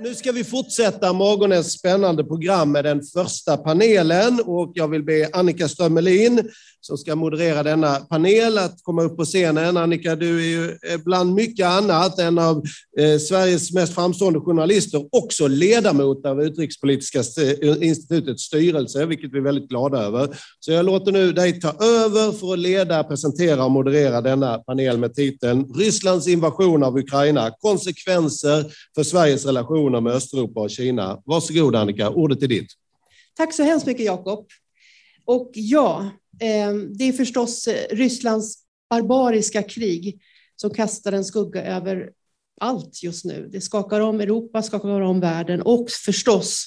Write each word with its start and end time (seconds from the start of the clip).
Nu 0.00 0.14
ska 0.14 0.32
vi 0.32 0.44
fortsätta 0.44 1.12
morgonens 1.12 1.72
spännande 1.72 2.24
program 2.24 2.72
med 2.72 2.84
den 2.84 3.02
första 3.02 3.56
panelen 3.56 4.40
och 4.44 4.72
jag 4.74 4.88
vill 4.88 5.02
be 5.02 5.28
Annika 5.32 5.68
Strömmelin 5.68 6.50
som 6.86 6.98
ska 6.98 7.16
moderera 7.16 7.62
denna 7.62 7.94
panel 7.94 8.58
att 8.58 8.82
komma 8.82 9.02
upp 9.02 9.16
på 9.16 9.24
scenen. 9.24 9.76
Annika, 9.76 10.16
du 10.16 10.38
är 10.38 10.44
ju 10.44 10.64
eh, 10.64 11.00
bland 11.04 11.34
mycket 11.34 11.66
annat 11.66 12.18
en 12.18 12.38
av 12.38 12.62
eh, 12.98 13.18
Sveriges 13.18 13.72
mest 13.72 13.94
framstående 13.94 14.40
journalister, 14.40 15.06
också 15.12 15.46
ledamot 15.46 16.26
av 16.26 16.42
Utrikespolitiska 16.42 17.18
eh, 17.18 17.82
institutets 17.82 18.42
styrelse, 18.42 19.06
vilket 19.06 19.32
vi 19.32 19.38
är 19.38 19.42
väldigt 19.42 19.68
glada 19.68 19.98
över. 19.98 20.28
Så 20.60 20.72
jag 20.72 20.84
låter 20.84 21.12
nu 21.12 21.32
dig 21.32 21.60
ta 21.60 21.68
över 21.84 22.32
för 22.32 22.52
att 22.52 22.58
leda, 22.58 23.04
presentera 23.04 23.64
och 23.64 23.70
moderera 23.70 24.20
denna 24.20 24.58
panel 24.58 24.98
med 24.98 25.14
titeln 25.14 25.74
Rysslands 25.74 26.28
invasion 26.28 26.82
av 26.82 26.98
Ukraina, 26.98 27.50
konsekvenser 27.60 28.64
för 28.94 29.02
Sveriges 29.02 29.46
relationer 29.86 30.00
med 30.00 30.12
Östeuropa 30.12 30.60
och 30.60 30.70
Kina. 30.70 31.22
Varsågod 31.24 31.76
Annika, 31.76 32.10
ordet 32.10 32.42
är 32.42 32.48
ditt. 32.48 32.68
Tack 33.36 33.54
så 33.54 33.62
hemskt 33.62 33.86
mycket 33.86 34.06
Jakob. 34.06 34.46
Och 35.26 35.50
ja, 35.54 36.10
eh, 36.40 36.74
det 36.98 37.04
är 37.04 37.12
förstås 37.12 37.66
eh, 37.66 37.96
Rysslands 37.96 38.58
barbariska 38.90 39.62
krig 39.62 40.20
som 40.56 40.70
kastar 40.70 41.12
en 41.12 41.24
skugga 41.24 41.62
över 41.62 42.10
allt 42.60 43.02
just 43.02 43.24
nu. 43.24 43.48
Det 43.52 43.60
skakar 43.60 44.00
om 44.00 44.20
Europa, 44.20 44.62
skakar 44.62 45.00
om 45.00 45.20
världen 45.20 45.62
och 45.62 45.90
förstås 45.90 46.66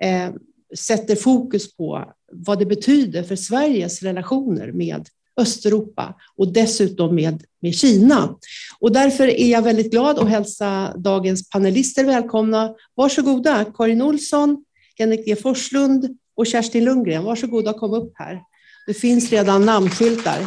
eh, 0.00 0.30
sätter 0.78 1.16
fokus 1.16 1.76
på 1.76 2.12
vad 2.32 2.58
det 2.58 2.66
betyder 2.66 3.22
för 3.22 3.36
Sveriges 3.36 4.02
relationer 4.02 4.72
med 4.72 5.08
Östeuropa 5.38 6.14
och 6.36 6.52
dessutom 6.52 7.14
med, 7.14 7.42
med 7.62 7.74
Kina. 7.74 8.36
Och 8.80 8.92
därför 8.92 9.28
är 9.28 9.50
jag 9.50 9.62
väldigt 9.62 9.90
glad 9.90 10.18
att 10.18 10.28
hälsa 10.28 10.94
dagens 10.96 11.50
panelister 11.50 12.04
välkomna. 12.04 12.74
Varsågoda, 12.94 13.64
Karin 13.64 14.02
Olsson, 14.02 14.64
Henrik 14.98 15.26
G 15.26 15.36
Forslund 15.36 16.18
och 16.36 16.46
Kerstin 16.46 16.84
Lundgren. 16.84 17.24
Varsågoda 17.24 17.72
kom 17.72 17.92
upp 17.92 18.12
här. 18.14 18.40
Det 18.86 18.94
finns 18.94 19.30
redan 19.30 19.66
namnskyltar. 19.66 20.38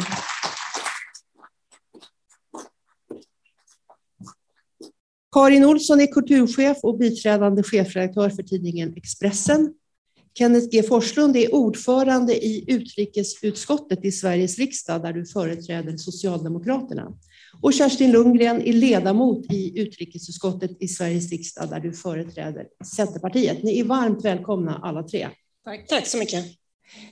Karin 5.32 5.64
Olsson 5.64 6.00
är 6.00 6.06
kulturchef 6.06 6.76
och 6.82 6.98
biträdande 6.98 7.62
chefredaktör 7.62 8.30
för 8.30 8.42
tidningen 8.42 8.94
Expressen. 8.96 9.74
Kenneth 10.34 10.68
G 10.70 10.82
Forslund 10.82 11.36
är 11.36 11.54
ordförande 11.54 12.44
i 12.44 12.64
utrikesutskottet 12.66 14.04
i 14.04 14.12
Sveriges 14.12 14.58
riksdag 14.58 15.02
där 15.02 15.12
du 15.12 15.26
företräder 15.26 15.96
Socialdemokraterna. 15.96 17.12
Och 17.60 17.72
Kerstin 17.72 18.12
Lundgren 18.12 18.62
är 18.62 18.72
ledamot 18.72 19.52
i 19.52 19.80
utrikesutskottet 19.80 20.70
i 20.80 20.88
Sveriges 20.88 21.30
riksdag 21.30 21.70
där 21.70 21.80
du 21.80 21.92
företräder 21.92 22.66
Centerpartiet. 22.96 23.62
Ni 23.62 23.80
är 23.80 23.84
varmt 23.84 24.24
välkomna 24.24 24.80
alla 24.82 25.02
tre. 25.02 25.28
Tack, 25.64 25.86
Tack 25.88 26.06
så 26.06 26.18
mycket. 26.18 26.44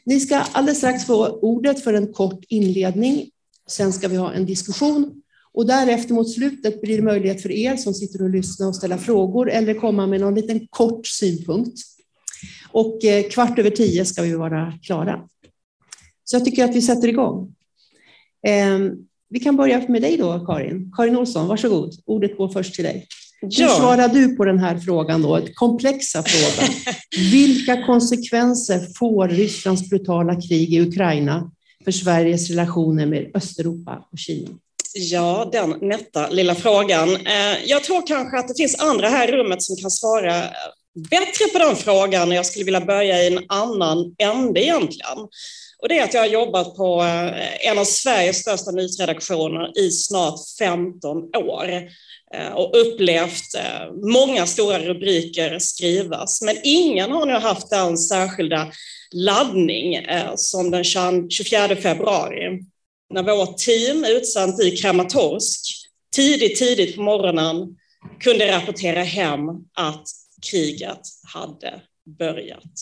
Ni 0.04 0.20
ska 0.20 0.36
alldeles 0.36 0.78
strax 0.78 1.04
få 1.04 1.28
ordet 1.28 1.84
för 1.84 1.94
en 1.94 2.12
kort 2.12 2.44
inledning. 2.48 3.30
Sen 3.68 3.92
ska 3.92 4.08
vi 4.08 4.16
ha 4.16 4.32
en 4.32 4.46
diskussion 4.46 5.22
och 5.52 5.66
därefter 5.66 6.14
mot 6.14 6.30
slutet 6.30 6.80
blir 6.80 6.96
det 6.96 7.02
möjlighet 7.02 7.42
för 7.42 7.50
er 7.50 7.76
som 7.76 7.94
sitter 7.94 8.22
och 8.22 8.30
lyssnar 8.30 8.68
och 8.68 8.76
ställa 8.76 8.98
frågor 8.98 9.50
eller 9.50 9.74
komma 9.74 10.06
med 10.06 10.20
någon 10.20 10.34
liten 10.34 10.66
kort 10.70 11.06
synpunkt. 11.06 11.78
Och 12.72 13.04
eh, 13.04 13.28
kvart 13.28 13.58
över 13.58 13.70
tio 13.70 14.04
ska 14.04 14.22
vi 14.22 14.34
vara 14.34 14.72
klara. 14.82 15.20
Så 16.24 16.36
jag 16.36 16.44
tycker 16.44 16.64
att 16.64 16.76
vi 16.76 16.82
sätter 16.82 17.08
igång. 17.08 17.54
Ehm, 18.46 18.92
vi 19.28 19.40
kan 19.40 19.56
börja 19.56 19.88
med 19.88 20.02
dig 20.02 20.16
då, 20.16 20.46
Karin. 20.46 20.92
Karin 20.96 21.16
Olsson, 21.16 21.48
varsågod. 21.48 21.94
Ordet 22.06 22.36
går 22.36 22.48
först 22.48 22.74
till 22.74 22.84
dig. 22.84 23.06
Hur 23.42 23.68
svarar 23.68 24.08
du 24.08 24.36
på 24.36 24.44
den 24.44 24.58
här 24.58 24.78
frågan 24.78 25.22
då, 25.22 25.40
komplexa 25.54 26.22
frågan? 26.22 26.74
Vilka 27.32 27.86
konsekvenser 27.86 28.86
får 28.98 29.28
Rysslands 29.28 29.90
brutala 29.90 30.40
krig 30.40 30.74
i 30.74 30.80
Ukraina 30.80 31.50
för 31.84 31.92
Sveriges 31.92 32.50
relationer 32.50 33.06
med 33.06 33.30
Östeuropa 33.34 34.08
och 34.12 34.18
Kina? 34.18 34.50
Ja, 34.94 35.48
den 35.52 35.74
nätta 35.80 36.28
lilla 36.28 36.54
frågan. 36.54 37.08
Eh, 37.08 37.64
jag 37.66 37.84
tror 37.84 38.06
kanske 38.06 38.38
att 38.38 38.48
det 38.48 38.54
finns 38.54 38.80
andra 38.80 39.08
här 39.08 39.28
i 39.28 39.32
rummet 39.32 39.62
som 39.62 39.76
kan 39.76 39.90
svara 39.90 40.44
bättre 40.94 41.48
på 41.52 41.58
den 41.58 41.76
frågan. 41.76 42.28
och 42.28 42.34
Jag 42.34 42.46
skulle 42.46 42.64
vilja 42.64 42.80
börja 42.80 43.22
i 43.22 43.26
en 43.26 43.44
annan 43.48 44.14
ände 44.18 44.62
egentligen. 44.62 45.18
Och 45.82 45.88
det 45.88 45.98
är 45.98 46.04
att 46.04 46.14
jag 46.14 46.20
har 46.20 46.28
jobbat 46.28 46.76
på 46.76 47.02
eh, 47.02 47.66
en 47.70 47.78
av 47.78 47.84
Sveriges 47.84 48.36
största 48.36 48.70
nyhetsredaktioner 48.70 49.78
i 49.78 49.90
snart 49.90 50.38
15 50.58 51.18
år. 51.36 51.68
Eh, 52.34 52.52
och 52.52 52.80
upplevt 52.80 53.54
eh, 53.54 53.92
många 54.12 54.46
stora 54.46 54.78
rubriker 54.78 55.58
skrivas. 55.58 56.42
Men 56.42 56.56
ingen 56.62 57.10
har 57.10 57.26
nu 57.26 57.32
haft 57.32 57.70
den 57.70 57.98
särskilda 57.98 58.72
laddning 59.12 60.06
som 60.36 60.70
den 60.70 60.84
24 60.84 61.76
februari 61.76 62.60
när 63.14 63.22
vårt 63.22 63.58
team 63.58 64.04
utsänt 64.04 64.60
i 64.60 64.76
Kramatorsk 64.76 65.60
tidigt, 66.14 66.58
tidigt 66.58 66.96
på 66.96 67.02
morgonen 67.02 67.76
kunde 68.20 68.52
rapportera 68.52 69.02
hem 69.02 69.48
att 69.74 70.04
kriget 70.50 71.00
hade 71.34 71.82
börjat. 72.18 72.72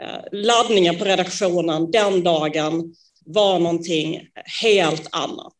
Eh, 0.00 0.20
laddningen 0.32 0.98
på 0.98 1.04
redaktionen 1.04 1.90
den 1.90 2.22
dagen 2.22 2.94
var 3.24 3.58
någonting 3.58 4.28
helt 4.62 5.08
annat. 5.12 5.54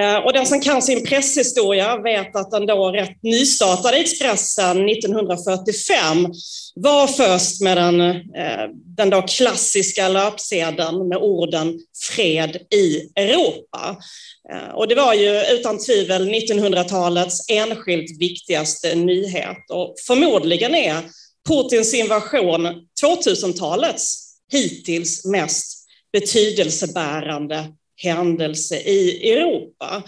Eh, 0.00 0.16
och 0.16 0.32
den 0.32 0.46
som 0.46 0.60
kan 0.60 0.82
sin 0.82 1.04
presshistoria 1.04 1.96
vet 1.96 2.36
att 2.36 2.50
den 2.50 2.66
då 2.66 2.90
rätt 2.90 3.22
nystartade 3.22 3.96
Expressen 3.96 4.88
1945 4.88 6.26
var 6.74 7.06
först 7.06 7.60
med 7.60 7.76
den, 7.76 8.00
eh, 8.00 8.68
den 8.96 9.10
då 9.10 9.22
klassiska 9.22 10.08
löpsedeln 10.08 11.08
med 11.08 11.18
orden 11.18 11.80
fred 12.10 12.56
i 12.56 13.00
Europa. 13.14 13.96
Eh, 14.52 14.74
och 14.74 14.88
det 14.88 14.94
var 14.94 15.14
ju 15.14 15.42
utan 15.52 15.78
tvivel 15.78 16.28
1900-talets 16.28 17.50
enskilt 17.50 18.20
viktigaste 18.20 18.94
nyhet 18.94 19.70
och 19.70 19.94
förmodligen 20.06 20.74
är 20.74 20.96
Putins 21.48 21.94
invasion 21.94 22.68
2000-talets 23.02 24.26
hittills 24.52 25.24
mest 25.24 25.86
betydelsebärande 26.12 27.64
händelse 27.96 28.76
i 28.76 29.32
Europa. 29.32 30.02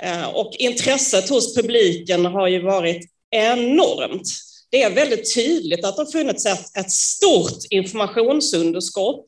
Eh, 0.00 0.28
och 0.28 0.54
intresset 0.58 1.28
hos 1.28 1.54
publiken 1.54 2.24
har 2.24 2.48
ju 2.48 2.62
varit 2.62 3.10
enormt. 3.30 4.26
Det 4.70 4.82
är 4.82 4.90
väldigt 4.90 5.34
tydligt 5.34 5.84
att 5.84 5.96
det 5.96 6.02
har 6.02 6.12
funnits 6.12 6.46
ett, 6.46 6.76
ett 6.76 6.90
stort 6.90 7.58
informationsunderskott 7.70 9.24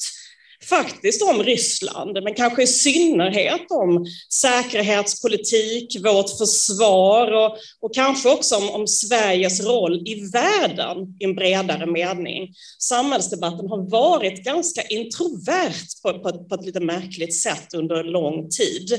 faktiskt 0.68 1.22
om 1.22 1.42
Ryssland, 1.42 2.22
men 2.22 2.34
kanske 2.34 2.62
i 2.62 2.66
synnerhet 2.66 3.70
om 3.70 4.06
säkerhetspolitik, 4.32 6.04
vårt 6.04 6.38
försvar 6.38 7.32
och, 7.32 7.56
och 7.80 7.94
kanske 7.94 8.28
också 8.28 8.56
om, 8.56 8.70
om, 8.70 8.86
Sveriges 8.86 9.64
roll 9.64 10.02
i 10.08 10.30
världen 10.30 11.16
i 11.20 11.24
en 11.24 11.34
bredare 11.34 11.86
mening. 11.86 12.54
Samhällsdebatten 12.78 13.68
har 13.68 13.90
varit 13.90 14.44
ganska 14.44 14.82
introvert 14.82 16.02
på, 16.02 16.12
på, 16.18 16.44
på 16.44 16.54
ett 16.54 16.66
lite 16.66 16.80
märkligt 16.80 17.42
sätt 17.42 17.74
under 17.74 18.04
lång 18.04 18.48
tid. 18.48 18.92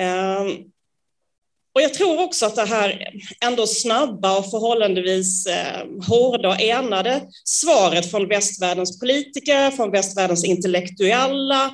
Um, 0.00 0.70
och 1.76 1.82
jag 1.82 1.94
tror 1.94 2.22
också 2.22 2.46
att 2.46 2.54
det 2.54 2.64
här 2.64 3.08
ändå 3.44 3.66
snabba 3.66 4.38
och 4.38 4.50
förhållandevis 4.50 5.46
eh, 5.46 5.86
hårda 6.08 6.48
och 6.48 6.60
enade 6.60 7.22
svaret 7.44 8.10
från 8.10 8.28
västvärldens 8.28 9.00
politiker, 9.00 9.70
från 9.70 9.90
västvärldens 9.90 10.44
intellektuella 10.44 11.70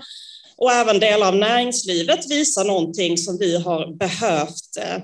och 0.56 0.72
även 0.72 0.98
delar 0.98 1.28
av 1.28 1.36
näringslivet 1.36 2.30
visar 2.30 2.64
någonting 2.64 3.18
som 3.18 3.38
vi 3.38 3.56
har 3.56 3.96
behövt 3.96 4.76
eh, 4.78 5.02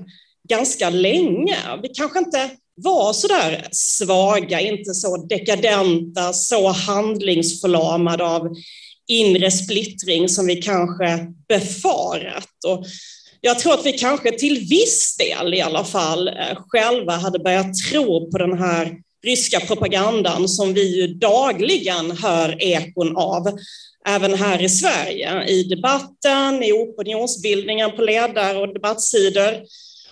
ganska 0.48 0.90
länge. 0.90 1.58
Vi 1.82 1.88
kanske 1.88 2.18
inte 2.18 2.50
var 2.74 3.12
så 3.12 3.26
där 3.26 3.68
svaga, 3.72 4.60
inte 4.60 4.94
så 4.94 5.16
dekadenta, 5.16 6.32
så 6.32 6.68
handlingsförlamade 6.68 8.24
av 8.24 8.48
inre 9.08 9.50
splittring 9.50 10.28
som 10.28 10.46
vi 10.46 10.56
kanske 10.56 11.26
befarat. 11.48 12.64
Och 12.66 12.84
jag 13.40 13.58
tror 13.58 13.74
att 13.74 13.86
vi 13.86 13.92
kanske 13.92 14.38
till 14.38 14.66
viss 14.70 15.16
del 15.16 15.54
i 15.54 15.60
alla 15.60 15.84
fall 15.84 16.28
eh, 16.28 16.34
själva 16.68 17.12
hade 17.12 17.38
börjat 17.38 17.74
tro 17.90 18.30
på 18.30 18.38
den 18.38 18.58
här 18.58 18.96
ryska 19.24 19.60
propagandan 19.60 20.48
som 20.48 20.74
vi 20.74 21.00
ju 21.00 21.06
dagligen 21.06 22.10
hör 22.10 22.62
ekon 22.62 23.16
av, 23.16 23.58
även 24.06 24.34
här 24.34 24.62
i 24.62 24.68
Sverige, 24.68 25.44
i 25.44 25.62
debatten, 25.62 26.62
i 26.62 26.72
opinionsbildningen 26.72 27.90
på 27.90 28.02
ledare 28.02 28.58
och 28.58 28.74
debattsidor 28.74 29.54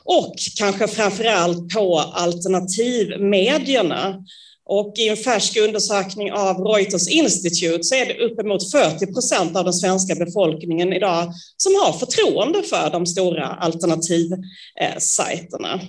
och 0.04 0.34
kanske 0.58 0.88
framför 0.88 1.24
allt 1.24 1.74
på 1.74 1.98
alternativmedierna 1.98 4.24
och 4.68 4.98
i 4.98 5.08
en 5.08 5.16
färsk 5.16 5.56
undersökning 5.56 6.32
av 6.32 6.56
Reuters 6.56 7.08
Institute 7.08 7.82
så 7.82 7.94
är 7.94 8.06
det 8.06 8.24
uppemot 8.24 8.70
40 8.70 9.12
procent 9.12 9.56
av 9.56 9.64
den 9.64 9.72
svenska 9.72 10.14
befolkningen 10.14 10.92
idag 10.92 11.32
som 11.56 11.74
har 11.74 11.92
förtroende 11.92 12.62
för 12.62 12.90
de 12.90 13.06
stora 13.06 13.46
alternativsajterna. 13.46 15.80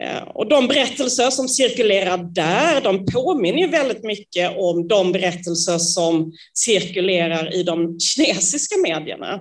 Eh, 0.00 0.22
och 0.22 0.48
de 0.48 0.68
berättelser 0.68 1.30
som 1.30 1.48
cirkulerar 1.48 2.18
där, 2.18 2.80
de 2.80 3.06
påminner 3.06 3.58
ju 3.58 3.68
väldigt 3.68 4.04
mycket 4.04 4.56
om 4.56 4.88
de 4.88 5.12
berättelser 5.12 5.78
som 5.78 6.32
cirkulerar 6.54 7.54
i 7.54 7.62
de 7.62 8.00
kinesiska 8.00 8.76
medierna. 8.76 9.40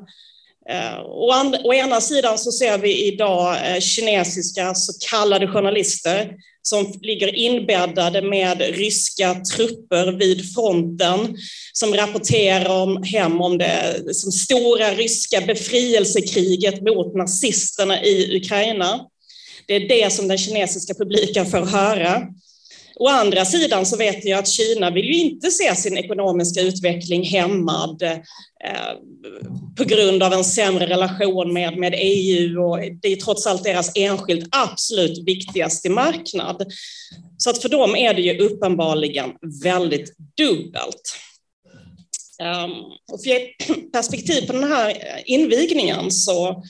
Eh, 0.69 0.99
å, 1.01 1.73
ena 1.73 2.01
sidan 2.01 2.37
så 2.37 2.51
ser 2.51 2.77
vi 2.77 3.07
idag 3.07 3.57
eh, 3.65 3.79
kinesiska 3.79 4.73
så 4.75 4.93
kallade 5.09 5.47
journalister 5.47 6.35
som 6.61 6.93
ligger 7.01 7.35
inbäddade 7.35 8.21
med 8.21 8.61
ryska 8.61 9.35
trupper 9.55 10.11
vid 10.11 10.53
fronten, 10.53 11.37
som 11.73 11.93
rapporterar 11.93 12.69
om, 12.69 13.03
hem 13.03 13.41
om 13.41 13.57
det 13.57 14.03
som 14.15 14.31
stora 14.31 14.91
ryska 14.91 15.41
befrielsekriget 15.41 16.81
mot 16.81 17.15
nazisterna 17.15 18.03
i 18.03 18.37
Ukraina. 18.37 18.99
Det 19.67 19.75
är 19.75 19.87
det 19.87 20.13
som 20.13 20.27
den 20.27 20.37
kinesiska 20.37 20.93
publiken 20.93 21.45
får 21.45 21.65
höra. 21.65 22.21
Å 22.95 23.07
andra 23.07 23.45
sidan 23.45 23.85
så 23.85 23.97
vet 23.97 24.25
jag 24.25 24.39
att 24.39 24.47
Kina 24.47 24.91
vill 24.91 25.05
ju 25.05 25.15
inte 25.15 25.51
se 25.51 25.75
sin 25.75 25.97
ekonomiska 25.97 26.61
utveckling 26.61 27.23
hämmad 27.23 28.03
eh, 28.03 28.17
på 29.77 29.83
grund 29.83 30.23
av 30.23 30.33
en 30.33 30.43
sämre 30.43 30.87
relation 30.87 31.53
med, 31.53 31.77
med 31.77 31.93
EU 31.97 32.61
och 32.63 32.79
det 33.01 33.07
är 33.07 33.15
trots 33.15 33.47
allt 33.47 33.63
deras 33.63 33.91
enskilt 33.95 34.47
absolut 34.51 35.27
viktigaste 35.27 35.89
marknad. 35.89 36.65
Så 37.37 37.49
att 37.49 37.61
för 37.61 37.69
dem 37.69 37.95
är 37.95 38.13
det 38.13 38.21
ju 38.21 38.37
uppenbarligen 38.37 39.31
väldigt 39.63 40.13
dubbelt. 40.37 41.17
Um, 42.41 42.71
och 43.11 43.23
för 43.23 43.29
att 43.31 43.41
ge 43.41 43.53
perspektiv 43.93 44.47
på 44.47 44.53
den 44.53 44.71
här 44.71 44.93
invigningen 45.25 46.11
så 46.11 46.63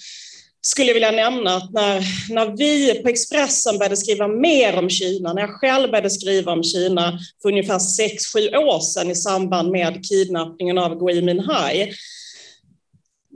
skulle 0.62 0.88
jag 0.88 0.94
vilja 0.94 1.12
nämna 1.12 1.56
att 1.56 1.72
när, 1.72 2.04
när 2.34 2.58
vi 2.58 2.94
på 2.94 3.10
Expressen 3.10 3.78
började 3.78 3.98
skriva 3.98 4.28
mer 4.28 4.78
om 4.78 4.90
Kina, 4.90 5.34
när 5.34 5.42
jag 5.42 5.50
själv 5.50 5.92
började 5.92 6.10
skriva 6.10 6.52
om 6.52 6.64
Kina 6.64 7.20
för 7.42 7.50
ungefär 7.50 7.80
sex 7.80 8.34
sju 8.34 8.48
år 8.48 8.80
sedan 8.80 9.12
i 9.12 9.16
samband 9.16 9.72
med 9.72 10.06
kidnappningen 10.10 10.78
av 10.78 11.00
Gui 11.00 11.22
Minhai, 11.22 11.94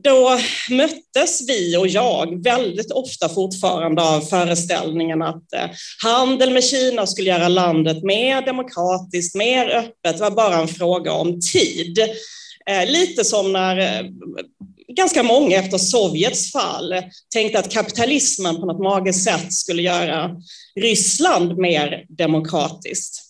då 0.03 0.37
möttes 0.69 1.49
vi 1.49 1.77
och 1.77 1.87
jag 1.87 2.43
väldigt 2.43 2.91
ofta 2.91 3.29
fortfarande 3.29 4.01
av 4.01 4.21
föreställningen 4.21 5.21
att 5.21 5.53
eh, 5.53 5.69
handel 6.03 6.53
med 6.53 6.63
Kina 6.63 7.07
skulle 7.07 7.29
göra 7.29 7.47
landet 7.47 8.03
mer 8.03 8.41
demokratiskt, 8.41 9.35
mer 9.35 9.69
öppet, 9.69 10.17
det 10.17 10.23
var 10.23 10.31
bara 10.31 10.55
en 10.55 10.67
fråga 10.67 11.13
om 11.13 11.39
tid. 11.53 11.99
Eh, 12.69 12.91
lite 12.91 13.23
som 13.25 13.53
när 13.53 13.77
eh, 13.77 14.05
ganska 14.87 15.23
många 15.23 15.57
efter 15.57 15.77
Sovjets 15.77 16.51
fall 16.51 16.95
tänkte 17.33 17.59
att 17.59 17.71
kapitalismen 17.71 18.55
på 18.55 18.65
något 18.65 18.83
magiskt 18.83 19.23
sätt 19.23 19.53
skulle 19.53 19.81
göra 19.81 20.31
Ryssland 20.79 21.57
mer 21.57 22.05
demokratiskt. 22.09 23.21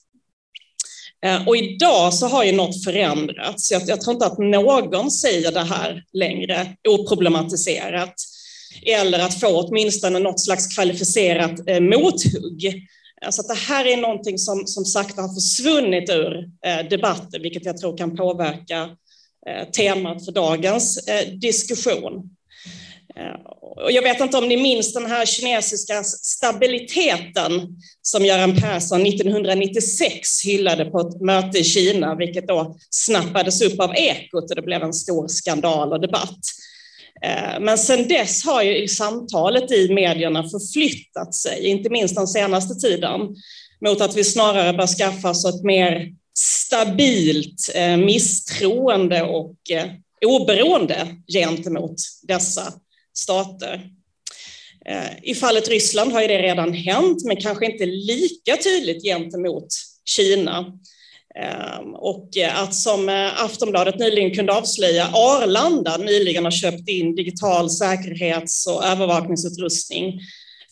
Eh, 1.26 1.48
och 1.48 1.58
idag 1.58 2.14
så 2.14 2.28
har 2.28 2.44
ju 2.44 2.52
något 2.52 2.84
förändrats. 2.84 3.72
Jag, 3.72 3.82
jag 3.88 4.02
tror 4.02 4.14
inte 4.14 4.26
att 4.26 4.38
någon 4.38 5.12
säger 5.12 5.52
det 5.52 5.64
här 5.64 6.04
längre 6.14 6.76
oproblematiserat 6.90 8.14
eller 8.86 9.20
att 9.20 9.40
få 9.40 9.62
åtminstone 9.62 10.20
något 10.20 10.40
slags 10.40 10.76
kvalificerat 10.76 11.70
eh, 11.70 11.80
mothugg. 11.80 12.66
Eh, 12.66 13.30
så 13.30 13.42
att 13.42 13.48
det 13.48 13.68
här 13.68 13.86
är 13.86 13.98
någonting 13.98 14.38
som, 14.38 14.68
som 14.68 14.86
sakta 14.86 15.22
har 15.22 15.34
försvunnit 15.34 16.10
ur 16.10 16.50
eh, 16.66 16.90
debatten, 16.90 17.42
vilket 17.42 17.66
jag 17.66 17.78
tror 17.78 17.98
kan 17.98 18.18
påverka 18.18 18.82
Eh, 18.82 19.05
Eh, 19.50 19.70
temat 19.70 20.26
för 20.26 20.32
dagens 20.32 21.08
eh, 21.08 21.30
diskussion. 21.30 22.30
Eh, 23.16 23.52
och 23.84 23.92
jag 23.92 24.02
vet 24.02 24.22
inte 24.22 24.38
om 24.38 24.48
ni 24.48 24.58
minns 24.58 24.94
den 24.94 25.06
här 25.06 25.26
kinesiska 25.26 26.04
stabiliteten 26.04 27.52
som 28.02 28.26
Göran 28.26 28.56
Persson 28.56 29.06
1996 29.06 30.46
hyllade 30.46 30.86
på 30.86 31.00
ett 31.00 31.22
möte 31.22 31.60
i 31.60 31.64
Kina, 31.64 32.16
vilket 32.16 32.48
då 32.48 32.78
snappades 32.90 33.62
upp 33.62 33.80
av 33.80 33.96
Ekot 33.96 34.50
och 34.50 34.56
det 34.56 34.62
blev 34.62 34.84
en 34.84 34.94
stor 34.94 35.28
skandal 35.28 35.94
och 35.94 36.02
debatt. 36.02 36.40
Men 37.60 37.78
sedan 37.78 38.08
dess 38.08 38.46
har 38.46 38.64
ju 38.64 38.88
samtalet 38.88 39.72
i 39.72 39.94
medierna 39.94 40.50
förflyttat 40.50 41.36
sig, 41.36 41.68
inte 41.68 41.90
minst 41.90 42.16
den 42.16 42.28
senaste 42.28 42.76
tiden, 42.76 43.22
mot 43.86 44.02
att 44.02 44.16
vi 44.16 44.24
snarare 44.24 44.74
bör 44.74 44.88
skaffa 44.88 45.30
oss 45.30 45.46
ett 45.46 45.64
mer 45.64 46.12
stabilt 46.38 47.72
eh, 47.76 47.98
misstroende 47.98 49.22
och 49.22 49.56
eh, 49.72 49.86
oberoende 50.26 51.08
gentemot 51.34 51.96
dessa 52.24 52.74
stater. 53.14 53.90
Eh, 54.86 55.24
I 55.24 55.36
fallet 55.36 55.70
Ryssland 55.70 56.12
har 56.12 56.22
ju 56.22 56.28
det 56.28 56.42
redan 56.42 56.74
hänt, 56.74 57.26
men 57.26 57.38
kanske 57.38 57.66
inte 57.66 57.86
lika 57.86 58.58
tydligt 58.58 59.04
gentemot 59.04 59.68
Kina. 60.06 60.66
Ehm, 61.40 61.96
och 61.96 62.30
att 62.54 62.76
som 62.76 63.30
Aftonbladet 63.38 64.00
nyligen 64.00 64.32
kunde 64.32 64.54
avslöja, 64.54 65.10
Arlanda 65.14 65.98
nyligen 65.98 66.44
har 66.44 66.52
köpt 66.52 66.90
in 66.90 67.16
digital 67.16 67.70
säkerhets 67.70 68.68
och 68.68 68.86
övervakningsutrustning 68.86 70.20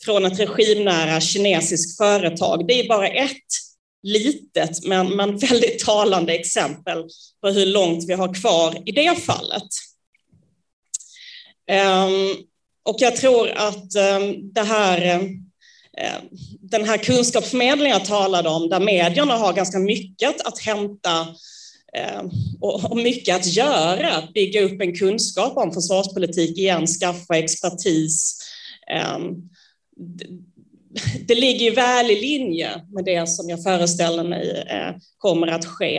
från 0.06 0.26
ett 0.26 0.40
regimnära 0.40 1.22
kinesiskt 1.22 1.98
företag. 1.98 2.68
Det 2.68 2.80
är 2.80 2.88
bara 2.88 3.08
ett 3.08 3.73
litet 4.04 4.86
men, 4.86 5.16
men 5.16 5.38
väldigt 5.38 5.80
talande 5.80 6.34
exempel 6.34 7.04
på 7.42 7.50
hur 7.50 7.66
långt 7.66 8.04
vi 8.08 8.14
har 8.14 8.34
kvar 8.34 8.78
i 8.86 8.92
det 8.92 9.16
fallet. 9.16 9.68
Ehm, 11.68 12.36
och 12.84 12.96
jag 13.00 13.16
tror 13.16 13.50
att 13.50 13.96
ehm, 13.96 14.54
det 14.54 14.64
här, 14.64 15.06
eh, 15.98 16.18
den 16.60 16.86
här 16.86 16.98
kunskapsförmedlingen 16.98 17.98
jag 17.98 18.06
talade 18.06 18.50
om, 18.50 18.70
där 18.70 18.80
medierna 18.80 19.34
har 19.34 19.54
ganska 19.54 19.80
mycket 19.80 20.42
att 20.42 20.60
hämta 20.60 21.28
ehm, 21.98 22.30
och, 22.62 22.92
och 22.92 22.98
mycket 22.98 23.36
att 23.36 23.46
göra, 23.46 24.14
att 24.14 24.34
bygga 24.34 24.62
upp 24.62 24.82
en 24.82 24.96
kunskap 24.96 25.58
om 25.58 25.74
försvarspolitik 25.74 26.58
igen, 26.58 26.88
skaffa 26.88 27.38
expertis 27.38 28.40
det 31.28 31.36
ligger 31.36 31.66
ju 31.66 31.72
väl 31.72 32.12
i 32.12 32.22
linje 32.22 32.86
med 32.90 33.06
det 33.06 33.30
som 33.30 33.50
jag 33.50 33.64
föreställer 33.64 34.24
mig 34.24 34.66
eh, 34.70 34.96
kommer 35.18 35.48
att 35.48 35.66
ske 35.66 35.98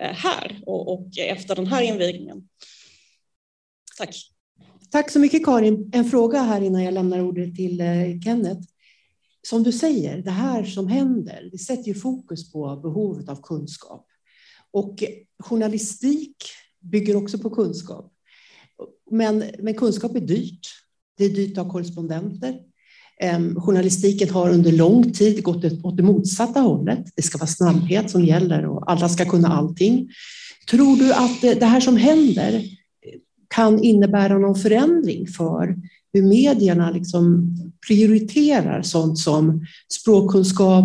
eh, 0.00 0.12
här 0.12 0.60
och, 0.66 0.92
och 0.92 1.18
efter 1.18 1.54
den 1.54 1.66
här 1.66 1.82
invigningen. 1.82 2.48
Tack. 3.98 4.16
Tack 4.90 5.10
så 5.10 5.18
mycket 5.18 5.44
Karin. 5.44 5.90
En 5.92 6.04
fråga 6.04 6.42
här 6.42 6.60
innan 6.60 6.84
jag 6.84 6.94
lämnar 6.94 7.20
ordet 7.20 7.56
till 7.56 7.80
eh, 7.80 8.20
Kenneth. 8.24 8.60
Som 9.42 9.62
du 9.62 9.72
säger, 9.72 10.22
det 10.22 10.30
här 10.30 10.64
som 10.64 10.86
händer, 10.88 11.48
det 11.52 11.58
sätter 11.58 11.88
ju 11.88 11.94
fokus 11.94 12.52
på 12.52 12.76
behovet 12.76 13.28
av 13.28 13.42
kunskap. 13.42 14.06
Och 14.70 15.04
journalistik 15.38 16.36
bygger 16.80 17.16
också 17.16 17.38
på 17.38 17.50
kunskap. 17.50 18.12
Men, 19.10 19.44
men 19.58 19.74
kunskap 19.74 20.16
är 20.16 20.20
dyrt. 20.20 20.66
Det 21.16 21.24
är 21.24 21.30
dyrt 21.30 21.58
att 21.58 21.64
ha 21.64 21.72
korrespondenter. 21.72 22.60
Journalistiken 23.56 24.30
har 24.30 24.50
under 24.50 24.72
lång 24.72 25.12
tid 25.12 25.42
gått 25.42 25.64
åt 25.84 25.96
det 25.96 26.02
motsatta 26.02 26.60
hållet. 26.60 26.98
Det 27.16 27.22
ska 27.22 27.38
vara 27.38 27.46
snabbhet 27.46 28.10
som 28.10 28.24
gäller 28.24 28.66
och 28.66 28.90
alla 28.90 29.08
ska 29.08 29.24
kunna 29.24 29.48
allting. 29.48 30.08
Tror 30.70 30.96
du 30.96 31.12
att 31.12 31.60
det 31.60 31.66
här 31.66 31.80
som 31.80 31.96
händer 31.96 32.62
kan 33.48 33.82
innebära 33.82 34.38
någon 34.38 34.54
förändring 34.54 35.26
för 35.26 35.76
hur 36.12 36.22
medierna 36.22 36.90
liksom 36.90 37.56
prioriterar 37.88 38.82
sånt 38.82 39.18
som 39.18 39.66
språkkunskap, 39.92 40.84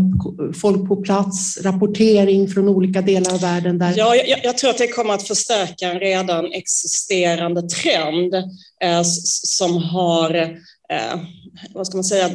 folk 0.55 0.87
på 0.87 0.95
plats, 0.95 1.57
rapportering 1.61 2.47
från 2.47 2.69
olika 2.69 3.01
delar 3.01 3.33
av 3.33 3.41
världen? 3.41 3.77
Där... 3.77 3.93
Ja, 3.97 4.15
jag, 4.15 4.39
jag 4.43 4.57
tror 4.57 4.69
att 4.69 4.77
det 4.77 4.87
kommer 4.87 5.13
att 5.13 5.27
förstärka 5.27 5.91
en 5.91 5.99
redan 5.99 6.45
existerande 6.51 7.61
trend 7.61 8.33
eh, 8.83 9.01
som 9.43 9.77
har 9.77 10.35
eh, 10.91 11.21
vad 11.73 11.87
ska 11.87 11.97
man 11.97 12.03
säga, 12.03 12.29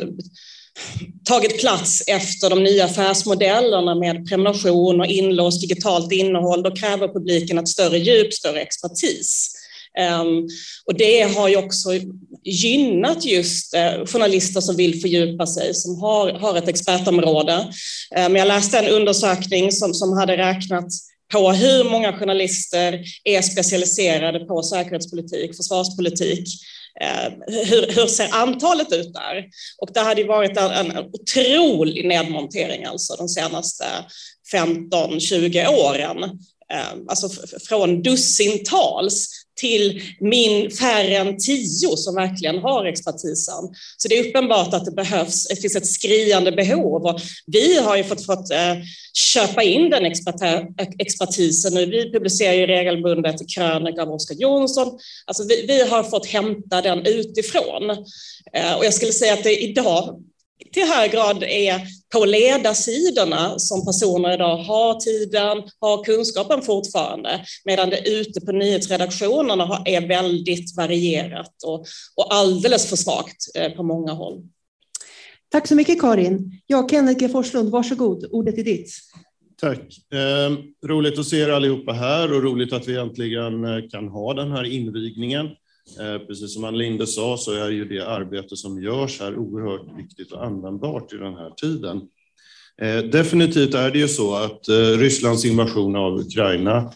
tagit 1.24 1.60
plats 1.60 2.02
efter 2.06 2.50
de 2.50 2.64
nya 2.64 2.84
affärsmodellerna 2.84 3.94
med 3.94 4.28
prenumeration 4.28 5.00
och 5.00 5.06
inlåst 5.06 5.60
digitalt 5.60 6.12
innehåll, 6.12 6.62
då 6.62 6.70
kräver 6.70 7.08
publiken 7.08 7.58
ett 7.58 7.68
större 7.68 7.98
djup, 7.98 8.32
större 8.32 8.60
expertis. 8.60 9.52
Ehm, 9.98 10.48
och 10.84 10.94
det 10.98 11.22
har 11.22 11.48
ju 11.48 11.56
också 11.56 11.90
gynnat 12.44 13.24
just 13.24 13.74
eh, 13.74 14.04
journalister 14.06 14.60
som 14.60 14.76
vill 14.76 15.00
fördjupa 15.00 15.46
sig, 15.46 15.74
som 15.74 16.00
har, 16.00 16.32
har 16.32 16.56
ett 16.56 16.68
expertområde. 16.68 17.66
Men 18.10 18.34
jag 18.34 18.48
läste 18.48 18.78
en 18.78 18.88
undersökning 18.88 19.72
som, 19.72 19.94
som 19.94 20.12
hade 20.12 20.36
räknat 20.36 20.88
på 21.32 21.52
hur 21.52 21.84
många 21.84 22.12
journalister 22.12 23.04
är 23.24 23.42
specialiserade 23.42 24.38
på 24.38 24.62
säkerhetspolitik, 24.62 25.56
försvarspolitik 25.56 26.48
eh, 27.00 27.32
hur, 27.46 27.94
hur, 27.94 28.06
ser 28.06 28.34
antalet 28.34 28.92
ut 28.92 29.14
där? 29.14 29.44
Och 29.78 29.88
det 29.94 30.00
hade 30.00 30.20
ju 30.20 30.26
varit 30.26 30.56
en, 30.56 30.98
otrolig 31.12 32.08
nedmontering 32.08 32.84
alltså 32.84 33.16
de 33.16 33.28
senaste 33.28 33.84
15-20 34.52 35.66
åren. 35.68 36.22
Eh, 36.72 36.92
alltså 37.08 37.28
från 37.68 38.02
dussintals 38.02 39.45
till 39.56 40.02
min 40.20 40.70
färre 40.70 41.16
än 41.16 41.38
tio 41.38 41.96
som 41.96 42.14
verkligen 42.14 42.58
har 42.58 42.84
expertisen. 42.84 43.74
Så 43.96 44.08
det 44.08 44.18
är 44.18 44.28
uppenbart 44.28 44.74
att 44.74 44.84
det 44.84 44.92
behövs, 44.92 45.48
det 45.48 45.56
finns 45.56 45.76
ett 45.76 45.86
skriande 45.86 46.52
behov 46.52 47.06
och 47.06 47.20
vi 47.46 47.78
har 47.80 47.96
ju 47.96 48.04
fått, 48.04 48.26
fått 48.26 48.50
eh, 48.50 48.76
köpa 49.16 49.62
in 49.62 49.90
den 49.90 50.04
expertisen 50.98 51.74
nu. 51.74 51.86
Vi 51.86 52.12
publicerar 52.12 52.54
ju 52.54 52.66
regelbundet 52.66 53.54
krönika 53.54 54.02
av 54.02 54.10
Oskar 54.10 54.34
Jonsson. 54.34 54.98
Alltså 55.26 55.44
vi, 55.48 55.66
vi, 55.66 55.88
har 55.88 56.02
fått 56.02 56.26
hämta 56.26 56.82
den 56.82 57.06
utifrån. 57.06 57.90
Eh, 58.52 58.74
och 58.78 58.84
jag 58.84 58.94
skulle 58.94 59.12
säga 59.12 59.32
att 59.32 59.44
det 59.44 59.62
idag 59.62 60.22
till 60.72 60.86
hög 60.86 61.10
grad 61.12 61.42
är 61.42 61.80
på 62.12 62.24
ledarsidorna 62.24 63.58
som 63.58 63.86
personer 63.86 64.34
idag 64.34 64.56
har 64.56 65.00
tiden, 65.00 65.62
har 65.80 66.04
kunskapen 66.04 66.62
fortfarande, 66.62 67.40
medan 67.64 67.90
det 67.90 68.08
ute 68.08 68.40
på 68.40 68.52
nyhetsredaktionerna 68.52 69.82
är 69.84 70.08
väldigt 70.08 70.76
varierat 70.76 71.62
och, 71.64 71.86
och 72.16 72.34
alldeles 72.34 72.88
för 72.88 72.96
svagt 72.96 73.36
eh, 73.54 73.72
på 73.72 73.82
många 73.82 74.12
håll. 74.12 74.42
Tack 75.48 75.68
så 75.68 75.74
mycket 75.74 76.00
Karin. 76.00 76.60
Ja, 76.66 76.88
Kenneth 76.90 77.20
G 77.20 77.28
Forslund, 77.28 77.70
varsågod, 77.70 78.26
ordet 78.30 78.58
är 78.58 78.64
ditt. 78.64 78.90
Tack. 79.60 79.78
Eh, 80.12 80.58
roligt 80.88 81.18
att 81.18 81.26
se 81.26 81.40
er 81.40 81.48
allihopa 81.48 81.92
här 81.92 82.32
och 82.32 82.42
roligt 82.42 82.72
att 82.72 82.88
vi 82.88 82.96
äntligen 82.96 83.64
eh, 83.64 83.88
kan 83.90 84.08
ha 84.08 84.34
den 84.34 84.52
här 84.52 84.64
invigningen. 84.64 85.46
Eh, 86.00 86.26
precis 86.26 86.54
som 86.54 86.64
Ann 86.64 86.78
Linde 86.78 87.06
sa 87.06 87.36
så 87.36 87.52
är 87.52 87.70
ju 87.70 87.84
det 87.84 88.08
arbete 88.08 88.56
som 88.56 88.82
görs 88.82 89.20
här 89.20 89.36
oerhört 89.36 89.98
viktigt 89.98 90.32
och 90.32 90.44
användbart 90.44 91.12
i 91.12 91.16
den 91.16 91.34
här 91.34 91.50
tiden. 91.50 92.00
Eh, 92.82 93.10
definitivt 93.10 93.74
är 93.74 93.90
det 93.90 93.98
ju 93.98 94.08
så 94.08 94.34
att 94.34 94.68
eh, 94.68 94.98
Rysslands 94.98 95.44
invasion 95.44 95.96
av 95.96 96.20
Ukraina, 96.20 96.92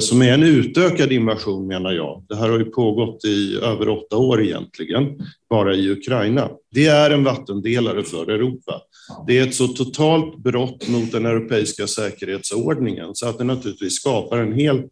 som 0.00 0.22
är 0.22 0.34
en 0.34 0.42
utökad 0.42 1.12
invasion 1.12 1.66
menar 1.66 1.92
jag, 1.92 2.24
det 2.28 2.36
här 2.36 2.48
har 2.48 2.58
ju 2.58 2.64
pågått 2.64 3.24
i 3.24 3.56
över 3.56 3.88
åtta 3.88 4.16
år 4.16 4.42
egentligen, 4.42 5.18
bara 5.50 5.74
i 5.74 5.90
Ukraina. 5.90 6.50
Det 6.70 6.86
är 6.86 7.10
en 7.10 7.24
vattendelare 7.24 8.02
för 8.02 8.30
Europa. 8.30 8.80
Det 9.26 9.38
är 9.38 9.46
ett 9.46 9.54
så 9.54 9.68
totalt 9.68 10.38
brott 10.38 10.88
mot 10.88 11.12
den 11.12 11.26
europeiska 11.26 11.86
säkerhetsordningen 11.86 13.14
så 13.14 13.28
att 13.28 13.38
det 13.38 13.44
naturligtvis 13.44 13.94
skapar 13.94 14.38
en 14.38 14.52
helt 14.52 14.90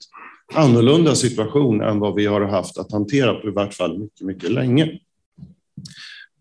annorlunda 0.52 1.14
situation 1.14 1.80
än 1.80 1.98
vad 1.98 2.14
vi 2.14 2.26
har 2.26 2.40
haft 2.40 2.78
att 2.78 2.92
hantera 2.92 3.34
på 3.34 3.48
i 3.48 3.50
vart 3.50 3.74
fall 3.74 3.98
mycket, 3.98 4.26
mycket 4.26 4.50
länge. 4.50 4.98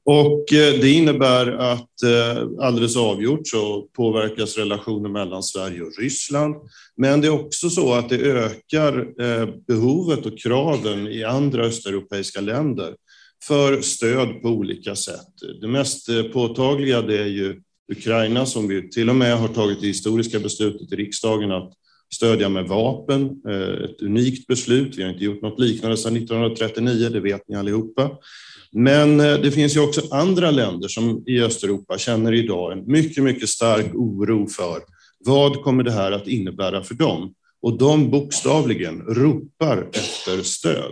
Och 0.05 0.53
eh, 0.53 0.79
det 0.81 0.89
innebär 0.89 1.47
att 1.47 2.03
eh, 2.03 2.65
alldeles 2.65 2.97
avgjort 2.97 3.47
så 3.47 3.81
påverkas 3.81 4.57
relationen 4.57 5.11
mellan 5.11 5.43
Sverige 5.43 5.81
och 5.81 5.93
Ryssland. 5.99 6.55
Men 6.97 7.21
det 7.21 7.27
är 7.27 7.45
också 7.45 7.69
så 7.69 7.93
att 7.93 8.09
det 8.09 8.17
ökar 8.17 9.21
eh, 9.21 9.49
behovet 9.67 10.25
och 10.25 10.39
kraven 10.39 11.07
i 11.07 11.23
andra 11.23 11.63
östeuropeiska 11.63 12.41
länder 12.41 12.95
för 13.47 13.81
stöd 13.81 14.41
på 14.41 14.47
olika 14.49 14.95
sätt. 14.95 15.61
Det 15.61 15.67
mest 15.67 16.09
påtagliga 16.33 17.01
det 17.01 17.19
är 17.19 17.27
ju 17.27 17.61
Ukraina 17.91 18.45
som 18.45 18.67
vi 18.67 18.89
till 18.89 19.09
och 19.09 19.15
med 19.15 19.37
har 19.37 19.47
tagit 19.47 19.81
det 19.81 19.87
historiska 19.87 20.39
beslutet 20.39 20.91
i 20.91 20.95
riksdagen 20.95 21.51
att 21.51 21.73
stödja 22.13 22.49
med 22.49 22.67
vapen. 22.67 23.41
Eh, 23.47 23.83
ett 23.83 24.01
unikt 24.01 24.47
beslut. 24.47 24.97
Vi 24.97 25.03
har 25.03 25.09
inte 25.09 25.23
gjort 25.23 25.41
något 25.41 25.59
liknande 25.59 25.97
sedan 25.97 26.17
1939, 26.17 27.09
det 27.09 27.19
vet 27.19 27.47
ni 27.47 27.55
allihopa. 27.55 28.11
Men 28.71 29.19
eh, 29.19 29.33
det 29.39 29.51
finns 29.51 29.75
ju 29.75 29.79
också 29.79 30.01
andra 30.11 30.51
länder 30.51 30.87
som 30.87 31.23
i 31.27 31.41
Östeuropa 31.41 31.97
känner 31.97 32.33
idag 32.33 32.71
en 32.71 32.91
mycket, 32.91 33.23
mycket 33.23 33.49
stark 33.49 33.95
oro 33.95 34.47
för 34.47 34.79
vad 35.25 35.63
kommer 35.63 35.83
det 35.83 35.91
här 35.91 36.11
att 36.11 36.27
innebära 36.27 36.83
för 36.83 36.95
dem? 36.95 37.33
Och 37.61 37.77
de 37.77 38.11
bokstavligen 38.11 39.01
ropar 39.01 39.89
efter 39.93 40.43
stöd. 40.43 40.91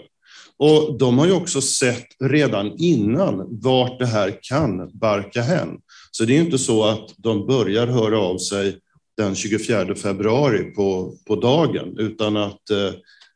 Och 0.58 0.98
de 0.98 1.18
har 1.18 1.26
ju 1.26 1.32
också 1.32 1.62
sett 1.62 2.06
redan 2.20 2.74
innan 2.78 3.60
vart 3.62 4.00
det 4.00 4.06
här 4.06 4.40
kan 4.42 4.98
barka 5.00 5.42
hän. 5.42 5.78
Så 6.12 6.26
det 6.26 6.38
är 6.38 6.42
inte 6.42 6.58
så 6.58 6.84
att 6.84 7.14
de 7.18 7.48
börjar 7.48 7.88
höra 7.88 8.20
av 8.20 8.38
sig 8.38 8.78
den 9.22 9.36
24 9.36 9.96
februari 9.96 10.64
på, 10.64 11.14
på 11.28 11.36
dagen, 11.36 11.96
utan 11.98 12.38
att 12.38 12.70
eh, 12.70 12.94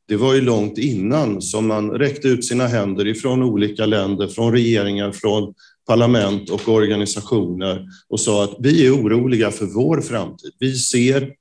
det 0.07 0.15
var 0.15 0.33
ju 0.33 0.41
långt 0.41 0.77
innan 0.77 1.41
som 1.41 1.67
man 1.67 1.91
räckte 1.91 2.27
ut 2.27 2.45
sina 2.45 2.67
händer 2.67 3.07
ifrån 3.07 3.43
olika 3.43 3.85
länder, 3.85 4.27
från 4.27 4.51
regeringar, 4.51 5.11
från 5.11 5.53
parlament 5.87 6.49
och 6.49 6.69
organisationer 6.69 7.85
och 8.09 8.19
sa 8.19 8.43
att 8.43 8.55
vi 8.59 8.87
är 8.87 8.95
oroliga 8.95 9.51
för 9.51 9.65
vår 9.65 10.01
framtid. 10.01 10.51
Vi 10.59 10.73
ser 10.73 11.33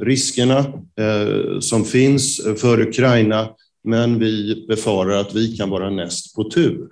riskerna 0.00 0.58
eh, 0.98 1.60
som 1.60 1.84
finns 1.84 2.40
för 2.56 2.80
Ukraina, 2.80 3.48
men 3.84 4.18
vi 4.18 4.64
befarar 4.68 5.16
att 5.16 5.34
vi 5.34 5.56
kan 5.56 5.70
vara 5.70 5.90
näst 5.90 6.34
på 6.34 6.50
tur. 6.50 6.88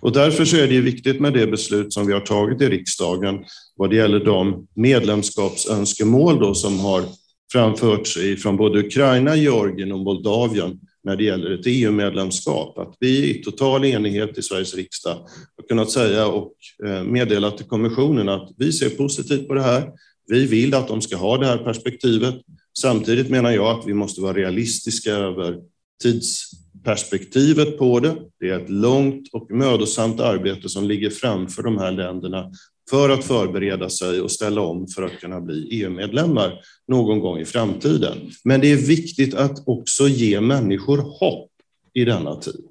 Och 0.00 0.12
därför 0.12 0.44
så 0.44 0.56
är 0.56 0.68
det 0.68 0.80
viktigt 0.80 1.20
med 1.20 1.32
det 1.32 1.46
beslut 1.46 1.92
som 1.92 2.06
vi 2.06 2.12
har 2.12 2.20
tagit 2.20 2.62
i 2.62 2.68
riksdagen 2.68 3.44
vad 3.76 3.90
det 3.90 3.96
gäller 3.96 4.24
de 4.24 4.66
medlemskapsönskemål 4.74 6.40
då 6.40 6.54
som 6.54 6.80
har 6.80 7.02
framförts 7.52 8.18
från 8.42 8.56
både 8.56 8.80
Ukraina, 8.80 9.36
Georgien 9.36 9.92
och 9.92 9.98
Moldavien 9.98 10.80
när 11.04 11.16
det 11.16 11.24
gäller 11.24 11.50
ett 11.50 11.66
EU-medlemskap. 11.66 12.78
Att 12.78 12.96
vi 13.00 13.30
i 13.30 13.42
total 13.42 13.84
enighet 13.84 14.38
i 14.38 14.42
Sveriges 14.42 14.74
riksdag 14.74 15.26
har 15.56 15.68
kunnat 15.68 15.90
säga 15.90 16.26
och 16.26 16.52
eh, 16.86 17.04
meddela 17.04 17.50
till 17.50 17.66
kommissionen 17.66 18.28
att 18.28 18.50
vi 18.56 18.72
ser 18.72 18.90
positivt 18.90 19.48
på 19.48 19.54
det 19.54 19.62
här. 19.62 19.90
Vi 20.26 20.46
vill 20.46 20.74
att 20.74 20.88
de 20.88 21.00
ska 21.00 21.16
ha 21.16 21.36
det 21.36 21.46
här 21.46 21.58
perspektivet. 21.58 22.34
Samtidigt 22.78 23.30
menar 23.30 23.50
jag 23.50 23.78
att 23.78 23.86
vi 23.86 23.94
måste 23.94 24.20
vara 24.20 24.32
realistiska 24.32 25.10
över 25.10 25.58
tids 26.02 26.50
perspektivet 26.84 27.78
på 27.78 28.00
det. 28.00 28.16
Det 28.40 28.50
är 28.50 28.60
ett 28.60 28.70
långt 28.70 29.28
och 29.32 29.50
mödosamt 29.50 30.20
arbete 30.20 30.68
som 30.68 30.84
ligger 30.84 31.10
framför 31.10 31.62
de 31.62 31.78
här 31.78 31.92
länderna 31.92 32.50
för 32.90 33.10
att 33.10 33.24
förbereda 33.24 33.90
sig 33.90 34.20
och 34.20 34.30
ställa 34.30 34.60
om 34.60 34.86
för 34.86 35.02
att 35.02 35.20
kunna 35.20 35.40
bli 35.40 35.68
EU-medlemmar 35.70 36.60
någon 36.88 37.20
gång 37.20 37.38
i 37.38 37.44
framtiden. 37.44 38.18
Men 38.44 38.60
det 38.60 38.72
är 38.72 38.76
viktigt 38.76 39.34
att 39.34 39.68
också 39.68 40.08
ge 40.08 40.40
människor 40.40 40.98
hopp 40.98 41.50
i 41.94 42.04
denna 42.04 42.36
tid. 42.36 42.64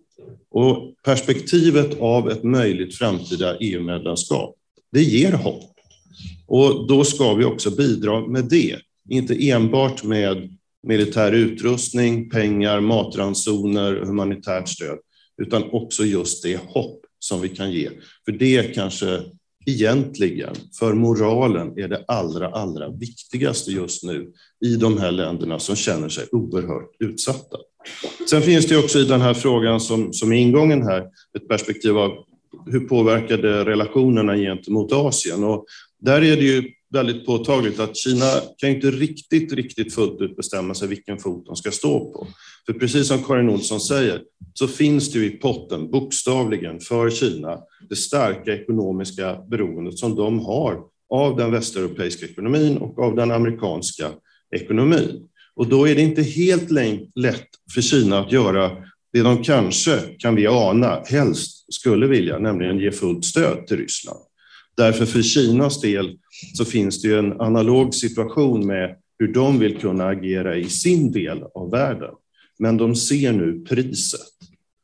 Och 0.52 0.94
perspektivet 1.06 2.00
av 2.00 2.30
ett 2.30 2.44
möjligt 2.44 2.96
framtida 2.96 3.58
EU-medlemskap, 3.58 4.56
det 4.92 5.04
ger 5.04 5.32
hopp. 5.32 5.74
Och 6.48 6.88
då 6.88 7.04
ska 7.04 7.34
vi 7.34 7.46
också 7.46 7.72
bidra 7.72 8.28
med 8.28 8.46
det, 8.46 8.76
inte 9.10 9.50
enbart 9.50 10.04
med 10.04 10.59
militär 10.88 11.32
utrustning, 11.32 12.30
pengar, 12.30 12.82
matransoner, 12.82 13.96
humanitärt 13.96 14.70
stöd, 14.70 14.98
utan 15.42 15.64
också 15.72 16.04
just 16.04 16.44
det 16.44 16.60
hopp 16.68 17.02
som 17.20 17.42
vi 17.42 17.50
kan 17.50 17.72
ge. 17.72 17.90
För 18.26 18.32
det 18.32 18.76
kanske 18.76 19.22
egentligen 19.66 20.56
för 20.80 20.94
moralen 20.94 21.80
är 21.80 21.88
det 21.88 22.06
allra, 22.08 22.48
allra 22.48 22.90
viktigaste 22.90 23.72
just 23.72 24.04
nu 24.04 24.32
i 24.66 24.76
de 24.76 24.98
här 24.98 25.12
länderna 25.12 25.60
som 25.60 25.76
känner 25.76 26.10
sig 26.10 26.26
oerhört 26.32 26.92
utsatta. 27.00 27.58
Sen 28.30 28.42
finns 28.42 28.66
det 28.66 28.78
också 28.78 29.00
i 29.00 29.06
den 29.06 29.22
här 29.22 29.34
frågan 29.34 29.80
som, 29.80 30.14
som 30.14 30.34
ingången 30.34 30.82
här 30.84 31.02
ett 31.38 31.48
perspektiv 31.48 31.98
av 31.98 32.12
hur 32.66 32.80
påverkade 32.80 33.66
relationerna 33.66 34.36
gentemot 34.36 34.94
Asien? 34.94 35.44
Och 35.44 35.66
där 36.02 36.24
är 36.24 36.36
det 36.36 36.44
ju 36.44 36.72
väldigt 36.90 37.26
påtagligt 37.26 37.80
att 37.80 37.98
Kina 37.98 38.26
kan 38.58 38.70
inte 38.70 38.92
riktigt, 38.92 39.54
riktigt 39.54 39.94
fullt 39.94 40.22
ut 40.22 40.36
bestämma 40.36 40.74
sig 40.74 40.88
vilken 40.88 41.18
fot 41.18 41.46
de 41.46 41.56
ska 41.56 41.72
stå 41.72 42.00
på. 42.00 42.28
För 42.66 42.74
precis 42.74 43.08
som 43.08 43.24
Karin 43.24 43.50
Olsson 43.50 43.80
säger 43.80 44.22
så 44.54 44.68
finns 44.68 45.12
det 45.12 45.20
ju 45.20 45.26
i 45.26 45.30
potten 45.30 45.92
bokstavligen 45.92 46.80
för 46.80 47.10
Kina 47.10 47.60
det 47.90 47.96
starka 47.96 48.54
ekonomiska 48.54 49.38
beroendet 49.50 50.00
som 50.00 50.16
de 50.16 50.40
har 50.40 50.80
av 51.10 51.38
den 51.38 51.52
västeuropeiska 51.52 52.26
ekonomin 52.26 52.78
och 52.78 53.00
av 53.00 53.16
den 53.16 53.32
amerikanska 53.32 54.10
ekonomin. 54.56 55.28
Och 55.56 55.68
då 55.68 55.88
är 55.88 55.96
det 55.96 56.02
inte 56.02 56.22
helt 56.22 56.72
lätt 57.16 57.48
för 57.74 57.82
Kina 57.82 58.20
att 58.20 58.32
göra 58.32 58.72
det 59.14 59.22
de 59.22 59.44
kanske, 59.44 60.00
kan 60.18 60.36
vi 60.36 60.48
ana, 60.48 61.04
helst 61.06 61.74
skulle 61.74 62.08
vilja, 62.08 62.40
nämligen 62.40 62.80
ge 62.80 62.92
fullt 62.92 63.26
stöd 63.26 63.68
till 63.68 63.78
Ryssland. 63.78 64.20
Därför 64.80 65.06
för 65.06 65.22
Kinas 65.22 65.82
del 65.82 66.18
så 66.54 66.66
finns 66.66 67.02
det 67.02 67.08
ju 67.08 67.20
en 67.20 67.42
analog 67.42 67.94
situation 67.94 68.68
med 68.68 68.96
hur 69.20 69.34
de 69.34 69.60
vill 69.60 69.78
kunna 69.78 70.08
agera 70.08 70.58
i 70.58 70.70
sin 70.70 71.12
del 71.12 71.44
av 71.54 71.72
världen. 71.72 72.14
Men 72.60 72.78
de 72.78 72.96
ser 72.96 73.32
nu 73.32 73.66
priset 73.70 74.22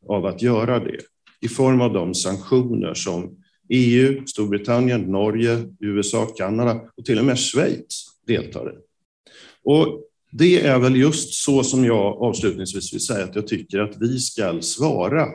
av 0.08 0.26
att 0.26 0.42
göra 0.42 0.80
det 0.80 1.00
i 1.42 1.48
form 1.48 1.82
av 1.82 1.94
de 1.94 2.14
sanktioner 2.14 2.94
som 2.94 3.38
EU, 3.70 4.26
Storbritannien, 4.26 5.02
Norge, 5.02 5.64
USA, 5.80 6.26
Kanada 6.26 6.82
och 6.98 7.06
till 7.06 7.20
och 7.20 7.26
med 7.26 7.40
Schweiz 7.40 8.06
deltar 8.28 8.74
i. 8.74 8.76
Och 9.64 10.04
det 10.32 10.66
är 10.66 10.80
väl 10.80 10.96
just 10.96 11.34
så 11.34 11.64
som 11.64 11.86
jag 11.86 12.22
avslutningsvis 12.22 12.94
vill 12.94 13.06
säga 13.06 13.24
att 13.24 13.36
jag 13.36 13.48
tycker 13.48 13.80
att 13.80 13.98
vi 14.00 14.20
ska 14.20 14.62
svara 14.62 15.28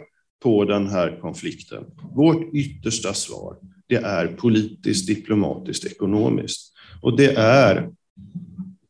på 0.42 0.64
den 0.64 0.86
här 0.86 1.18
konflikten. 1.20 1.84
Vårt 2.14 2.54
yttersta 2.54 3.14
svar, 3.14 3.56
det 3.90 3.96
är 3.96 4.26
politiskt, 4.26 5.06
diplomatiskt, 5.06 5.84
ekonomiskt. 5.84 6.72
Och 7.02 7.16
det 7.16 7.34
är 7.36 7.90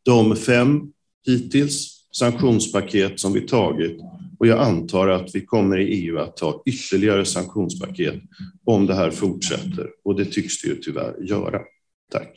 de 0.03 0.37
fem 0.37 0.81
hittills 1.27 2.07
sanktionspaket 2.13 3.21
som 3.21 3.33
vi 3.33 3.41
tagit 3.41 4.01
Och 4.39 4.47
jag 4.47 4.59
antar 4.59 5.09
att 5.09 5.35
vi 5.35 5.41
kommer 5.41 5.79
i 5.79 5.95
EU 5.95 6.19
att 6.19 6.37
ta 6.37 6.63
ytterligare 6.67 7.25
sanktionspaket 7.25 8.15
om 8.65 8.87
det 8.87 8.95
här 8.95 9.11
fortsätter. 9.11 9.87
Och 10.05 10.17
det 10.17 10.25
tycks 10.25 10.63
det 10.63 10.69
ju 10.69 10.77
tyvärr 10.77 11.17
göra. 11.21 11.61
Tack. 12.13 12.33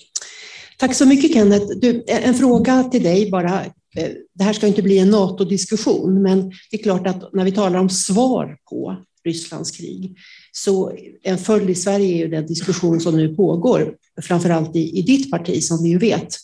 Tack 0.79 0.95
så 0.95 1.05
mycket 1.05 1.33
Kenneth. 1.33 1.65
Du, 1.81 2.03
en 2.07 2.33
fråga 2.33 2.83
till 2.83 3.03
dig 3.03 3.31
bara. 3.31 3.65
Eh, 3.95 4.09
det 4.33 4.43
här 4.43 4.53
ska 4.53 4.67
inte 4.67 4.81
bli 4.81 4.99
en 4.99 5.09
NATO-diskussion, 5.09 6.21
men 6.21 6.51
det 6.71 6.79
är 6.79 6.83
klart 6.83 7.07
att 7.07 7.33
när 7.33 7.45
vi 7.45 7.51
talar 7.51 7.79
om 7.79 7.89
svar 7.89 8.57
på 8.69 8.97
Rysslands 9.25 9.71
krig, 9.71 10.17
så 10.51 10.91
en 11.23 11.37
följd 11.37 11.69
i 11.69 11.75
Sverige 11.75 12.15
är 12.15 12.17
ju 12.17 12.27
den 12.27 12.47
diskussion 12.47 12.99
som 12.99 13.17
nu 13.17 13.35
pågår, 13.35 13.95
framförallt 14.21 14.75
i, 14.75 14.99
i 14.99 15.01
ditt 15.01 15.31
parti 15.31 15.63
som 15.63 15.83
vi 15.83 15.89
ju 15.89 15.97
vet. 15.97 16.35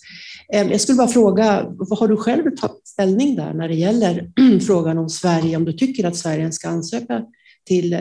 Ehm, 0.53 0.71
jag 0.71 0.81
skulle 0.81 0.95
bara 0.95 1.07
fråga, 1.07 1.65
vad 1.69 1.99
har 1.99 2.07
du 2.07 2.17
själv 2.17 2.55
tagit 2.55 2.87
ställning 2.87 3.35
där 3.35 3.53
när 3.53 3.67
det 3.67 3.75
gäller 3.75 4.31
frågan 4.67 4.97
om 4.97 5.09
Sverige, 5.09 5.57
om 5.57 5.65
du 5.65 5.73
tycker 5.73 6.07
att 6.07 6.15
Sverige 6.15 6.51
ska 6.51 6.69
ansöka 6.69 7.25
till 7.67 7.93
eh, 7.93 7.99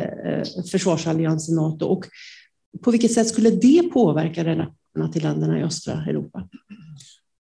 försvarsalliansen 0.71 1.57
NATO 1.57 1.87
och 1.87 2.05
på 2.85 2.91
vilket 2.91 3.13
sätt 3.13 3.29
skulle 3.29 3.51
det 3.51 3.83
påverka 3.93 4.45
relationerna 4.45 5.13
till 5.13 5.23
länderna 5.23 5.61
i 5.61 5.63
östra 5.63 5.93
Europa? 5.93 6.49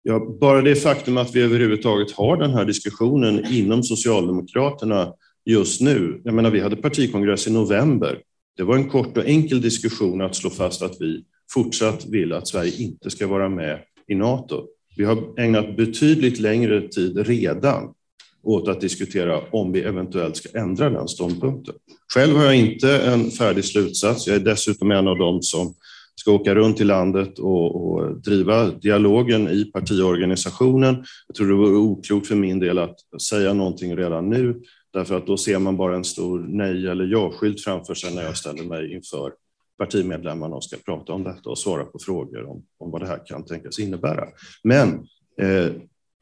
Ja, 0.02 0.36
bara 0.40 0.62
det 0.62 0.74
faktum 0.74 1.16
att 1.16 1.34
vi 1.34 1.40
överhuvudtaget 1.40 2.12
har 2.12 2.36
den 2.36 2.50
här 2.50 2.64
diskussionen 2.64 3.44
inom 3.50 3.82
Socialdemokraterna 3.82 5.12
just 5.44 5.80
nu. 5.80 6.20
Jag 6.24 6.34
menar, 6.34 6.50
vi 6.50 6.60
hade 6.60 6.76
partikongress 6.76 7.46
i 7.46 7.52
november. 7.52 8.20
Det 8.56 8.62
var 8.62 8.76
en 8.76 8.88
kort 8.88 9.16
och 9.16 9.26
enkel 9.26 9.60
diskussion 9.60 10.20
att 10.20 10.36
slå 10.36 10.50
fast 10.50 10.82
att 10.82 10.96
vi 11.00 11.24
fortsatt 11.52 12.06
vill 12.06 12.32
att 12.32 12.48
Sverige 12.48 12.72
inte 12.76 13.10
ska 13.10 13.26
vara 13.26 13.48
med 13.48 13.78
i 14.08 14.14
Nato. 14.14 14.66
Vi 14.96 15.04
har 15.04 15.40
ägnat 15.40 15.76
betydligt 15.76 16.38
längre 16.38 16.88
tid 16.88 17.26
redan 17.26 17.94
åt 18.42 18.68
att 18.68 18.80
diskutera 18.80 19.40
om 19.50 19.72
vi 19.72 19.80
eventuellt 19.80 20.36
ska 20.36 20.58
ändra 20.58 20.90
den 20.90 21.08
ståndpunkten. 21.08 21.74
Själv 22.14 22.36
har 22.36 22.44
jag 22.44 22.56
inte 22.56 22.98
en 22.98 23.30
färdig 23.30 23.64
slutsats. 23.64 24.26
Jag 24.26 24.36
är 24.36 24.40
dessutom 24.40 24.90
en 24.90 25.08
av 25.08 25.18
dem 25.18 25.42
som 25.42 25.74
ska 26.14 26.32
åka 26.32 26.54
runt 26.54 26.80
i 26.80 26.84
landet 26.84 27.38
och, 27.38 27.92
och, 27.92 28.22
driva 28.22 28.70
dialogen 28.70 29.48
i 29.48 29.64
partiorganisationen. 29.64 31.04
Jag 31.28 31.36
tror 31.36 31.48
det 31.48 31.54
vore 31.54 31.76
oklokt 31.76 32.26
för 32.26 32.34
min 32.34 32.58
del 32.58 32.78
att 32.78 32.96
säga 33.22 33.52
någonting 33.52 33.96
redan 33.96 34.30
nu, 34.30 34.60
därför 34.98 35.16
att 35.16 35.26
då 35.26 35.36
ser 35.36 35.58
man 35.58 35.76
bara 35.76 35.96
en 35.96 36.04
stor 36.04 36.38
nej 36.48 36.86
eller 36.86 37.04
ja-skylt 37.04 37.64
framför 37.64 37.94
sig 37.94 38.14
när 38.14 38.22
jag 38.22 38.36
ställer 38.36 38.64
mig 38.64 38.94
inför 38.94 39.32
partimedlemmarna 39.78 40.56
och 40.56 40.64
ska 40.64 40.76
prata 40.76 41.12
om 41.12 41.24
detta 41.24 41.50
och 41.50 41.58
svara 41.58 41.84
på 41.84 41.98
frågor 41.98 42.50
om, 42.50 42.62
om 42.78 42.90
vad 42.90 43.02
det 43.02 43.06
här 43.06 43.26
kan 43.26 43.44
tänkas 43.44 43.78
innebära. 43.78 44.28
Men 44.62 45.06
eh, 45.40 45.72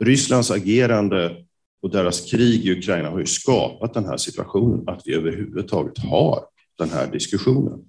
Rysslands 0.04 0.50
agerande 0.50 1.44
och 1.82 1.90
deras 1.90 2.30
krig 2.30 2.66
i 2.66 2.78
Ukraina 2.78 3.10
har 3.10 3.18
ju 3.18 3.26
skapat 3.26 3.94
den 3.94 4.04
här 4.04 4.16
situationen 4.16 4.88
att 4.88 5.02
vi 5.04 5.14
överhuvudtaget 5.14 5.98
har 5.98 6.40
den 6.78 6.90
här 6.90 7.06
diskussionen. 7.12 7.80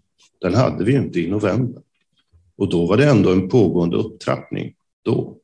Den 0.41 0.55
hade 0.55 0.83
vi 0.83 0.95
inte 0.95 1.19
i 1.19 1.29
november. 1.29 1.81
Och 2.57 2.69
då 2.69 2.85
var 2.85 2.97
det 2.97 3.09
ändå 3.09 3.31
en 3.31 3.49
pågående 3.49 3.97
upptrappning 3.97 4.73
då. 5.03 5.37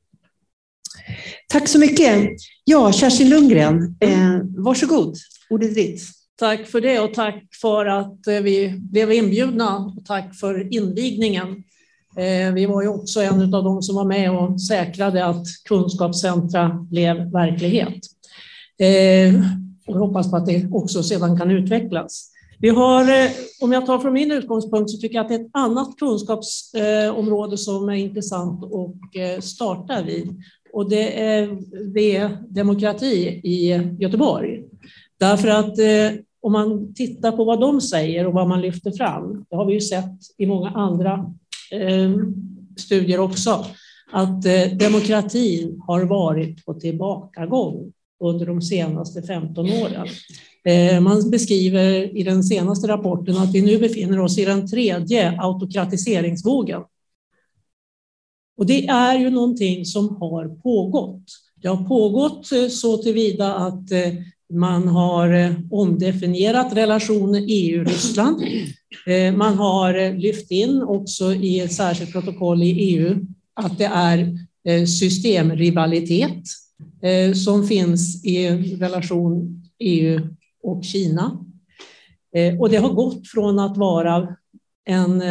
Tack 1.48 1.68
så 1.68 1.80
mycket. 1.80 2.30
Ja, 2.64 2.92
Kerstin 2.92 3.30
Lundgren, 3.30 3.96
eh, 4.00 4.40
varsågod. 4.58 5.16
Ordet 5.50 5.72
är 5.72 5.76
ditt. 5.76 6.02
Tack 6.40 6.68
för 6.68 6.82
det 6.82 7.00
och 7.00 7.14
tack 7.14 7.44
för 7.62 7.86
att 7.86 8.28
eh, 8.28 8.40
vi 8.40 8.80
blev 8.92 9.12
inbjudna 9.12 9.78
och 9.78 10.06
tack 10.06 10.36
för 10.36 10.74
invigningen. 10.74 11.48
Eh, 12.18 12.54
vi 12.54 12.66
var 12.66 12.82
ju 12.82 12.88
också 12.88 13.22
en 13.22 13.54
av 13.54 13.64
de 13.64 13.82
som 13.82 13.96
var 13.96 14.06
med 14.06 14.32
och 14.32 14.62
säkrade 14.62 15.26
att 15.26 15.46
kunskapscentra 15.66 16.70
blev 16.92 17.32
verklighet. 17.32 18.00
Eh, 18.80 19.42
och 19.88 20.00
hoppas 20.00 20.32
på 20.32 20.38
att 20.38 20.46
det 20.46 20.68
också 20.72 21.04
sedan 21.04 21.38
kan 21.38 21.52
utvecklas. 21.52 22.30
Vi 22.60 22.70
har, 22.70 23.08
om 23.62 23.72
jag 23.72 23.86
tar 23.86 24.00
från 24.00 24.14
min 24.14 24.32
utgångspunkt, 24.32 24.92
så 24.92 24.98
tycker 24.98 25.16
jag 25.16 25.24
att 25.24 25.30
det 25.30 25.36
är 25.36 25.40
ett 25.40 25.52
annat 25.54 25.98
kunskapsområde 25.98 27.58
som 27.58 27.90
är 27.90 27.94
intressant 27.94 28.64
att 28.64 29.44
starta 29.44 30.02
vid. 30.02 30.44
Och 30.74 30.90
det 30.90 31.22
är, 31.22 31.58
V 31.94 32.30
Demokrati 32.50 33.42
i 33.44 33.82
Göteborg. 34.00 34.64
Därför 35.20 35.48
att 35.48 35.80
eh, 35.80 36.20
om 36.42 36.52
man 36.52 36.94
tittar 36.94 37.32
på 37.32 37.44
vad 37.44 37.60
de 37.60 37.82
säger 37.82 38.28
och 38.28 38.34
vad 38.34 38.48
man 38.48 38.62
lyfter 38.62 38.92
fram, 38.92 39.46
det 39.50 39.56
har 39.56 39.66
vi 39.66 39.74
ju 39.74 39.82
sett 39.82 40.20
i 40.38 40.46
många 40.46 40.70
andra 40.70 41.34
eh, 41.72 42.12
studier 42.78 43.20
också, 43.20 43.66
att 44.12 44.46
eh, 44.46 44.78
demokratin 44.80 45.82
har 45.88 46.04
varit 46.04 46.66
på 46.66 46.74
tillbakagång 46.74 47.94
under 48.24 48.46
de 48.46 48.62
senaste 48.62 49.22
15 49.22 49.66
åren. 49.66 50.08
Eh, 50.66 51.02
man 51.02 51.30
beskriver 51.30 52.18
i 52.18 52.24
den 52.24 52.44
senaste 52.44 52.88
rapporten 52.88 53.38
att 53.38 53.54
vi 53.54 53.62
nu 53.62 53.78
befinner 53.78 54.20
oss 54.20 54.38
i 54.38 54.46
den 54.46 54.68
tredje 54.68 55.42
autokratiseringsvågen. 55.42 56.82
Och 58.64 58.68
det 58.68 58.88
är 58.88 59.20
ju 59.20 59.30
någonting 59.30 59.86
som 59.86 60.16
har 60.16 60.48
pågått. 60.48 61.24
Det 61.62 61.68
har 61.68 61.88
pågått 61.88 62.52
eh, 62.52 62.68
så 62.68 62.98
tillvida 62.98 63.54
att 63.54 63.92
eh, 63.92 64.14
man 64.54 64.88
har 64.88 65.34
eh, 65.34 65.52
omdefinierat 65.72 66.74
relationen 66.74 67.46
EU-Ryssland. 67.48 68.44
Man 69.38 69.54
har 69.54 70.18
lyft 70.18 70.52
in 70.52 70.82
också 70.82 71.34
i 71.34 71.60
ett 71.60 71.74
särskilt 71.74 72.12
protokoll 72.12 72.64
i 72.64 72.72
EU 72.72 73.26
att 73.54 73.78
det 73.78 73.86
är 73.86 74.38
systemrivalitet 74.86 76.44
som 77.36 77.68
finns 77.68 78.26
i 78.26 78.50
relation 78.76 79.64
EU 79.80 80.20
och 80.64 80.84
Kina. 80.84 81.46
Och 82.60 82.70
det 82.70 82.78
har 82.78 82.94
gått 82.94 83.28
från 83.28 83.60
att 83.60 83.78
vara 83.78 84.36
en, 84.86 85.22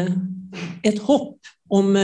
ett 0.83 1.03
hopp 1.03 1.39
om 1.69 1.97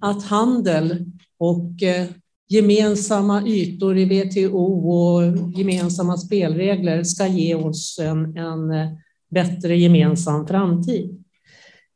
att 0.00 0.24
handel 0.24 1.04
och 1.38 1.82
eh, 1.82 2.06
gemensamma 2.48 3.46
ytor 3.46 3.98
i 3.98 4.04
WTO 4.04 4.90
och 4.90 5.22
gemensamma 5.58 6.16
spelregler 6.16 7.04
ska 7.04 7.26
ge 7.26 7.54
oss 7.54 7.98
en, 7.98 8.36
en 8.36 8.70
eh, 8.70 8.88
bättre 9.30 9.76
gemensam 9.76 10.46
framtid. 10.46 11.24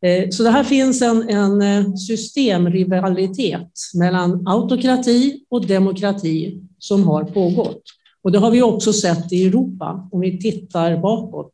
Eh, 0.03 0.29
så 0.31 0.43
det 0.43 0.51
här 0.51 0.65
finns 0.65 1.03
en, 1.03 1.29
en 1.29 1.97
systemrivalitet 1.99 3.71
mellan 3.95 4.49
autokrati 4.49 5.45
och 5.51 5.67
demokrati 5.67 6.63
som 6.79 7.05
har 7.05 7.25
pågått. 7.25 7.83
Och 8.23 8.33
det 8.33 8.39
har 8.39 8.51
vi 8.51 8.63
också 8.63 8.93
sett 8.93 9.33
i 9.33 9.47
Europa. 9.47 10.09
Om 10.13 10.21
vi 10.21 10.39
tittar 10.39 10.97
bakåt 10.97 11.53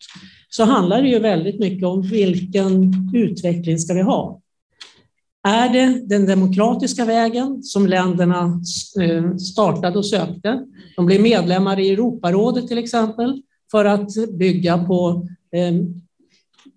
så 0.48 0.64
handlar 0.64 1.02
det 1.02 1.08
ju 1.08 1.18
väldigt 1.18 1.60
mycket 1.60 1.88
om 1.88 2.02
vilken 2.02 2.92
utveckling 3.14 3.78
ska 3.78 3.94
vi 3.94 4.02
ha? 4.02 4.40
Är 5.48 5.68
det 5.68 6.06
den 6.06 6.26
demokratiska 6.26 7.04
vägen 7.04 7.62
som 7.62 7.86
länderna 7.86 8.60
eh, 9.00 9.36
startade 9.36 9.98
och 9.98 10.06
sökte? 10.06 10.66
De 10.96 11.06
blev 11.06 11.20
medlemmar 11.20 11.80
i 11.80 11.90
Europarådet 11.90 12.68
till 12.68 12.78
exempel 12.78 13.42
för 13.70 13.84
att 13.84 14.08
bygga 14.38 14.84
på 14.84 15.26
eh, 15.52 15.74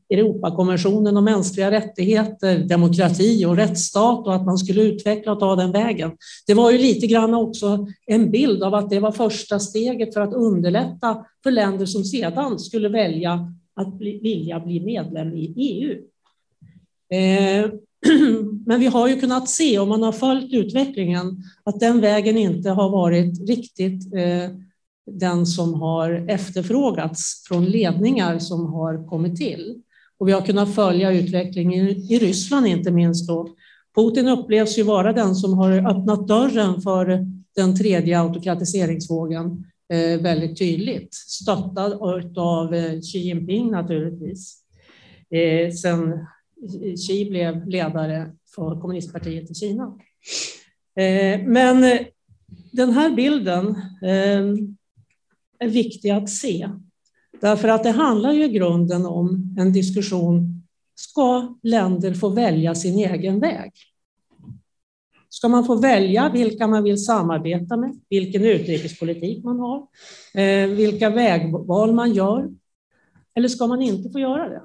Europakonventionen 0.10 1.17
om 1.17 1.26
mänskliga 1.26 1.71
rättigheter, 1.71 2.58
demokrati 2.58 3.45
och 3.45 3.56
rättsstat 3.56 4.28
och 4.28 4.36
att 4.36 4.45
man 4.45 4.58
skulle 4.58 4.82
utveckla 4.82 5.32
och 5.32 5.39
ta 5.39 5.56
den 5.56 5.71
vägen. 5.71 6.12
Det 6.47 6.54
var 6.54 6.71
ju 6.71 6.78
lite 6.78 7.08
grann 7.08 7.34
också 7.34 7.88
en 8.06 8.32
bild 8.32 8.63
av 8.63 8.73
att 8.73 8.89
det 8.89 8.99
var 8.99 9.12
första 9.12 9.60
steget 9.60 10.13
för 10.13 10.21
att 10.21 10.34
underlätta 10.34 11.26
för 11.43 11.52
länder 11.52 11.86
som 11.86 12.04
sedan 12.04 12.60
skulle 12.60 12.89
välja 12.89 13.54
att 13.76 13.93
bli, 13.93 14.19
vilja 14.19 14.60
bli 14.60 14.80
medlem 14.80 15.34
i 15.34 15.54
EU. 15.58 15.97
Eh, 17.13 17.71
men 18.65 18.80
vi 18.80 18.86
har 18.86 19.08
ju 19.08 19.19
kunnat 19.19 19.49
se, 19.49 19.80
om 19.80 19.89
man 19.89 20.04
har 20.04 20.12
följt 20.12 20.54
utvecklingen, 20.54 21.43
att 21.63 21.80
den 21.80 22.02
vägen 22.02 22.38
inte 22.38 22.69
har 22.69 22.89
varit 22.89 23.49
riktigt 23.49 24.13
eh, 24.13 24.49
den 25.12 25.45
som 25.45 25.73
har 25.73 26.26
efterfrågats 26.30 27.43
från 27.47 27.65
ledningar 27.65 28.39
som 28.39 28.73
har 28.73 29.08
kommit 29.08 29.36
till. 29.36 29.82
Och 30.17 30.28
vi 30.28 30.32
har 30.32 30.41
kunnat 30.41 30.76
följa 30.76 31.12
utvecklingen 31.12 31.88
i 31.89 32.19
Ryssland, 32.19 32.67
inte 32.67 32.91
minst. 32.91 33.28
Då. 33.28 33.47
Putin 33.95 34.28
upplevs 34.28 34.78
ju 34.78 34.84
vara 34.84 35.13
den 35.13 35.36
som 35.36 35.54
har 35.54 35.71
öppnat 35.71 36.28
dörren 36.28 36.82
för 36.82 37.26
den 37.56 37.78
tredje 37.78 38.19
autokratiseringsvågen 38.21 39.65
eh, 39.93 40.21
väldigt 40.21 40.58
tydligt, 40.58 41.13
stöttad 41.13 41.93
av 42.38 42.73
Xi 43.02 43.19
Jinping 43.19 43.71
naturligtvis. 43.71 44.60
Sen 45.82 46.13
Xi 46.97 47.30
blev 47.30 47.67
ledare 47.67 48.32
för 48.56 48.82
kommunistpartiet 48.82 49.52
i 49.52 49.54
Kina. 49.54 49.84
Eh, 50.95 51.47
men 51.47 51.84
eh, 51.84 51.99
den 52.71 52.91
här 52.91 53.15
bilden 53.15 53.82
ehm, 54.06 54.78
är 55.60 55.67
viktig 55.67 56.10
att 56.10 56.30
se, 56.30 56.69
därför 57.41 57.67
att 57.67 57.84
det 57.84 57.91
handlar 57.91 58.32
ju 58.32 58.45
i 58.45 58.49
grunden 58.49 59.06
om 59.06 59.56
en 59.60 59.73
diskussion. 59.73 60.63
Ska 60.95 61.58
länder 61.63 62.13
få 62.13 62.30
välja 62.30 62.76
sin 62.76 62.99
egen 62.99 63.39
väg? 63.39 63.71
ska 65.34 65.47
man 65.47 65.65
få 65.65 65.76
välja 65.76 66.30
vilka 66.30 66.67
man 66.67 66.84
vill 66.84 67.06
samarbeta 67.06 67.78
med, 67.78 67.99
vilken 68.10 68.43
utrikespolitik 68.43 69.43
man 69.43 69.60
har, 69.60 69.88
eh, 70.34 70.67
vilka 70.67 71.10
vägval 71.10 71.93
man 71.93 72.13
gör, 72.13 72.49
eller 73.36 73.47
ska 73.47 73.67
man 73.67 73.82
inte 73.82 74.10
få 74.10 74.19
göra 74.19 74.49
det? 74.49 74.62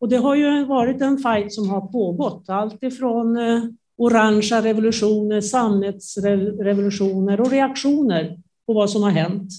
Och 0.00 0.08
det 0.08 0.16
har 0.16 0.34
ju 0.34 0.64
varit 0.64 1.02
en 1.02 1.18
fight 1.18 1.52
som 1.52 1.70
har 1.70 1.80
pågått, 1.80 2.44
allt 2.48 2.82
ifrån 2.82 3.36
eh, 3.36 3.62
orangea 3.96 4.62
revolutioner, 4.62 5.40
sammetsrevolutioner 5.40 7.40
och 7.40 7.50
reaktioner 7.50 8.38
på 8.66 8.72
vad 8.72 8.90
som 8.90 9.02
har 9.02 9.10
hänt 9.10 9.50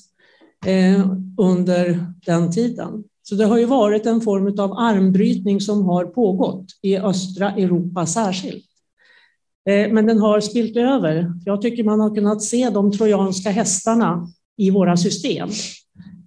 eh, 0.66 1.12
under 1.38 2.06
den 2.26 2.52
tiden. 2.52 3.04
Så 3.24 3.36
det 3.36 3.46
har 3.46 3.58
ju 3.58 3.66
varit 3.66 4.06
en 4.06 4.22
form 4.22 4.60
av 4.60 4.74
armbrytning 4.74 5.62
som 5.62 5.86
har 5.86 6.06
pågått 6.06 6.66
i 6.82 6.98
östra 6.98 7.52
Europa 7.52 8.06
särskilt. 8.06 8.66
Eh, 9.70 9.94
men 9.94 10.06
den 10.06 10.20
har 10.20 10.40
spilt 10.40 10.78
över. 10.78 11.32
Jag 11.46 11.62
tycker 11.62 11.84
man 11.84 12.00
har 12.00 12.16
kunnat 12.16 12.44
se 12.44 12.70
de 12.70 12.92
trojanska 12.92 13.50
hästarna 13.50 14.28
i 14.58 14.72
våra 14.72 14.98
system 14.98 15.50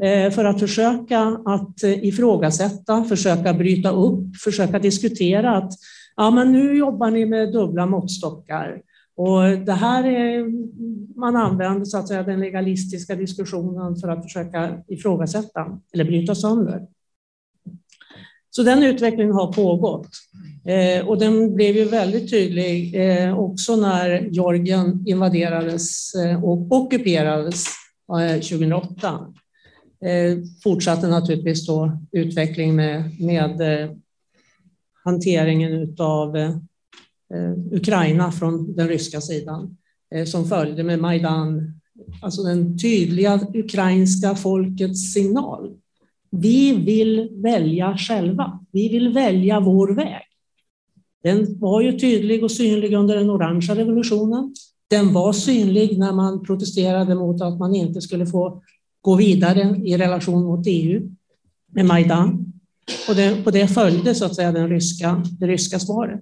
Eh, 0.02 0.30
för 0.30 0.44
att 0.44 0.60
försöka 0.60 1.20
att 1.44 1.82
eh, 1.82 2.04
ifrågasätta, 2.04 3.04
försöka 3.04 3.54
bryta 3.54 3.90
upp, 3.90 4.36
försöka 4.36 4.78
diskutera 4.78 5.56
att 5.56 5.72
ja, 6.16 6.30
men 6.30 6.52
nu 6.52 6.76
jobbar 6.76 7.10
ni 7.10 7.26
med 7.26 7.52
dubbla 7.52 7.86
måttstockar. 7.86 8.82
Och 9.16 9.42
det 9.42 9.72
här 9.72 10.04
är, 10.04 10.46
man 11.20 11.36
använder 11.36 11.84
så 11.84 11.98
att 11.98 12.08
säga 12.08 12.22
den 12.22 12.40
legalistiska 12.40 13.14
diskussionen 13.14 13.96
för 13.96 14.08
att 14.08 14.22
försöka 14.22 14.82
ifrågasätta 14.88 15.78
eller 15.94 16.04
bryta 16.04 16.34
sönder. 16.34 16.86
Så 18.50 18.62
den 18.62 18.82
utvecklingen 18.82 19.32
har 19.32 19.52
pågått. 19.52 20.08
Eh, 20.64 21.08
och 21.08 21.18
den 21.18 21.54
blev 21.54 21.76
ju 21.76 21.84
väldigt 21.84 22.30
tydlig 22.30 22.94
eh, 22.94 23.38
också 23.38 23.76
när 23.76 24.20
Georgien 24.20 25.04
invaderades 25.06 26.14
eh, 26.14 26.44
och 26.44 26.72
ockuperades 26.72 27.66
eh, 28.20 28.34
2008. 28.34 29.32
Eh, 30.04 30.38
fortsatte 30.62 31.08
naturligtvis 31.08 31.66
då 31.66 31.98
utveckling 32.12 32.76
med, 32.76 33.20
med 33.20 33.60
eh, 33.60 33.90
hanteringen 35.04 35.96
av 35.98 36.36
eh, 36.36 36.54
Ukraina 37.72 38.32
från 38.32 38.76
den 38.76 38.88
ryska 38.88 39.20
sidan 39.20 39.76
som 40.26 40.48
följde 40.48 40.82
med 40.82 40.98
Majdan, 40.98 41.74
alltså 42.22 42.42
den 42.42 42.78
tydliga 42.78 43.40
ukrainska 43.54 44.34
folkets 44.34 45.12
signal. 45.12 45.76
Vi 46.30 46.74
vill 46.74 47.28
välja 47.32 47.96
själva. 47.96 48.66
Vi 48.72 48.88
vill 48.88 49.12
välja 49.12 49.60
vår 49.60 49.94
väg. 49.94 50.22
Den 51.22 51.58
var 51.58 51.80
ju 51.80 51.98
tydlig 51.98 52.44
och 52.44 52.50
synlig 52.50 52.92
under 52.92 53.16
den 53.16 53.30
orangea 53.30 53.76
revolutionen. 53.76 54.54
Den 54.88 55.12
var 55.12 55.32
synlig 55.32 55.98
när 55.98 56.12
man 56.12 56.44
protesterade 56.44 57.14
mot 57.14 57.42
att 57.42 57.58
man 57.58 57.74
inte 57.74 58.00
skulle 58.00 58.26
få 58.26 58.62
gå 59.00 59.16
vidare 59.16 59.76
i 59.84 59.96
relation 59.96 60.44
mot 60.44 60.66
EU 60.66 61.10
med 61.72 61.86
Majdan. 61.86 62.52
Och 63.08 63.14
det, 63.14 63.44
på 63.44 63.50
det 63.50 63.68
följde 63.68 64.14
så 64.14 64.24
att 64.24 64.34
säga 64.34 64.52
den 64.52 64.68
ryska, 64.68 65.24
det 65.40 65.46
ryska 65.46 65.78
svaret. 65.78 66.20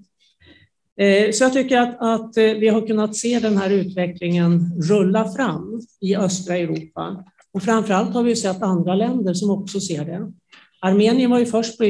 Eh, 1.01 1.33
så 1.33 1.45
jag 1.45 1.53
tycker 1.53 1.79
att, 1.79 1.97
att 2.01 2.37
eh, 2.37 2.45
vi 2.45 2.69
har 2.69 2.87
kunnat 2.87 3.17
se 3.17 3.39
den 3.39 3.57
här 3.57 3.71
utvecklingen 3.71 4.83
rulla 4.83 5.33
fram 5.33 5.81
i 6.01 6.17
östra 6.17 6.57
Europa. 6.57 7.25
Och 7.53 7.63
framför 7.63 7.95
allt 7.95 8.15
har 8.15 8.23
vi 8.23 8.37
sett 8.37 8.63
andra 8.63 8.95
länder 8.95 9.35
som 9.35 9.51
också 9.51 9.81
ser 9.81 10.05
det. 10.05 10.33
Armenien 10.81 11.31
var 11.31 11.39
ju 11.39 11.47
först 11.47 11.79
på, 11.79 11.85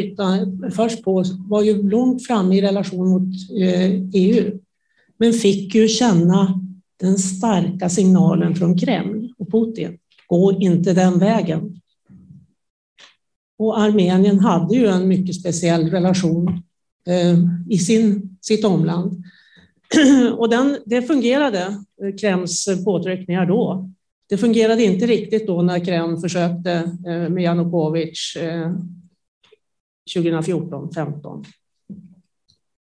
först 0.75 1.05
på 1.05 1.25
var 1.49 1.63
ju 1.63 1.91
långt 1.91 2.27
framme 2.27 2.57
i 2.57 2.63
relation 2.63 3.09
mot 3.09 3.29
EU, 4.15 4.47
eh, 4.47 4.53
men 5.19 5.33
fick 5.33 5.75
ju 5.75 5.89
känna 5.89 6.61
den 7.01 7.19
starka 7.19 7.89
signalen 7.89 8.55
från 8.55 8.79
Kreml 8.79 9.33
och 9.39 9.51
Putin. 9.51 9.98
Gå 10.29 10.53
inte 10.53 10.93
den 10.93 11.19
vägen. 11.19 11.81
Och 13.59 13.81
Armenien 13.81 14.39
hade 14.39 14.75
ju 14.75 14.87
en 14.87 15.09
mycket 15.09 15.41
speciell 15.41 15.91
relation 15.91 16.63
eh, 17.07 17.39
i 17.69 17.79
sin, 17.79 18.37
sitt 18.41 18.65
omland. 18.65 19.25
Och 20.39 20.49
den, 20.49 20.79
det 20.87 21.03
fungerade, 21.03 21.61
eh, 21.61 22.17
Krems 22.21 22.65
Kremls 22.65 22.85
påtryckningar 22.85 23.47
då. 23.47 23.91
Det 24.29 24.37
fungerade 24.39 24.85
inte 24.85 25.07
riktigt 25.07 25.47
då 25.47 25.63
när 25.63 25.85
Kreml 25.85 26.21
försökte 26.21 26.73
eh, 27.07 27.29
med 27.29 27.43
Janukovic 27.43 28.37
2014-15. 30.17 31.37
Eh, 31.37 31.43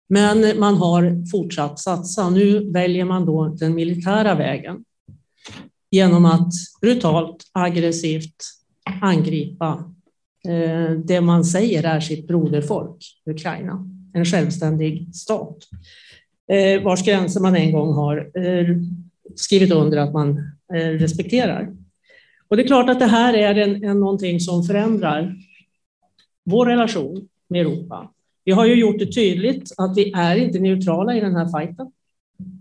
Men 0.08 0.60
man 0.60 0.74
har 0.74 1.30
fortsatt 1.30 1.78
satsa. 1.78 2.30
Nu 2.30 2.70
väljer 2.72 3.04
man 3.04 3.26
då 3.26 3.48
den 3.48 3.74
militära 3.74 4.34
vägen 4.34 4.84
genom 5.90 6.24
att 6.24 6.52
brutalt, 6.80 7.36
aggressivt 7.52 8.44
angripa 9.02 9.84
eh, 10.48 10.90
det 10.90 11.20
man 11.20 11.44
säger 11.44 11.84
är 11.84 12.00
sitt 12.00 12.26
broderfolk, 12.26 13.04
Ukraina, 13.30 13.88
en 14.14 14.24
självständig 14.24 15.14
stat 15.14 15.56
vars 16.84 17.04
gränser 17.04 17.40
man 17.40 17.56
en 17.56 17.72
gång 17.72 17.94
har 17.94 18.30
skrivit 19.36 19.72
under 19.72 19.98
att 19.98 20.12
man 20.12 20.40
Eh, 20.74 20.88
respekterar. 20.88 21.72
Och 22.48 22.56
det 22.56 22.62
är 22.62 22.66
klart 22.66 22.90
att 22.90 22.98
det 22.98 23.06
här 23.06 23.34
är 23.34 23.54
en, 23.54 23.84
en, 23.84 24.00
någonting 24.00 24.40
som 24.40 24.62
förändrar 24.62 25.36
vår 26.44 26.66
relation 26.66 27.28
med 27.48 27.60
Europa. 27.60 28.10
Vi 28.44 28.52
har 28.52 28.66
ju 28.66 28.74
gjort 28.74 28.98
det 28.98 29.12
tydligt 29.12 29.72
att 29.78 29.96
vi 29.96 30.12
är 30.12 30.36
inte 30.36 30.58
neutrala 30.58 31.16
i 31.16 31.20
den 31.20 31.36
här 31.36 31.58
fighten. 31.58 31.92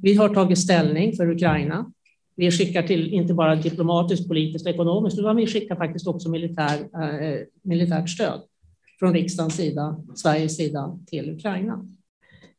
Vi 0.01 0.13
har 0.13 0.29
tagit 0.29 0.59
ställning 0.59 1.15
för 1.15 1.29
Ukraina. 1.29 1.91
Vi 2.37 2.51
skickar 2.51 2.83
till 2.83 3.13
inte 3.13 3.33
bara 3.33 3.55
diplomatiskt, 3.55 4.27
politiskt 4.27 4.65
och 4.65 4.71
ekonomiskt, 4.71 5.19
utan 5.19 5.35
vi 5.35 5.47
skickar 5.47 5.75
faktiskt 5.75 6.07
också 6.07 6.29
militär, 6.29 6.79
eh, 6.79 7.39
militärt 7.61 8.09
stöd 8.09 8.41
från 8.99 9.13
riksdagens 9.13 9.55
sida, 9.55 9.99
Sveriges 10.15 10.57
sida 10.57 10.99
till 11.07 11.29
Ukraina. 11.29 11.85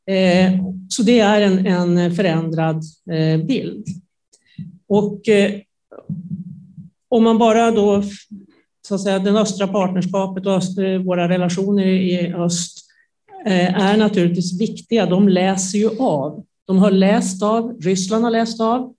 Eh, 0.06 0.60
så 0.88 1.02
det 1.02 1.20
är 1.20 1.40
en, 1.40 1.66
en 1.66 2.14
förändrad 2.14 2.82
eh, 3.10 3.44
bild. 3.44 3.86
Och 4.88 5.28
eh, 5.28 5.60
om 7.08 7.24
man 7.24 7.38
bara 7.38 7.70
då, 7.70 8.02
så 8.88 8.94
att 8.94 9.00
säga, 9.00 9.18
den 9.18 9.36
östra 9.36 9.68
partnerskapet 9.68 10.46
och 10.46 10.52
öst, 10.52 10.78
eh, 10.78 10.98
våra 10.98 11.28
relationer 11.28 11.86
i 11.86 12.34
öst 12.34 12.78
eh, 13.46 13.82
är 13.82 13.96
naturligtvis 13.96 14.60
viktiga. 14.60 15.06
De 15.06 15.28
läser 15.28 15.78
ju 15.78 15.88
av. 15.98 16.44
De 16.66 16.78
har 16.78 16.90
läst 16.90 17.42
av, 17.42 17.80
Ryssland 17.80 18.24
har 18.24 18.30
läst 18.30 18.60
av, 18.60 18.94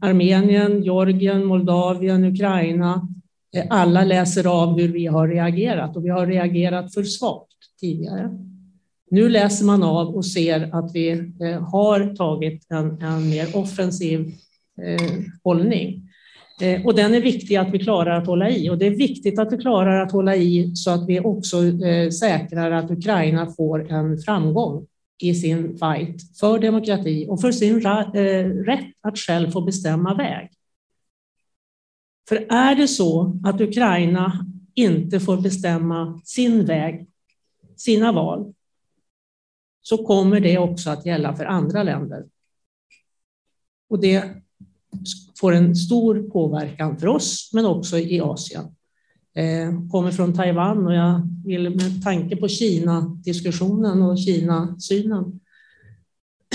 Armenien, 0.00 0.82
Georgien, 0.82 1.44
Moldavien, 1.44 2.24
Ukraina. 2.24 3.08
Eh, 3.56 3.64
alla 3.70 4.04
läser 4.04 4.62
av 4.62 4.78
hur 4.78 4.88
vi 4.88 5.06
har 5.06 5.28
reagerat 5.28 5.96
och 5.96 6.04
vi 6.04 6.08
har 6.08 6.26
reagerat 6.26 6.94
för 6.94 7.02
svagt 7.04 7.56
tidigare. 7.80 8.30
Nu 9.10 9.28
läser 9.28 9.64
man 9.64 9.82
av 9.82 10.16
och 10.16 10.26
ser 10.26 10.70
att 10.72 10.94
vi 10.94 11.10
eh, 11.10 11.62
har 11.62 12.16
tagit 12.16 12.66
en, 12.68 13.02
en 13.02 13.30
mer 13.30 13.56
offensiv 13.56 14.34
eh, 14.82 15.08
hållning. 15.44 16.08
Eh, 16.60 16.86
och 16.86 16.94
den 16.94 17.14
är 17.14 17.20
viktig 17.20 17.56
att 17.56 17.70
vi 17.70 17.78
klarar 17.78 18.18
att 18.18 18.26
hålla 18.26 18.50
i. 18.50 18.70
Och 18.70 18.78
det 18.78 18.86
är 18.86 18.90
viktigt 18.96 19.38
att 19.38 19.52
vi 19.52 19.56
klarar 19.58 20.02
att 20.02 20.12
hålla 20.12 20.36
i 20.36 20.76
så 20.76 20.90
att 20.90 21.08
vi 21.08 21.20
också 21.20 21.64
eh, 21.64 22.10
säkrar 22.10 22.70
att 22.70 22.90
Ukraina 22.90 23.46
får 23.46 23.92
en 23.92 24.18
framgång 24.18 24.86
i 25.18 25.34
sin 25.34 25.78
fight 25.78 26.38
för 26.38 26.58
demokrati 26.58 27.26
och 27.28 27.40
för 27.40 27.52
sin 27.52 27.86
eh, 27.86 28.44
rätt 28.64 28.94
att 29.00 29.18
själv 29.18 29.50
få 29.50 29.60
bestämma 29.60 30.14
väg. 30.14 30.50
För 32.28 32.36
är 32.36 32.74
det 32.74 32.88
så 32.88 33.40
att 33.44 33.60
Ukraina 33.60 34.46
inte 34.74 35.20
får 35.20 35.40
bestämma 35.40 36.20
sin 36.24 36.64
väg, 36.64 37.06
sina 37.76 38.12
val, 38.12 38.54
så 39.80 40.06
kommer 40.06 40.40
det 40.40 40.58
också 40.58 40.90
att 40.90 41.06
gälla 41.06 41.36
för 41.36 41.44
andra 41.44 41.82
länder. 41.82 42.26
Och 43.88 44.00
det 44.00 44.42
får 45.40 45.52
en 45.52 45.76
stor 45.76 46.30
påverkan 46.30 46.98
för 46.98 47.06
oss, 47.06 47.50
men 47.52 47.66
också 47.66 47.98
i 47.98 48.20
Asien. 48.20 48.74
Eh, 49.34 49.90
kommer 49.90 50.10
från 50.10 50.34
Taiwan 50.34 50.86
och 50.86 50.94
jag 50.94 51.28
vill 51.44 51.70
med 51.70 52.04
tanke 52.04 52.36
på 52.36 52.48
Kina-diskussionen 52.48 54.02
och 54.02 54.18
Kina-synen 54.18 55.40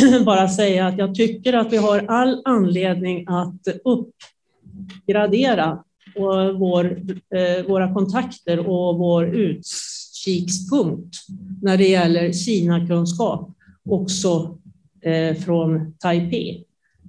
bara 0.25 0.49
säga 0.49 0.87
att 0.87 0.97
jag 0.97 1.15
tycker 1.15 1.53
att 1.53 1.73
vi 1.73 1.77
har 1.77 2.05
all 2.07 2.41
anledning 2.45 3.25
att 3.27 3.67
uppgradera 3.83 5.83
vår, 6.59 7.01
eh, 7.35 7.65
våra 7.67 7.93
kontakter 7.93 8.59
och 8.59 8.97
vår 8.97 9.25
utkikspunkt 9.25 11.15
när 11.61 11.77
det 11.77 11.87
gäller 11.87 12.31
Kina-kunskap 12.31 13.49
också 13.89 14.57
eh, 15.01 15.35
från 15.35 15.95
Taipei. 15.99 16.65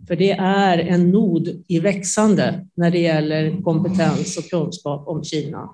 För 0.08 0.16
det 0.16 0.30
är 0.30 0.78
en 0.78 1.10
nod 1.10 1.64
i 1.68 1.80
växande 1.80 2.66
när 2.74 2.90
det 2.90 2.98
gäller 2.98 3.62
kompetens 3.62 4.36
och 4.38 4.44
kunskap 4.44 5.08
om 5.08 5.24
Kina 5.24 5.70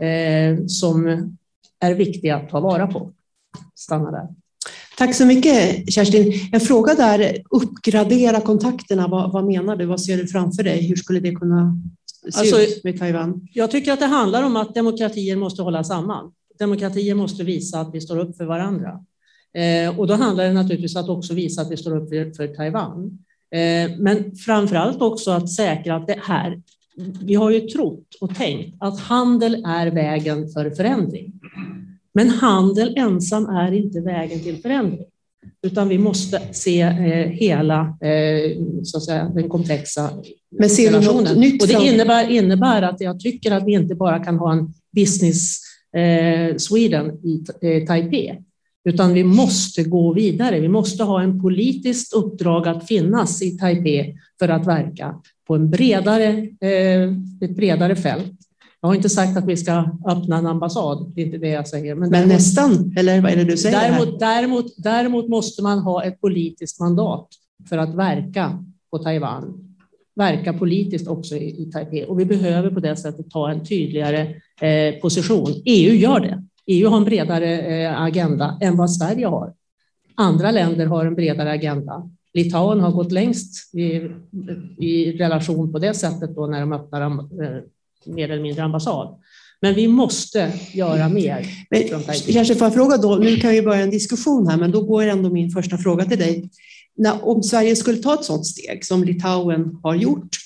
eh, 0.00 0.66
som 0.66 1.06
är 1.80 1.94
viktiga 1.94 2.36
att 2.36 2.48
ta 2.48 2.60
vara 2.60 2.86
på. 2.86 3.12
Stanna 3.74 4.10
där. 4.10 4.28
Tack 4.98 5.14
så 5.14 5.26
mycket 5.26 5.92
Kerstin. 5.92 6.32
En 6.52 6.60
fråga 6.60 6.94
där, 6.94 7.36
uppgradera 7.50 8.40
kontakterna, 8.40 9.08
vad, 9.08 9.32
vad 9.32 9.44
menar 9.44 9.76
du? 9.76 9.86
Vad 9.86 10.00
ser 10.00 10.16
du 10.16 10.26
framför 10.26 10.62
dig? 10.62 10.88
Hur 10.88 10.96
skulle 10.96 11.20
det 11.20 11.34
kunna 11.34 11.78
se 12.32 12.40
alltså, 12.40 12.60
ut 12.60 12.84
med 12.84 12.98
Taiwan? 12.98 13.48
Jag 13.52 13.70
tycker 13.70 13.92
att 13.92 14.00
det 14.00 14.06
handlar 14.06 14.42
om 14.42 14.56
att 14.56 14.74
demokratier 14.74 15.36
måste 15.36 15.62
hålla 15.62 15.84
samman. 15.84 16.32
Demokratier 16.58 17.14
måste 17.14 17.44
visa 17.44 17.80
att 17.80 17.94
vi 17.94 18.00
står 18.00 18.18
upp 18.18 18.36
för 18.36 18.44
varandra. 18.44 19.04
Eh, 19.54 19.98
och 19.98 20.06
då 20.06 20.14
handlar 20.14 20.44
det 20.44 20.52
naturligtvis 20.52 20.96
att 20.96 21.08
också 21.08 21.34
visa 21.34 21.62
att 21.62 21.70
vi 21.70 21.76
står 21.76 21.96
upp 21.96 22.08
för, 22.08 22.30
för 22.30 22.46
Taiwan. 22.46 23.18
Eh, 23.54 23.90
men 23.98 24.36
framför 24.36 24.76
allt 24.76 25.02
också 25.02 25.30
att 25.30 25.50
säkra 25.50 25.96
att 25.96 26.06
det 26.06 26.18
här, 26.22 26.62
vi 27.22 27.34
har 27.34 27.50
ju 27.50 27.60
trott 27.60 28.06
och 28.20 28.34
tänkt 28.34 28.76
att 28.80 29.00
handel 29.00 29.64
är 29.66 29.86
vägen 29.86 30.48
för 30.48 30.70
förändring. 30.70 31.32
Men 32.14 32.28
handel 32.28 32.94
ensam 32.96 33.46
är 33.46 33.72
inte 33.72 34.00
vägen 34.00 34.40
till 34.40 34.62
förändring, 34.62 35.04
utan 35.62 35.88
vi 35.88 35.98
måste 35.98 36.40
se 36.52 36.80
eh, 36.80 37.28
hela 37.28 37.80
eh, 37.80 38.56
så 38.82 38.96
att 38.96 39.04
säga, 39.04 39.32
den 39.34 39.48
komplexa 39.48 40.10
Men 40.58 40.70
ser 40.70 40.90
relationen. 40.92 41.40
Nytt 41.40 41.62
och 41.62 41.68
det 41.68 41.86
innebär, 41.86 42.30
innebär 42.30 42.82
att 42.82 43.00
jag 43.00 43.20
tycker 43.20 43.50
att 43.50 43.66
vi 43.66 43.72
inte 43.72 43.94
bara 43.94 44.24
kan 44.24 44.38
ha 44.38 44.52
en 44.52 44.74
business 44.96 45.60
Sweden 46.56 47.10
i 47.10 47.44
Taipei, 47.86 48.38
utan 48.84 49.14
vi 49.14 49.24
måste 49.24 49.82
gå 49.82 50.12
vidare. 50.12 50.60
Vi 50.60 50.68
måste 50.68 51.04
ha 51.04 51.22
en 51.22 51.42
politiskt 51.42 52.14
uppdrag 52.14 52.68
att 52.68 52.86
finnas 52.86 53.42
i 53.42 53.58
Taipei 53.58 54.16
för 54.38 54.48
att 54.48 54.66
verka 54.66 55.14
på 55.46 55.54
en 55.54 55.70
bredare, 55.70 56.28
eh, 56.60 57.12
ett 57.40 57.56
bredare 57.56 57.96
fält. 57.96 58.32
Jag 58.80 58.88
har 58.88 58.94
inte 58.94 59.08
sagt 59.08 59.36
att 59.36 59.46
vi 59.46 59.56
ska 59.56 59.84
öppna 60.06 60.38
en 60.38 60.46
ambassad, 60.46 61.12
det 61.14 61.22
är 61.22 61.26
inte 61.26 61.38
det 61.38 61.48
jag 61.48 61.68
säger. 61.68 61.94
Men, 61.94 62.10
men 62.10 62.28
nästan, 62.28 62.94
eller 62.96 63.20
vad 63.20 63.32
är 63.32 63.36
det 63.36 63.44
du 63.44 63.56
säger? 63.56 63.80
Däremot, 63.80 64.20
däremot, 64.20 64.74
däremot 64.76 65.28
måste 65.28 65.62
man 65.62 65.78
ha 65.78 66.04
ett 66.04 66.20
politiskt 66.20 66.80
mandat 66.80 67.28
för 67.68 67.78
att 67.78 67.94
verka 67.94 68.64
på 68.90 68.98
Taiwan, 68.98 69.76
verka 70.16 70.52
politiskt 70.52 71.08
också 71.08 71.36
i, 71.36 71.62
i 71.62 71.70
Taipei. 71.72 72.04
Och 72.04 72.20
vi 72.20 72.24
behöver 72.24 72.70
på 72.70 72.80
det 72.80 72.96
sättet 72.96 73.30
ta 73.30 73.50
en 73.50 73.64
tydligare 73.64 74.34
eh, 74.60 75.00
position. 75.00 75.62
EU 75.64 75.94
gör 75.94 76.20
det. 76.20 76.44
EU 76.66 76.88
har 76.88 76.96
en 76.96 77.04
bredare 77.04 77.60
eh, 77.60 78.02
agenda 78.02 78.58
än 78.60 78.76
vad 78.76 78.92
Sverige 78.92 79.26
har. 79.26 79.52
Andra 80.14 80.50
länder 80.50 80.86
har 80.86 81.06
en 81.06 81.14
bredare 81.14 81.50
agenda. 81.50 82.10
Litauen 82.34 82.80
har 82.80 82.92
gått 82.92 83.12
längst 83.12 83.74
i, 83.74 84.10
i 84.78 85.12
relation 85.12 85.72
på 85.72 85.78
det 85.78 85.94
sättet 85.94 86.34
då 86.34 86.46
när 86.46 86.60
de 86.60 86.72
öppnar 86.72 87.00
eh, 87.00 87.62
mer 88.06 88.30
eller 88.30 88.42
mindre 88.42 88.62
ambassad. 88.62 89.18
Men 89.60 89.74
vi 89.74 89.88
måste 89.88 90.52
göra 90.72 91.08
mer. 91.08 91.46
Men, 91.70 92.02
kanske 92.32 92.54
får 92.54 92.66
jag 92.66 92.74
fråga 92.74 92.96
då, 92.96 93.16
nu 93.16 93.36
kan 93.36 93.50
vi 93.50 93.62
börja 93.62 93.82
en 93.82 93.90
diskussion 93.90 94.48
här, 94.48 94.56
men 94.56 94.70
då 94.70 94.82
går 94.82 95.02
ändå 95.02 95.30
min 95.30 95.50
första 95.50 95.78
fråga 95.78 96.04
till 96.04 96.18
dig. 96.18 96.50
När, 96.96 97.28
om 97.28 97.42
Sverige 97.42 97.76
skulle 97.76 97.98
ta 97.98 98.14
ett 98.14 98.24
sådant 98.24 98.46
steg 98.46 98.84
som 98.84 99.04
Litauen 99.04 99.78
har 99.82 99.94
gjort, 99.94 100.36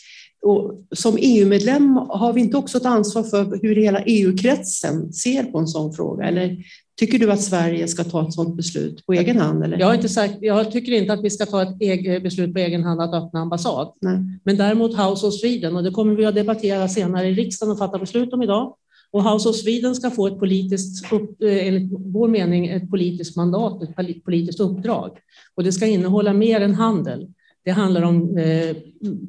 och 0.44 0.85
som 0.90 1.18
EU-medlem 1.20 1.96
har 1.96 2.33
vi 2.33 2.40
inte 2.40 2.57
också 2.57 2.78
ett 2.78 2.87
ansvar 2.87 3.22
för 3.22 3.59
hur 3.62 3.76
hela 3.76 4.02
EU-kretsen 4.04 5.12
ser 5.12 5.44
på 5.44 5.59
en 5.59 5.66
sån 5.66 5.92
fråga? 5.92 6.24
Eller 6.24 6.57
tycker 6.98 7.18
du 7.18 7.33
att 7.33 7.42
Sverige 7.42 7.88
ska 7.88 8.04
ta 8.04 8.28
ett 8.28 8.35
sådant 8.35 8.57
beslut 8.57 9.07
på 9.07 9.12
egen 9.12 9.37
hand? 9.37 9.64
Eller? 9.64 9.78
Jag, 9.78 9.87
har 9.87 9.94
inte 9.94 10.09
sagt, 10.09 10.35
jag 10.40 10.70
tycker 10.72 10.92
inte 10.92 11.12
att 11.12 11.24
vi 11.24 11.30
ska 11.30 11.46
ta 11.46 11.62
ett 11.62 12.22
beslut 12.22 12.52
på 12.52 12.59
egen 12.59 12.83
hand 12.83 13.00
att 13.00 13.14
öppna 13.14 13.40
ambassad. 13.40 13.92
Nej. 14.00 14.18
Men 14.44 14.57
däremot 14.57 14.90
House 14.90 15.26
of 15.26 15.35
Sweden, 15.35 15.76
och 15.76 15.83
det 15.83 15.90
kommer 15.90 16.14
vi 16.14 16.24
att 16.24 16.35
debattera 16.35 16.88
senare 16.88 17.28
i 17.28 17.35
riksdagen 17.35 17.72
och 17.72 17.78
fatta 17.78 17.98
beslut 17.98 18.33
om 18.33 18.42
idag. 18.42 18.76
Och 19.11 19.30
House 19.30 19.48
of 19.48 19.57
Sweden 19.57 19.94
ska 19.94 20.11
få 20.11 20.26
ett 20.26 20.38
politiskt, 20.38 21.12
eh, 21.12 21.66
enligt 21.66 21.92
vår 21.92 22.28
mening, 22.28 22.66
ett 22.66 22.90
politiskt 22.90 23.37
mandat, 23.37 23.83
ett 23.83 24.24
politiskt 24.24 24.61
uppdrag. 24.61 25.11
Och 25.54 25.64
det 25.64 25.72
ska 25.72 25.87
innehålla 25.87 26.33
mer 26.33 26.61
än 26.61 26.74
handel. 26.74 27.28
Det 27.64 27.70
handlar 27.70 28.03
om 28.03 28.38
eh, 28.38 28.77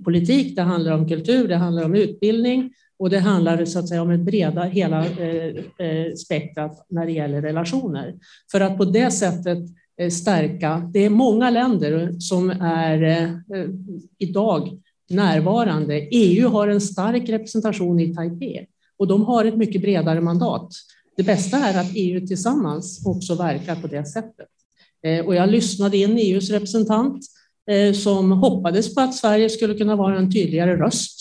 politik, 0.04 0.56
det 0.56 0.62
handlar 0.62 0.92
om 0.92 1.08
kultur, 1.08 1.48
det 1.48 1.56
handlar 1.56 1.86
om 1.86 1.96
utbildning 1.96 2.74
och 3.00 3.10
det 3.10 3.20
handlar 3.20 3.66
så 3.66 3.80
att 3.80 3.90
säga 3.90 4.02
om 4.02 4.10
ett 4.10 4.20
breda 4.20 4.64
hela 4.64 5.06
eh, 5.06 5.56
eh, 5.88 6.14
spektrat 6.14 6.86
när 6.90 7.06
det 7.06 7.12
gäller 7.12 7.42
relationer. 7.42 8.16
För 8.52 8.62
att 8.62 8.78
på 8.78 8.86
det 8.86 9.12
sättet 9.12 9.58
eh, 9.98 10.10
stärka, 10.10 10.90
det 10.94 11.06
är 11.06 11.10
många 11.10 11.50
länder 11.50 12.20
som 12.20 12.50
är 12.62 13.02
eh, 13.04 13.70
idag 14.18 14.82
närvarande. 15.10 15.96
EU 16.12 16.50
har 16.50 16.68
en 16.68 16.82
stark 16.82 17.30
representation 17.30 18.00
i 18.00 18.16
Taipei 18.16 18.68
och 18.98 19.08
de 19.08 19.26
har 19.26 19.46
ett 19.46 19.58
mycket 19.58 19.82
bredare 19.82 20.22
mandat. 20.22 20.70
Det 21.18 21.24
bästa 21.24 21.58
är 21.58 21.80
att 21.80 21.92
EU 21.96 22.28
tillsammans 22.28 23.06
också 23.06 23.36
verkar 23.36 23.76
på 23.76 23.88
det 23.88 24.06
sättet. 24.06 24.48
Eh, 25.04 25.26
och 25.26 25.36
jag 25.36 25.50
lyssnade 25.50 25.98
in 25.98 26.18
EUs 26.18 26.50
representant 26.50 27.22
Eh, 27.22 27.45
som 27.94 28.32
hoppades 28.32 28.96
på 28.96 29.02
att 29.02 29.16
Sverige 29.16 29.50
skulle 29.50 29.74
kunna 29.74 29.96
vara 29.96 30.18
en 30.18 30.32
tydligare 30.32 30.76
röst 30.78 31.20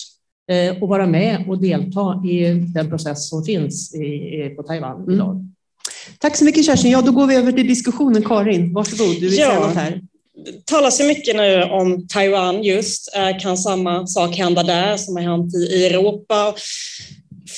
eh, 0.51 0.83
och 0.83 0.89
vara 0.89 1.07
med 1.07 1.45
och 1.47 1.61
delta 1.61 2.21
i 2.25 2.53
den 2.73 2.89
process 2.89 3.29
som 3.29 3.43
finns 3.43 3.91
på 4.55 4.63
Taiwan 4.63 5.01
mm. 5.01 5.13
idag. 5.13 5.31
Mm. 5.31 5.51
Tack 6.19 6.37
så 6.37 6.45
mycket 6.45 6.65
Kerstin. 6.65 6.91
Ja, 6.91 7.01
då 7.01 7.11
går 7.11 7.27
vi 7.27 7.35
över 7.35 7.51
till 7.51 7.67
diskussionen. 7.67 8.23
Karin, 8.23 8.73
varsågod. 8.73 9.15
Du 9.15 9.29
vill 9.29 9.39
ja. 9.39 9.47
säga 9.47 9.59
något 9.59 9.75
här. 9.75 10.01
Det 10.45 10.65
talas 10.65 11.01
ju 11.01 11.07
mycket 11.07 11.35
nu 11.35 11.63
om 11.63 12.07
Taiwan 12.07 12.63
just. 12.63 13.15
Eh, 13.15 13.39
kan 13.39 13.57
samma 13.57 14.07
sak 14.07 14.35
hända 14.35 14.63
där 14.63 14.97
som 14.97 15.15
har 15.15 15.23
hänt 15.23 15.55
i 15.55 15.85
Europa? 15.85 16.53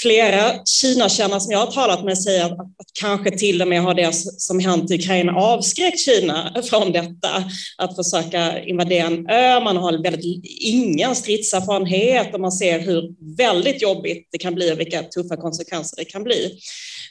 Flera 0.02 0.54
Kina-kännare 0.66 1.40
som 1.40 1.52
jag 1.52 1.60
har 1.60 1.72
talat 1.72 2.04
med 2.04 2.18
säger 2.18 2.46
att, 2.46 2.52
att, 2.52 2.70
kanske 3.00 3.38
till 3.38 3.62
och 3.62 3.68
med 3.68 3.82
har 3.82 3.94
det 3.94 4.14
som 4.38 4.60
hänt 4.60 4.92
i 4.92 4.96
Ukraina 4.96 5.36
avskräckt 5.36 6.00
Kina 6.00 6.56
från 6.70 6.92
detta. 6.92 7.30
Att 7.78 7.96
försöka 7.96 8.64
invadera 8.64 9.08
en 9.08 9.30
ö, 9.30 9.60
man 9.60 9.78
har 9.78 10.04
väldigt 10.04 10.46
ingen 10.62 11.16
stridserfarenhet 11.16 12.34
och 12.34 12.42
man 12.42 12.52
ser 12.52 12.80
hur 12.80 13.36
väldigt 13.38 13.82
jobbigt 13.82 14.30
det 14.32 14.38
kan 14.38 14.56
bli 14.56 14.74
och 14.74 14.80
vilka 14.80 15.04
tuffa 15.04 15.38
konsekvenser 15.38 15.98
det 15.98 16.06
kan 16.06 16.24
bli. 16.24 16.60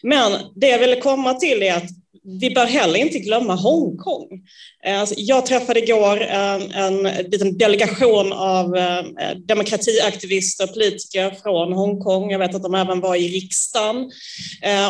Men 0.02 0.32
det 0.54 0.68
jag 0.68 0.78
ville 0.78 1.00
komma 1.00 1.34
till 1.34 1.62
är 1.62 1.74
att 1.74 1.90
vi 2.26 2.50
bör 2.50 2.66
heller 2.66 3.00
inte 3.00 3.18
glömma 3.18 3.54
Hongkong. 3.54 4.28
Eh, 4.84 5.00
alltså, 5.00 5.14
jag 5.18 5.46
träffade 5.46 5.80
igår 5.80 6.20
en, 6.20 6.70
en 6.70 7.02
liten 7.02 7.58
delegation 7.58 8.32
av 8.32 8.76
eh, 8.76 9.04
demokratiaktivister 9.48 10.64
och 10.64 10.74
politiker 10.74 11.30
från 11.42 11.72
Hongkong. 11.72 12.30
Jag 12.30 12.38
vet 12.38 12.54
att 12.54 12.62
de 12.62 12.74
även 12.74 13.00
var 13.00 13.16
i 13.16 13.28
riksdagen 13.28 14.10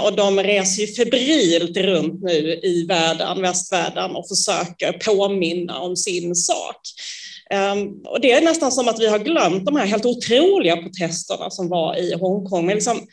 och 0.04 0.16
de 0.16 0.42
reser 0.42 0.82
ju 0.82 0.94
febrilt 0.94 1.76
runt 1.76 2.22
nu 2.22 2.60
i 2.62 2.86
världen, 2.88 3.42
västvärlden 3.42 4.16
och 4.16 4.28
försöker 4.28 4.92
påminna 4.92 5.78
om 5.78 5.96
sin 5.96 6.34
sak. 6.34 6.80
Ehm, 7.50 7.88
och 8.04 8.20
det 8.20 8.32
är 8.32 8.42
nästan 8.42 8.72
som 8.72 8.88
att 8.88 9.00
vi 9.00 9.06
har 9.06 9.18
glömt 9.18 9.64
de 9.64 9.76
här 9.76 9.86
helt 9.86 10.04
otroliga 10.04 10.76
protesterna 10.76 11.50
som 11.50 11.68
var 11.68 11.96
i 11.96 12.14
Hongkong. 12.14 12.68
liksom 12.68 13.06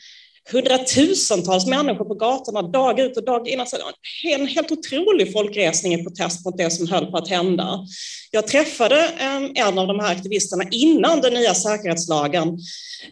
hundratusentals 0.52 1.66
människor 1.66 2.04
på 2.04 2.14
gatorna 2.14 2.62
dag 2.62 3.00
ut 3.00 3.16
och 3.16 3.24
dag 3.24 3.48
in. 3.48 3.60
Alltså, 3.60 3.76
en 4.24 4.46
helt 4.46 4.70
otrolig 4.70 5.32
folkresning 5.32 5.94
i 5.94 6.04
protest 6.04 6.44
mot 6.44 6.58
det 6.58 6.70
som 6.70 6.88
höll 6.88 7.06
på 7.06 7.16
att 7.16 7.28
hända. 7.28 7.86
Jag 8.30 8.46
träffade 8.46 9.04
eh, 9.04 9.66
en 9.66 9.78
av 9.78 9.86
de 9.86 10.00
här 10.00 10.12
aktivisterna 10.12 10.64
innan 10.70 11.20
den 11.20 11.34
nya 11.34 11.54
säkerhetslagen 11.54 12.58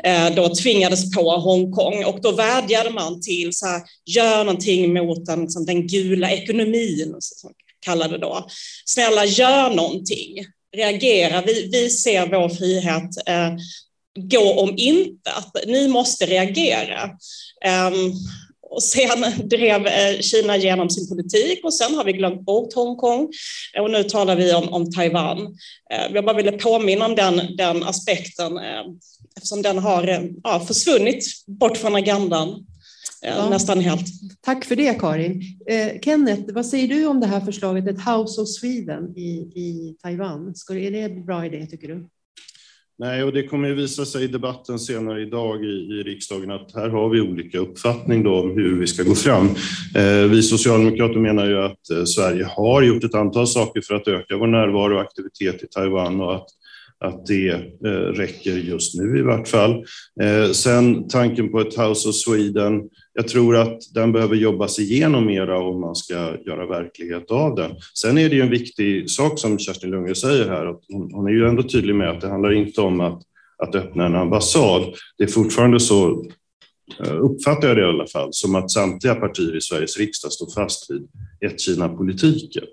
eh, 0.04 0.34
då 0.34 0.54
tvingades 0.54 1.14
på 1.14 1.30
Hongkong 1.30 2.04
och 2.04 2.20
då 2.20 2.32
vädjade 2.32 2.90
man 2.90 3.20
till 3.20 3.52
så 3.52 3.66
här, 3.66 3.82
gör 4.06 4.44
någonting 4.44 4.94
mot 4.94 5.26
den, 5.26 5.40
liksom, 5.40 5.66
den 5.66 5.86
gula 5.86 6.30
ekonomin, 6.30 7.16
som 7.20 7.50
kallade 7.80 8.18
då. 8.18 8.46
Snälla, 8.84 9.24
gör 9.24 9.74
någonting 9.74 10.46
reagera. 10.76 11.42
Vi, 11.42 11.68
vi 11.72 11.90
ser 11.90 12.26
vår 12.26 12.48
frihet 12.48 13.28
eh, 13.28 13.56
gå 14.14 14.60
om 14.60 14.74
intet. 14.76 15.66
Ni 15.66 15.88
måste 15.88 16.26
reagera. 16.26 17.10
Um, 17.88 18.12
och 18.72 18.82
sen 18.82 19.48
drev 19.48 19.86
eh, 19.86 20.20
Kina 20.20 20.56
genom 20.56 20.90
sin 20.90 21.08
politik 21.08 21.64
och 21.64 21.74
sen 21.74 21.94
har 21.94 22.04
vi 22.04 22.12
glömt 22.12 22.40
bort 22.40 22.74
Hongkong 22.74 23.28
och 23.80 23.90
nu 23.90 24.04
talar 24.04 24.36
vi 24.36 24.54
om, 24.54 24.68
om 24.68 24.90
Taiwan. 24.90 25.38
Uh, 25.38 26.14
jag 26.14 26.24
bara 26.24 26.36
ville 26.36 26.52
påminna 26.52 27.06
om 27.06 27.14
den, 27.14 27.56
den 27.56 27.82
aspekten 27.82 28.58
uh, 28.58 28.84
eftersom 29.36 29.62
den 29.62 29.78
har 29.78 30.08
uh, 30.08 30.66
försvunnit 30.66 31.24
bort 31.46 31.76
från 31.76 31.94
agendan. 31.96 32.66
Ja. 33.24 33.48
Nästan 33.50 33.80
helt. 33.80 34.06
Tack 34.40 34.64
för 34.64 34.76
det 34.76 35.00
Karin. 35.00 35.42
Kenneth, 36.04 36.54
vad 36.54 36.66
säger 36.66 36.88
du 36.88 37.06
om 37.06 37.20
det 37.20 37.26
här 37.26 37.40
förslaget, 37.40 37.88
ett 37.88 38.04
House 38.04 38.40
of 38.40 38.48
Sweden 38.48 39.16
i, 39.16 39.30
i 39.54 39.96
Taiwan? 40.02 40.54
Ska, 40.54 40.74
är 40.74 40.90
det 40.90 41.00
en 41.00 41.24
bra 41.24 41.46
idé 41.46 41.66
tycker 41.66 41.88
du? 41.88 42.08
Nej, 42.98 43.24
och 43.24 43.32
det 43.32 43.46
kommer 43.46 43.68
ju 43.68 43.74
visa 43.74 44.04
sig 44.04 44.24
i 44.24 44.26
debatten 44.26 44.78
senare 44.78 45.22
idag 45.22 45.64
i, 45.64 45.68
i 45.68 46.02
riksdagen 46.02 46.50
att 46.50 46.74
här 46.74 46.88
har 46.88 47.08
vi 47.08 47.20
olika 47.20 47.58
uppfattning 47.58 48.22
då 48.22 48.40
om 48.40 48.50
hur 48.50 48.80
vi 48.80 48.86
ska 48.86 49.02
gå 49.02 49.14
fram. 49.14 49.46
Eh, 49.96 50.30
vi 50.30 50.42
socialdemokrater 50.42 51.20
menar 51.20 51.46
ju 51.46 51.58
att 51.58 51.90
eh, 51.90 52.04
Sverige 52.04 52.44
har 52.44 52.82
gjort 52.82 53.04
ett 53.04 53.14
antal 53.14 53.46
saker 53.46 53.80
för 53.80 53.94
att 53.94 54.08
öka 54.08 54.36
vår 54.36 54.46
närvaro 54.46 54.94
och 54.94 55.00
aktivitet 55.00 55.62
i 55.62 55.66
Taiwan 55.66 56.20
och 56.20 56.34
att, 56.34 56.46
att 57.02 57.26
det 57.26 57.48
eh, 57.86 57.90
räcker 57.90 58.56
just 58.56 58.94
nu 58.94 59.18
i 59.18 59.22
vart 59.22 59.48
fall. 59.48 59.84
Eh, 60.22 60.50
sen 60.52 61.08
tanken 61.08 61.48
på 61.48 61.60
ett 61.60 61.78
House 61.78 62.08
of 62.08 62.14
Sweden, 62.14 62.82
jag 63.14 63.28
tror 63.28 63.56
att 63.56 63.78
den 63.94 64.12
behöver 64.12 64.36
jobbas 64.36 64.78
igenom 64.78 65.26
mera 65.26 65.58
om 65.58 65.80
man 65.80 65.94
ska 65.94 66.14
göra 66.46 66.66
verklighet 66.66 67.30
av 67.30 67.54
den. 67.54 67.70
Sen 67.94 68.18
är 68.18 68.28
det 68.28 68.36
ju 68.36 68.42
en 68.42 68.50
viktig 68.50 69.10
sak 69.10 69.38
som 69.38 69.58
Kerstin 69.58 69.90
Lundgren 69.90 70.14
säger 70.14 70.48
här, 70.48 70.66
att 70.66 70.80
hon, 70.88 71.12
hon 71.12 71.26
är 71.26 71.32
ju 71.32 71.48
ändå 71.48 71.62
tydlig 71.62 71.94
med 71.94 72.10
att 72.10 72.20
det 72.20 72.28
handlar 72.28 72.52
inte 72.52 72.80
om 72.80 73.00
att, 73.00 73.22
att 73.58 73.74
öppna 73.74 74.06
en 74.06 74.16
ambassad. 74.16 74.82
Det 75.18 75.24
är 75.24 75.28
fortfarande 75.28 75.80
så 75.80 76.26
eh, 77.04 77.20
uppfattar 77.20 77.68
jag 77.68 77.76
det 77.76 77.82
i 77.82 77.86
alla 77.86 78.06
fall, 78.06 78.28
som 78.32 78.54
att 78.54 78.70
samtliga 78.70 79.14
partier 79.14 79.56
i 79.56 79.60
Sveriges 79.60 79.98
riksdag 79.98 80.32
står 80.32 80.50
fast 80.54 80.90
vid 80.90 81.08
ett-Kina-politiken 81.50 82.64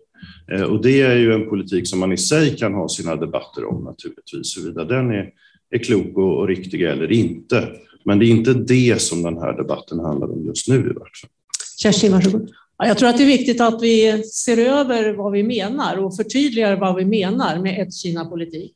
och 0.69 0.81
det 0.81 1.01
är 1.01 1.15
ju 1.15 1.33
en 1.33 1.49
politik 1.49 1.87
som 1.87 1.99
man 1.99 2.11
i 2.11 2.17
sig 2.17 2.57
kan 2.57 2.73
ha 2.73 2.89
sina 2.89 3.15
debatter 3.15 3.65
om 3.65 3.83
naturligtvis, 3.83 4.57
huruvida 4.57 4.85
den 4.85 5.11
är, 5.11 5.29
är 5.69 5.77
klok 5.77 6.17
och, 6.17 6.37
och 6.37 6.47
riktig 6.47 6.81
eller 6.81 7.11
inte. 7.11 7.67
Men 8.05 8.19
det 8.19 8.25
är 8.25 8.29
inte 8.29 8.53
det 8.53 9.01
som 9.01 9.23
den 9.23 9.37
här 9.37 9.57
debatten 9.57 9.99
handlar 9.99 10.31
om 10.31 10.45
just 10.45 10.67
nu 10.67 10.75
i 10.75 10.93
vart 10.93 11.17
fall. 11.17 11.29
Kerstin, 11.77 12.11
varsågod. 12.11 12.49
Jag 12.77 12.97
tror 12.97 13.09
att 13.09 13.17
det 13.17 13.23
är 13.23 13.37
viktigt 13.37 13.61
att 13.61 13.81
vi 13.81 14.23
ser 14.23 14.57
över 14.57 15.13
vad 15.13 15.31
vi 15.31 15.43
menar 15.43 15.97
och 15.97 16.15
förtydligar 16.15 16.75
vad 16.75 16.95
vi 16.95 17.05
menar 17.05 17.59
med 17.59 17.81
ett 17.81 17.93
Kina-politik. 17.93 18.73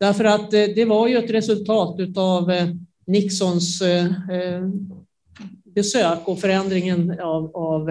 Därför 0.00 0.24
att 0.24 0.52
eh, 0.52 0.64
det 0.74 0.84
var 0.84 1.08
ju 1.08 1.16
ett 1.16 1.30
resultat 1.30 2.16
av 2.16 2.50
eh, 2.50 2.68
Nixons 3.06 3.82
besök 5.74 6.18
och 6.24 6.40
förändringen 6.40 7.20
av, 7.20 7.56
av 7.56 7.90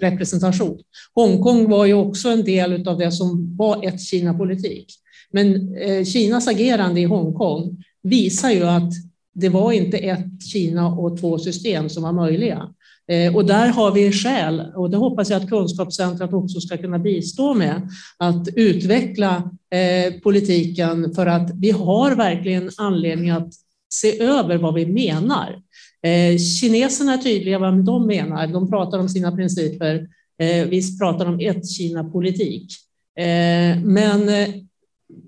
representation. 0.00 0.78
Hongkong 1.14 1.68
var 1.70 1.86
ju 1.86 1.94
också 1.94 2.28
en 2.28 2.44
del 2.44 2.88
av 2.88 2.98
det 2.98 3.12
som 3.12 3.56
var 3.56 3.86
ett 3.86 4.00
Kina-politik. 4.00 4.86
Men 5.30 5.76
eh, 5.76 6.04
Kinas 6.04 6.48
agerande 6.48 7.00
i 7.00 7.04
Hongkong 7.04 7.84
visar 8.02 8.50
ju 8.50 8.64
att 8.64 8.92
det 9.34 9.48
var 9.48 9.72
inte 9.72 9.98
ett 9.98 10.42
Kina 10.52 10.88
och 10.88 11.20
två 11.20 11.38
system 11.38 11.88
som 11.88 12.02
var 12.02 12.12
möjliga. 12.12 12.68
Eh, 13.08 13.36
och 13.36 13.44
där 13.44 13.68
har 13.68 13.92
vi 13.92 14.12
skäl, 14.12 14.62
och 14.74 14.90
det 14.90 14.96
hoppas 14.96 15.30
jag 15.30 15.42
att 15.42 15.48
kunskapscentret 15.48 16.32
också 16.32 16.60
ska 16.60 16.76
kunna 16.76 16.98
bistå 16.98 17.54
med, 17.54 17.88
att 18.18 18.48
utveckla 18.56 19.50
eh, 19.70 20.20
politiken 20.20 21.14
för 21.14 21.26
att 21.26 21.50
vi 21.54 21.70
har 21.70 22.14
verkligen 22.14 22.70
anledning 22.76 23.30
att 23.30 23.52
se 23.88 24.22
över 24.22 24.56
vad 24.56 24.74
vi 24.74 24.86
menar. 24.86 25.62
Eh, 26.02 26.38
kineserna 26.38 27.14
är 27.14 27.18
tydliga 27.18 27.58
vad 27.58 27.84
de 27.84 28.06
menar. 28.06 28.46
De 28.46 28.70
pratar 28.70 28.98
om 28.98 29.08
sina 29.08 29.36
principer. 29.36 30.08
Eh, 30.38 30.66
vi 30.68 30.98
pratar 30.98 31.26
om 31.26 31.40
ett 31.40 31.70
Kina-politik. 31.70 32.72
Eh, 33.18 33.80
men 33.84 34.28
eh, 34.28 34.48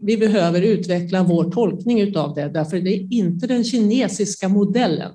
vi 0.00 0.16
behöver 0.16 0.62
utveckla 0.62 1.22
vår 1.22 1.50
tolkning 1.50 2.16
av 2.16 2.34
det, 2.34 2.48
därför 2.48 2.80
det 2.80 2.96
är 2.96 3.12
inte 3.12 3.46
den 3.46 3.64
kinesiska 3.64 4.48
modellen 4.48 5.12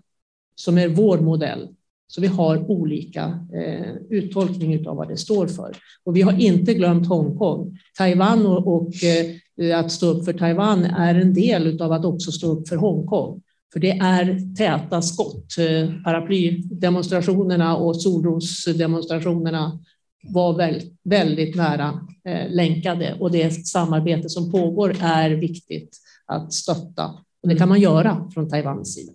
som 0.56 0.78
är 0.78 0.88
vår 0.88 1.18
modell. 1.18 1.68
Så 2.08 2.22
vi 2.22 2.28
har 2.28 2.72
olika 2.72 3.40
eh, 3.54 3.96
uttolkning 4.10 4.88
av 4.88 4.96
vad 4.96 5.08
det 5.08 5.18
står 5.18 5.48
för. 5.48 5.76
Och 6.04 6.16
vi 6.16 6.22
har 6.22 6.42
inte 6.42 6.74
glömt 6.74 7.08
Hongkong. 7.08 7.80
Taiwan 7.98 8.46
och, 8.46 8.68
och 8.68 8.94
eh, 9.04 9.80
att 9.80 9.92
stå 9.92 10.08
upp 10.08 10.26
för 10.26 10.34
Taiwan 10.34 10.86
är 10.86 11.16
en 11.16 11.34
del 11.34 11.82
av 11.82 11.92
att 11.92 12.06
också 12.06 12.32
stå 12.32 12.48
upp 12.48 12.68
för 12.68 12.76
Hongkong. 12.76 13.42
För 13.74 13.80
det 13.80 13.92
är 13.92 14.56
täta 14.56 15.02
skott. 15.02 15.58
Eh, 15.58 16.04
paraplydemonstrationerna 16.04 17.78
och 17.78 18.02
solrosdemonstrationerna 18.02 19.80
var 20.24 20.58
väldigt, 21.04 21.56
nära 21.56 22.00
eh, 22.26 22.50
länkade 22.50 23.18
och 23.20 23.32
det 23.32 23.68
samarbete 23.68 24.30
som 24.30 24.52
pågår 24.52 24.96
är 25.02 25.30
viktigt 25.30 25.98
att 26.26 26.54
stötta. 26.54 27.06
Och 27.44 27.50
det 27.50 27.56
kan 27.56 27.70
man 27.70 27.82
göra 27.82 28.30
från 28.34 28.50
Taiwans 28.50 28.94
sida. 28.94 29.12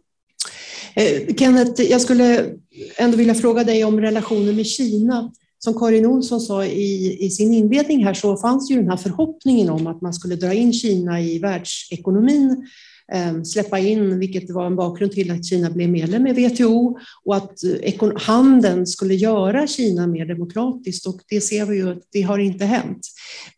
Eh, 0.94 1.34
Kenneth, 1.36 1.82
jag 1.82 2.00
skulle 2.00 2.54
ändå 2.96 3.16
vilja 3.16 3.34
fråga 3.34 3.64
dig 3.64 3.84
om 3.84 4.00
relationen 4.00 4.56
med 4.56 4.66
Kina. 4.66 5.32
Som 5.58 5.74
Karin 5.74 6.06
Olsson 6.06 6.40
sa 6.40 6.64
i, 6.64 7.18
i 7.20 7.30
sin 7.30 7.54
inledning 7.54 8.04
här 8.04 8.14
så 8.14 8.36
fanns 8.36 8.70
ju 8.70 8.76
den 8.76 8.90
här 8.90 8.96
förhoppningen 8.96 9.70
om 9.70 9.86
att 9.86 10.00
man 10.00 10.14
skulle 10.14 10.36
dra 10.36 10.52
in 10.52 10.72
Kina 10.72 11.20
i 11.20 11.38
världsekonomin 11.38 12.66
Ehm, 13.12 13.44
släppa 13.44 13.78
in, 13.78 14.18
vilket 14.18 14.50
var 14.50 14.66
en 14.66 14.76
bakgrund 14.76 15.12
till 15.12 15.30
att 15.30 15.44
Kina 15.44 15.70
blev 15.70 15.88
medlem 15.88 16.26
i 16.26 16.32
WTO 16.32 16.98
och 17.24 17.36
att 17.36 17.64
eh, 17.64 18.12
handeln 18.16 18.86
skulle 18.86 19.14
göra 19.14 19.66
Kina 19.66 20.06
mer 20.06 20.26
demokratiskt 20.26 21.06
och 21.06 21.20
det 21.28 21.40
ser 21.40 21.66
vi 21.66 21.76
ju 21.76 21.90
att 21.90 22.02
det 22.12 22.22
har 22.22 22.38
inte 22.38 22.64
hänt. 22.64 23.06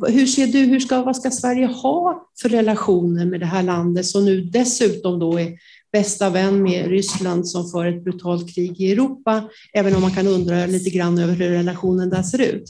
Hur 0.09 0.27
ser 0.27 0.47
du, 0.47 0.59
hur 0.59 0.81
ska, 0.81 1.03
vad 1.03 1.17
ska 1.17 1.31
Sverige 1.31 1.67
ha 1.67 2.29
för 2.43 2.49
relationer 2.49 3.27
med 3.27 3.41
det 3.41 3.47
här 3.47 3.63
landet 3.63 4.07
som 4.07 4.25
nu 4.25 4.41
dessutom 4.41 5.19
då 5.19 5.41
är 5.41 5.53
bästa 5.93 6.31
vän 6.31 6.63
med 6.63 6.87
Ryssland 6.87 7.49
som 7.49 7.71
för 7.71 7.87
ett 7.87 8.05
brutalt 8.05 8.55
krig 8.55 8.81
i 8.81 8.93
Europa, 8.93 9.49
även 9.73 9.97
om 9.97 10.03
man 10.03 10.15
kan 10.15 10.27
undra 10.27 10.67
lite 10.67 10.91
grann 10.91 11.19
över 11.19 11.35
hur 11.35 11.51
relationen 11.51 12.11
där 12.11 12.23
ser 12.23 12.41
ut. 12.41 12.65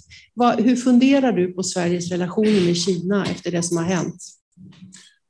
Hur 0.58 0.76
funderar 0.76 1.32
du 1.32 1.52
på 1.52 1.62
Sveriges 1.62 2.10
relationer 2.10 2.66
med 2.66 2.76
Kina 2.76 3.26
efter 3.26 3.50
det 3.50 3.62
som 3.62 3.76
har 3.76 3.84
hänt? 3.84 4.22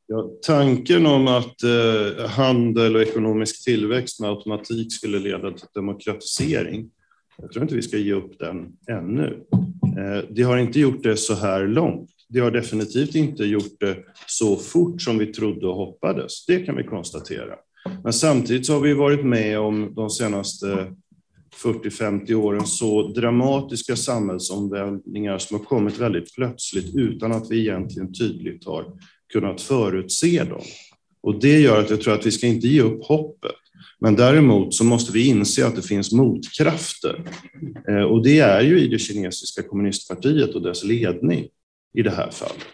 Ja, 0.08 0.30
tanken 0.42 1.06
om 1.06 1.28
att 1.28 1.62
eh, 1.62 2.26
handel 2.26 2.96
och 2.96 3.02
ekonomisk 3.02 3.64
tillväxt 3.64 4.20
med 4.20 4.30
automatik 4.30 4.92
skulle 4.92 5.18
leda 5.18 5.50
till 5.50 5.66
demokratisering, 5.74 6.90
jag 7.38 7.52
tror 7.52 7.62
inte 7.62 7.74
vi 7.74 7.82
ska 7.82 7.96
ge 7.96 8.12
upp 8.12 8.38
den 8.38 8.72
ännu. 8.90 9.44
Eh, 9.98 10.24
det 10.30 10.42
har 10.42 10.58
inte 10.58 10.80
gjort 10.80 11.02
det 11.02 11.16
så 11.16 11.34
här 11.34 11.66
långt. 11.66 12.10
Det 12.28 12.40
har 12.40 12.50
definitivt 12.50 13.14
inte 13.14 13.44
gjort 13.44 13.80
det 13.80 13.96
så 14.26 14.56
fort 14.56 15.02
som 15.02 15.18
vi 15.18 15.26
trodde 15.26 15.66
och 15.66 15.76
hoppades. 15.76 16.46
Det 16.46 16.58
kan 16.58 16.76
vi 16.76 16.84
konstatera. 16.84 17.54
Men 18.02 18.12
samtidigt 18.12 18.66
så 18.66 18.72
har 18.72 18.80
vi 18.80 18.94
varit 18.94 19.24
med 19.24 19.58
om 19.58 19.94
de 19.94 20.10
senaste 20.10 20.92
40-50 21.62 22.34
åren 22.34 22.66
så 22.66 23.08
dramatiska 23.08 23.96
samhällsomvälvningar 23.96 25.38
som 25.38 25.58
har 25.58 25.64
kommit 25.64 25.98
väldigt 25.98 26.34
plötsligt 26.34 26.94
utan 26.94 27.32
att 27.32 27.50
vi 27.50 27.60
egentligen 27.60 28.12
tydligt 28.12 28.66
har 28.66 28.84
kunnat 29.32 29.60
förutse 29.60 30.44
dem. 30.44 30.62
Och 31.22 31.40
det 31.40 31.60
gör 31.60 31.80
att 31.80 31.90
jag 31.90 32.00
tror 32.00 32.14
att 32.14 32.26
vi 32.26 32.30
ska 32.30 32.46
inte 32.46 32.68
ge 32.68 32.80
upp 32.80 33.04
hoppet. 33.04 33.56
Men 34.00 34.16
däremot 34.16 34.74
så 34.74 34.84
måste 34.84 35.12
vi 35.12 35.28
inse 35.28 35.66
att 35.66 35.76
det 35.76 35.82
finns 35.82 36.12
motkrafter. 36.12 37.24
Eh, 37.88 38.02
och 38.02 38.22
det 38.22 38.38
är 38.38 38.60
ju 38.60 38.80
i 38.80 38.88
det 38.88 38.98
kinesiska 38.98 39.62
kommunistpartiet 39.62 40.54
och 40.54 40.62
dess 40.62 40.84
ledning 40.84 41.48
i 41.94 42.02
det 42.02 42.10
här 42.10 42.30
fallet. 42.30 42.66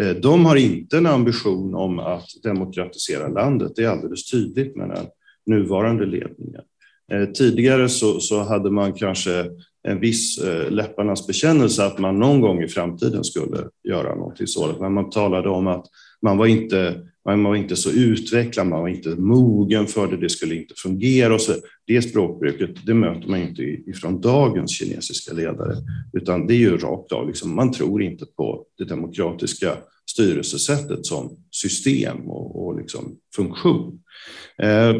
Eh, 0.00 0.20
de 0.20 0.44
har 0.44 0.56
inte 0.56 0.98
en 0.98 1.06
ambition 1.06 1.74
om 1.74 1.98
att 1.98 2.26
demokratisera 2.42 3.28
landet. 3.28 3.72
Det 3.76 3.84
är 3.84 3.88
alldeles 3.88 4.30
tydligt 4.30 4.76
med 4.76 4.88
den 4.88 5.06
nuvarande 5.46 6.06
ledningen. 6.06 6.62
Eh, 7.12 7.24
tidigare 7.24 7.88
så, 7.88 8.20
så 8.20 8.42
hade 8.42 8.70
man 8.70 8.92
kanske 8.92 9.46
en 9.88 10.00
viss 10.00 10.38
eh, 10.38 10.70
läpparnas 10.70 11.26
bekännelse 11.26 11.84
att 11.84 11.98
man 11.98 12.18
någon 12.18 12.40
gång 12.40 12.62
i 12.62 12.68
framtiden 12.68 13.24
skulle 13.24 13.68
göra 13.88 14.14
något 14.14 14.48
sådant. 14.48 14.80
Men 14.80 14.92
man 14.92 15.10
talade 15.10 15.48
om 15.48 15.66
att 15.66 15.86
man 16.22 16.38
var 16.38 16.46
inte, 16.46 17.00
man 17.24 17.44
var 17.44 17.56
inte 17.56 17.76
så 17.76 17.90
utvecklad, 17.90 18.66
man 18.66 18.80
var 18.80 18.88
inte 18.88 19.08
mogen 19.08 19.86
för 19.86 20.06
det, 20.06 20.16
det 20.16 20.28
skulle 20.28 20.54
inte 20.54 20.74
fungera. 20.76 21.34
Och 21.34 21.40
så. 21.40 21.52
Det 21.86 22.02
språkbruket 22.02 22.86
det 22.86 22.94
möter 22.94 23.28
man 23.28 23.40
inte 23.40 23.62
ifrån 23.62 24.20
dagens 24.20 24.70
kinesiska 24.78 25.32
ledare, 25.32 25.76
utan 26.12 26.46
det 26.46 26.54
är 26.54 26.58
ju 26.58 26.76
rakt 26.76 27.12
av, 27.12 27.26
liksom, 27.26 27.54
man 27.54 27.72
tror 27.72 28.02
inte 28.02 28.26
på 28.26 28.64
det 28.78 28.84
demokratiska 28.84 29.76
styrelsesättet 30.10 31.06
som 31.06 31.36
system 31.50 32.30
och, 32.30 32.66
och 32.66 32.78
liksom 32.78 33.16
funktion. 33.36 34.00
Eh, 34.62 34.94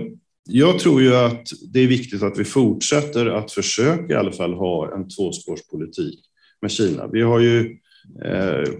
jag 0.48 0.78
tror 0.78 1.02
ju 1.02 1.16
att 1.16 1.46
det 1.72 1.80
är 1.80 1.86
viktigt 1.86 2.22
att 2.22 2.38
vi 2.38 2.44
fortsätter 2.44 3.26
att 3.26 3.52
försöka 3.52 4.12
i 4.12 4.16
alla 4.16 4.32
fall 4.32 4.54
ha 4.54 4.94
en 4.94 5.08
tvåspårspolitik 5.08 6.20
med 6.62 6.70
Kina. 6.70 7.06
Vi 7.06 7.22
har 7.22 7.40
ju 7.40 7.78
eh, 8.24 8.72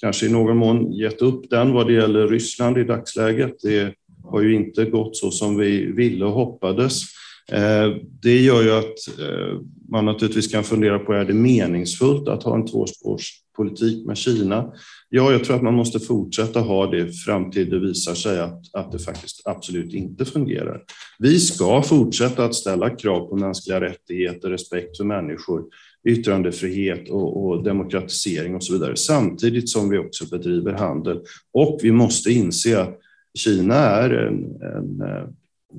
kanske 0.00 0.26
i 0.26 0.28
någon 0.28 0.56
mån 0.56 0.92
gett 0.92 1.22
upp 1.22 1.50
den 1.50 1.72
vad 1.72 1.86
det 1.86 1.92
gäller 1.92 2.28
Ryssland 2.28 2.78
i 2.78 2.84
dagsläget. 2.84 3.54
Det 3.62 3.94
har 4.24 4.42
ju 4.42 4.54
inte 4.54 4.84
gått 4.84 5.16
så 5.16 5.30
som 5.30 5.56
vi 5.56 5.92
ville 5.92 6.24
och 6.24 6.32
hoppades. 6.32 7.02
Eh, 7.52 7.96
det 8.22 8.40
gör 8.40 8.62
ju 8.62 8.72
att 8.72 9.18
eh, 9.18 9.60
man 9.90 10.04
naturligtvis 10.04 10.52
kan 10.52 10.64
fundera 10.64 10.98
på, 10.98 11.12
är 11.12 11.24
det 11.24 11.34
meningsfullt 11.34 12.28
att 12.28 12.42
ha 12.42 12.54
en 12.54 12.66
tvåspårspolitik 12.66 14.06
med 14.06 14.16
Kina? 14.16 14.72
Ja, 15.08 15.32
jag 15.32 15.44
tror 15.44 15.56
att 15.56 15.62
man 15.62 15.74
måste 15.74 16.00
fortsätta 16.00 16.60
ha 16.60 16.86
det 16.86 17.12
fram 17.12 17.50
till 17.50 17.70
det 17.70 17.78
visar 17.78 18.14
sig 18.14 18.40
att, 18.40 18.74
att 18.74 18.92
det 18.92 18.98
faktiskt 18.98 19.46
absolut 19.46 19.94
inte 19.94 20.24
fungerar. 20.24 20.82
Vi 21.18 21.38
ska 21.38 21.82
fortsätta 21.82 22.44
att 22.44 22.54
ställa 22.54 22.90
krav 22.90 23.28
på 23.28 23.36
mänskliga 23.36 23.80
rättigheter, 23.80 24.50
respekt 24.50 24.96
för 24.96 25.04
människor, 25.04 25.64
yttrandefrihet 26.08 27.10
och, 27.10 27.44
och 27.46 27.64
demokratisering 27.64 28.54
och 28.54 28.64
så 28.64 28.72
vidare, 28.72 28.96
samtidigt 28.96 29.68
som 29.68 29.90
vi 29.90 29.98
också 29.98 30.26
bedriver 30.26 30.72
handel. 30.72 31.20
Och 31.52 31.80
vi 31.82 31.92
måste 31.92 32.32
inse 32.32 32.80
att 32.80 32.98
Kina 33.38 33.74
är 33.74 34.10
en, 34.10 34.62
en 34.62 35.00
eh, 35.00 35.28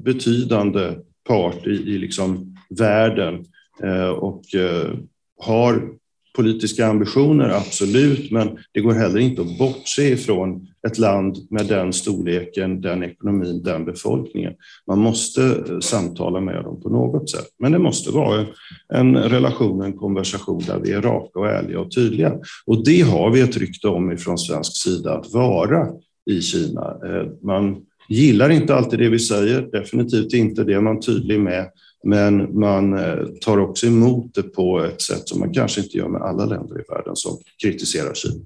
betydande 0.04 0.96
part 1.28 1.68
i, 1.68 1.70
i 1.70 1.98
liksom 1.98 2.56
världen 2.70 3.46
Eh, 3.84 4.10
och 4.10 4.56
eh, 4.56 4.94
har 5.40 5.90
politiska 6.36 6.88
ambitioner, 6.88 7.50
absolut, 7.50 8.32
men 8.32 8.58
det 8.72 8.82
går 8.82 8.94
heller 8.94 9.20
inte 9.20 9.42
att 9.42 9.58
bortse 9.58 10.10
ifrån 10.10 10.68
ett 10.88 10.98
land 10.98 11.38
med 11.50 11.68
den 11.68 11.94
storleken, 11.94 12.82
den 12.82 13.04
ekonomin, 13.04 13.64
den 13.64 13.86
befolkningen. 13.86 14.54
Man 14.88 15.00
måste 15.00 15.44
eh, 15.44 15.80
samtala 15.80 16.40
med 16.40 16.64
dem 16.64 16.82
på 16.82 16.90
något 16.90 17.30
sätt, 17.30 17.48
men 17.60 17.72
det 17.72 17.80
måste 17.80 18.12
vara 18.12 18.46
en 18.94 19.18
relation, 19.18 19.82
en 19.82 19.98
konversation 19.98 20.64
där 20.68 20.80
vi 20.80 20.92
är 20.92 21.02
raka 21.02 21.40
och 21.40 21.50
ärliga 21.50 21.80
och 21.80 21.92
tydliga. 21.92 22.34
Och 22.66 22.86
det 22.86 23.02
har 23.02 23.32
vi 23.32 23.42
ett 23.42 23.58
rykte 23.58 23.88
om 23.88 24.12
ifrån 24.12 24.38
svensk 24.38 24.84
sida 24.84 25.14
att 25.14 25.34
vara 25.34 25.88
i 26.32 26.42
Kina. 26.42 26.96
Man 27.44 27.82
gillar 28.10 28.50
inte 28.50 28.76
alltid 28.76 29.00
det 29.00 29.10
vi 29.10 29.20
säger, 29.20 29.62
definitivt 29.62 30.34
inte 30.34 30.64
det 30.64 30.82
man 30.82 31.00
tydlig 31.00 31.40
med, 31.40 31.70
men 32.04 32.60
man 32.60 32.94
eh, 32.94 33.18
tar 33.42 33.58
också 33.58 33.88
emot 33.88 34.36
det 34.36 34.44
på 34.44 34.84
ett 34.84 35.02
sätt 35.02 35.30
som 35.30 35.40
man 35.40 35.54
kanske 35.54 35.82
inte 35.82 35.98
gör 35.98 36.08
med 36.08 36.22
alla 36.22 36.46
länder 36.46 36.80
i 36.80 36.84
världen 36.90 37.16
som 37.16 37.40
kritiserar 37.62 38.14
Kina. 38.14 38.46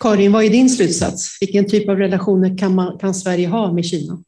Karin, 0.00 0.32
vad 0.32 0.44
är 0.44 0.50
din 0.50 0.70
slutsats? 0.70 1.38
Vilken 1.40 1.68
typ 1.68 1.88
av 1.88 1.96
relationer 1.96 2.58
kan, 2.58 2.74
man, 2.74 2.98
kan 2.98 3.14
Sverige 3.14 3.48
ha 3.48 3.72
med 3.72 3.84
Kina? 3.84 4.22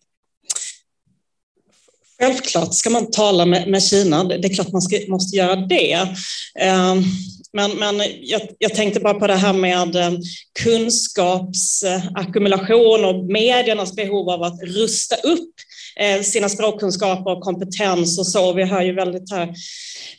Självklart 2.21 2.75
ska 2.75 2.91
man 2.91 3.11
tala 3.11 3.47
med, 3.47 3.71
med 3.71 3.83
Kina, 3.83 4.25
det 4.25 4.35
är 4.35 4.55
klart 4.55 4.73
man 4.73 4.83
ska, 4.83 4.97
måste 5.09 5.37
göra 5.37 5.57
det. 5.57 5.93
Ehm, 6.61 7.03
men, 7.53 7.71
men 7.71 7.97
jag, 8.21 8.41
jag, 8.59 8.75
tänkte 8.75 9.01
bara 9.01 9.15
på 9.15 9.27
det 9.27 9.35
här 9.35 9.53
med 9.53 9.97
eh, 9.97 10.13
kunskapsackumulation 10.63 13.05
och 13.05 13.25
mediernas 13.25 13.97
behov 13.97 14.31
av 14.31 14.43
att 14.43 14.63
rusta 14.63 15.17
upp 15.17 15.39
eh, 15.39 15.70
Eh, 15.97 16.23
sina 16.23 16.49
språkkunskaper 16.49 17.31
och 17.31 17.43
kompetens 17.43 18.19
och 18.19 18.27
så. 18.27 18.53
Vi 18.53 18.65
hör 18.65 18.83
ju 18.83 18.95
väldigt 18.95 19.33
här 19.33 19.55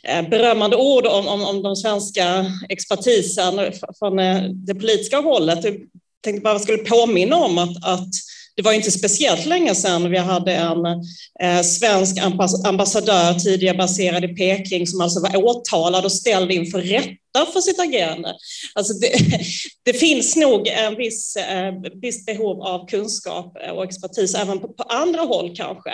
eh, 0.02 0.28
berömmande 0.28 0.76
ord 0.76 1.06
om, 1.06 1.28
om, 1.28 1.44
om 1.44 1.62
de 1.62 1.76
svenska 1.76 2.46
expertisen 2.68 3.72
från 3.98 4.18
eh, 4.18 4.42
det 4.42 4.74
politiska 4.74 5.16
hållet. 5.16 5.64
Jag 5.64 5.74
tänkte 6.24 6.42
bara 6.42 6.54
jag 6.54 6.60
skulle 6.60 6.78
påminna 6.78 7.36
om 7.36 7.58
att, 7.58 7.84
att 7.84 8.08
det 8.56 8.62
var 8.62 8.72
inte 8.72 8.90
speciellt 8.90 9.46
länge 9.46 9.74
sedan 9.74 10.10
vi 10.10 10.18
hade 10.18 10.52
en 10.52 10.86
eh, 11.42 11.62
svensk 11.62 12.18
ambassadör 12.64 13.34
tidigare 13.34 13.76
baserad 13.76 14.24
i 14.24 14.28
Peking 14.28 14.86
som 14.86 15.00
alltså 15.00 15.20
var 15.20 15.36
åtalad 15.36 16.04
och 16.04 16.12
ställd 16.12 16.52
inför 16.52 16.80
rätta 16.80 17.46
för 17.52 17.60
sitt 17.60 17.80
agerande. 17.80 18.34
Alltså 18.74 18.92
det, 18.94 19.12
det 19.82 19.92
finns 19.92 20.36
nog 20.36 20.68
en 20.68 20.96
viss, 20.96 21.36
eh, 21.36 21.74
viss 22.02 22.26
behov 22.26 22.62
av 22.62 22.88
kunskap 22.88 23.56
och 23.74 23.84
expertis 23.84 24.34
även 24.34 24.60
på, 24.60 24.68
på 24.68 24.82
andra 24.82 25.20
håll 25.20 25.56
kanske. 25.56 25.92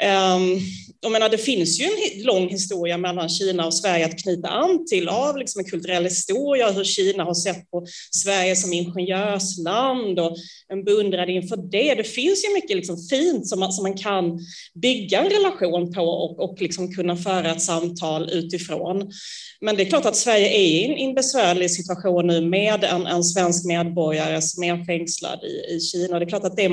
Ehm, 0.00 0.60
jag 1.00 1.12
menar, 1.12 1.28
det 1.28 1.38
finns 1.38 1.80
ju 1.80 1.84
en 1.84 2.22
lång 2.22 2.48
historia 2.48 2.98
mellan 2.98 3.28
Kina 3.28 3.66
och 3.66 3.74
Sverige 3.74 4.06
att 4.06 4.22
knyta 4.22 4.48
an 4.48 4.86
till 4.86 5.08
av 5.08 5.36
liksom 5.36 5.58
en 5.58 5.70
kulturell 5.70 6.04
historia, 6.04 6.70
hur 6.70 6.84
Kina 6.84 7.24
har 7.24 7.34
sett 7.34 7.70
på 7.70 7.86
Sverige 8.10 8.56
som 8.56 8.72
ingenjörsland 8.72 10.20
och 10.20 10.36
en 10.68 10.84
beundran 10.84 11.28
inför 11.28 11.56
det. 11.56 11.94
Det 11.94 12.04
finns 12.04 12.44
ju 12.44 12.54
mycket 12.54 12.76
liksom 12.76 12.96
fint 13.10 13.48
som 13.48 13.60
man, 13.60 13.72
som 13.72 13.82
man 13.82 13.96
kan 13.96 14.38
bygga 14.74 15.20
en 15.20 15.30
relation 15.30 15.92
på 15.92 16.02
och, 16.02 16.40
och 16.40 16.60
liksom 16.60 16.94
kunna 16.94 17.16
föra 17.16 17.50
ett 17.50 17.62
samtal 17.62 18.30
utifrån. 18.30 19.12
Men 19.60 19.76
det 19.76 19.82
är 19.82 19.90
klart 19.90 20.06
att 20.06 20.16
Sverige 20.16 20.48
är 20.48 20.98
i 20.98 21.04
en 21.04 21.14
besvärlig 21.14 21.70
situation 21.70 22.26
nu 22.26 22.40
med 22.40 22.84
en, 22.84 23.06
en 23.06 23.24
svensk 23.24 23.64
medborgare 23.64 24.42
som 24.42 24.64
är 24.64 24.84
fängslad 24.84 25.40
i, 25.44 25.74
i 25.74 25.80
Kina. 25.80 26.18
Det 26.18 26.24
är 26.24 26.28
klart 26.28 26.44
att 26.44 26.56
det 26.56 26.68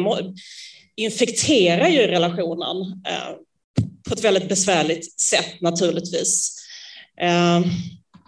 infekterar 1.04 1.88
ju 1.88 2.08
relationen 2.08 2.82
eh, 3.08 3.36
på 4.08 4.14
ett 4.14 4.24
väldigt 4.24 4.50
besvärligt 4.50 5.20
sätt 5.20 5.62
naturligtvis. 5.62 6.58
Eh, 7.22 7.62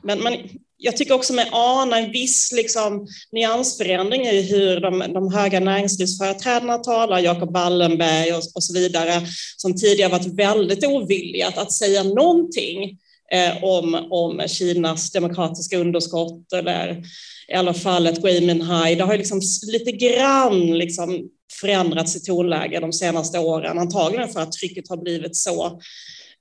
men, 0.03 0.19
men 0.19 0.33
jag 0.77 0.97
tycker 0.97 1.13
också 1.13 1.33
mig 1.33 1.49
ana 1.51 1.99
en 1.99 2.11
viss 2.11 2.51
liksom, 2.55 3.07
nyansförändring 3.31 4.21
i 4.21 4.41
hur 4.41 4.79
de, 4.79 5.13
de 5.13 5.33
höga 5.33 5.59
näringslivsföreträdarna 5.59 6.77
talar, 6.77 7.19
Jacob 7.19 7.53
Wallenberg 7.53 8.33
och, 8.33 8.43
och, 8.55 8.63
så 8.63 8.73
vidare, 8.73 9.21
som 9.57 9.75
tidigare 9.75 10.11
varit 10.11 10.39
väldigt 10.39 10.85
ovilliga 10.85 11.47
att, 11.47 11.57
att 11.57 11.71
säga 11.71 12.03
någonting 12.03 12.97
eh, 13.31 13.63
om, 13.63 14.07
om 14.09 14.47
Kinas 14.47 15.11
demokratiska 15.11 15.77
underskott 15.77 16.53
eller 16.53 17.03
i 17.47 17.53
alla 17.53 17.73
fall 17.73 18.07
ett 18.07 18.21
Gui 18.21 18.41
Minhai. 18.41 18.95
Det 18.95 19.03
har 19.03 19.17
liksom 19.17 19.41
lite 19.67 19.91
grann 19.91 20.77
liksom 20.77 21.29
förändrats 21.61 22.15
i 22.15 22.19
tonläge 22.19 22.79
de 22.79 22.93
senaste 22.93 23.39
åren, 23.39 23.77
antagligen 23.77 24.29
för 24.29 24.39
att 24.39 24.51
trycket 24.51 24.89
har 24.89 24.97
blivit 24.97 25.35
så, 25.35 25.65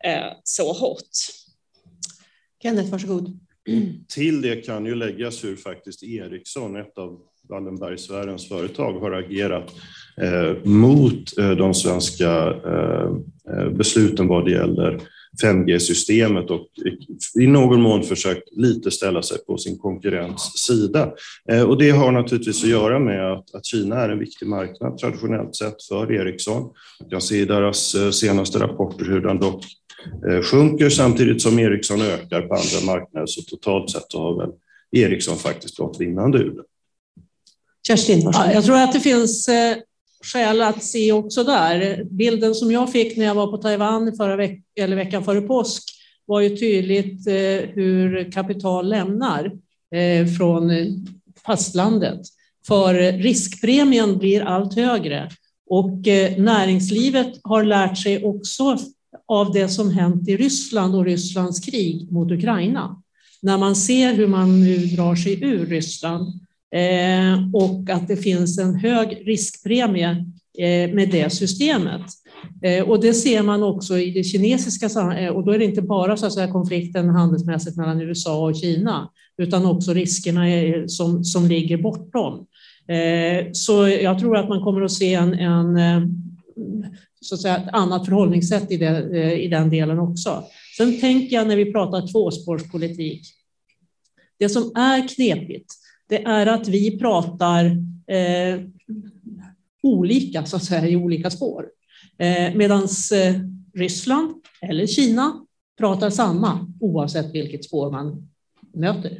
eh, 0.04 0.32
så 0.44 0.72
hårt. 0.72 1.10
Kenneth, 2.62 2.90
varsågod. 2.90 3.38
Till 4.08 4.42
det 4.42 4.56
kan 4.56 4.86
ju 4.86 4.94
läggas 4.94 5.44
hur 5.44 5.56
faktiskt 5.56 6.02
Ericsson, 6.02 6.76
ett 6.76 6.98
av 6.98 7.20
Wallenbergsfärens 7.48 8.48
företag, 8.48 9.00
har 9.00 9.12
agerat 9.12 9.74
eh, 10.22 10.64
mot 10.64 11.38
eh, 11.38 11.50
de 11.50 11.74
svenska 11.74 12.30
eh, 12.66 13.10
eh 13.48 13.70
besluten 13.70 14.28
vad 14.28 14.44
det 14.44 14.50
gäller 14.50 15.00
5G-systemet 15.42 16.50
och 16.50 16.66
i 17.40 17.46
någon 17.46 17.82
mån 17.82 18.02
försökt 18.02 18.52
lite 18.52 18.90
ställa 18.90 19.22
sig 19.22 19.38
på 19.44 19.58
sin 19.58 19.78
konkurrens 19.78 20.52
sida. 20.66 21.12
Eh, 21.50 21.62
och 21.62 21.78
det 21.78 21.90
har 21.90 22.12
naturligtvis 22.12 22.62
att 22.62 22.70
göra 22.70 22.98
med 22.98 23.32
att, 23.32 23.54
att 23.54 23.66
Kina 23.66 23.96
är 23.96 24.08
en 24.08 24.18
viktig 24.18 24.46
marknad 24.46 24.98
traditionellt 24.98 25.56
sett 25.56 25.82
för 25.82 26.12
Ericsson. 26.12 26.62
Man 27.00 27.10
kan 27.10 27.20
se 27.20 27.36
i 27.36 27.44
deras 27.44 27.94
eh, 27.94 28.10
senaste 28.10 28.58
rapporter 28.58 29.04
hur 29.04 29.20
den 29.20 29.38
dock 29.38 29.64
eh, 30.28 30.42
sjunker 30.42 30.88
samtidigt 30.88 31.42
som 31.42 31.58
Ericsson 31.58 32.00
ökar 32.00 32.42
på 32.42 32.54
andra 32.54 32.86
marknader. 32.86 33.26
Så 33.26 33.42
totalt 33.42 33.90
sett 33.90 34.12
har 34.14 34.38
väl 34.38 34.50
Ericsson 34.92 35.36
faktiskt 35.36 35.76
gått 35.76 36.00
vinnande 36.00 36.38
ur 36.38 36.50
det. 36.50 36.62
Kerstin, 37.86 38.20
ja, 38.32 38.52
Jag 38.52 38.64
tror 38.64 38.76
att 38.76 38.92
det 38.92 39.00
finns 39.00 39.48
skäl 40.22 40.62
att 40.62 40.84
se 40.84 41.12
också 41.12 41.44
där. 41.44 42.04
Bilden 42.04 42.54
som 42.54 42.70
jag 42.70 42.92
fick 42.92 43.16
när 43.16 43.24
jag 43.24 43.34
var 43.34 43.46
på 43.46 43.56
Taiwan 43.56 44.16
förra 44.16 44.36
veck 44.36 44.60
eller 44.80 44.96
veckan 44.96 45.24
före 45.24 45.40
påsk 45.40 45.82
var 46.26 46.40
ju 46.40 46.56
tydligt 46.56 47.26
eh, 47.26 47.68
hur 47.74 48.32
kapital 48.32 48.88
lämnar 48.88 49.52
eh, 49.94 50.26
från 50.26 50.70
fastlandet. 51.46 52.20
För 52.66 52.94
riskpremien 53.12 54.18
blir 54.18 54.42
allt 54.42 54.74
högre 54.74 55.30
och 55.70 56.08
eh, 56.08 56.36
näringslivet 56.36 57.40
har 57.42 57.64
lärt 57.64 57.98
sig 57.98 58.24
också 58.24 58.78
av 59.28 59.52
det 59.52 59.68
som 59.68 59.90
hänt 59.90 60.28
i 60.28 60.36
Ryssland 60.36 60.94
och 60.94 61.04
Rysslands 61.04 61.60
krig 61.60 62.12
mot 62.12 62.32
Ukraina. 62.32 63.02
När 63.42 63.58
man 63.58 63.76
ser 63.76 64.14
hur 64.14 64.26
man 64.26 64.60
nu 64.60 64.76
drar 64.76 65.14
sig 65.14 65.44
ur 65.44 65.66
Ryssland 65.66 66.41
Eh, 66.74 67.54
och 67.54 67.90
att 67.90 68.08
det 68.08 68.16
finns 68.16 68.58
en 68.58 68.74
hög 68.74 69.22
riskpremie 69.26 70.10
eh, 70.58 70.94
med 70.94 71.10
det 71.10 71.30
systemet. 71.30 72.02
Eh, 72.62 72.84
och 72.84 73.00
det 73.00 73.14
ser 73.14 73.42
man 73.42 73.62
också 73.62 73.98
i 73.98 74.10
det 74.10 74.24
kinesiska 74.24 74.86
och 75.32 75.44
då 75.44 75.52
är 75.52 75.58
det 75.58 75.64
inte 75.64 75.82
bara 75.82 76.16
så 76.16 76.26
att 76.26 76.32
säga, 76.32 76.52
konflikten 76.52 77.08
handelsmässigt 77.08 77.76
mellan 77.76 78.00
USA 78.00 78.48
och 78.48 78.56
Kina, 78.56 79.10
utan 79.38 79.66
också 79.66 79.92
riskerna 79.92 80.44
som, 80.86 81.24
som 81.24 81.46
ligger 81.46 81.76
bortom. 81.76 82.46
Så 83.52 83.88
jag 83.88 84.18
tror 84.18 84.36
att 84.36 84.48
man 84.48 84.62
kommer 84.62 84.82
att 84.82 84.92
se 84.92 85.14
en, 85.14 85.34
en 85.34 85.78
så 87.20 87.34
att 87.34 87.40
säga, 87.40 87.56
ett 87.56 87.68
annat 87.72 88.04
förhållningssätt 88.04 88.70
i, 88.70 88.76
det, 88.76 89.42
i 89.42 89.48
den 89.48 89.70
delen 89.70 89.98
också. 89.98 90.44
Sen 90.76 91.00
tänker 91.00 91.36
jag 91.36 91.48
när 91.48 91.56
vi 91.56 91.72
pratar 91.72 92.12
tvåspårspolitik, 92.12 93.22
det 94.38 94.48
som 94.48 94.72
är 94.76 95.08
knepigt, 95.08 95.81
det 96.12 96.22
är 96.22 96.46
att 96.46 96.68
vi 96.68 96.98
pratar 96.98 97.64
eh, 98.06 98.60
olika, 99.82 100.44
så 100.44 100.56
att 100.56 100.64
säga, 100.64 100.88
i 100.88 100.96
olika 100.96 101.30
spår. 101.30 101.66
Eh, 102.18 102.54
Medan 102.54 102.82
eh, 102.82 103.34
Ryssland 103.74 104.34
eller 104.60 104.86
Kina 104.86 105.46
pratar 105.78 106.10
samma 106.10 106.74
oavsett 106.80 107.34
vilket 107.34 107.64
spår 107.64 107.90
man 107.90 108.28
möter. 108.74 109.10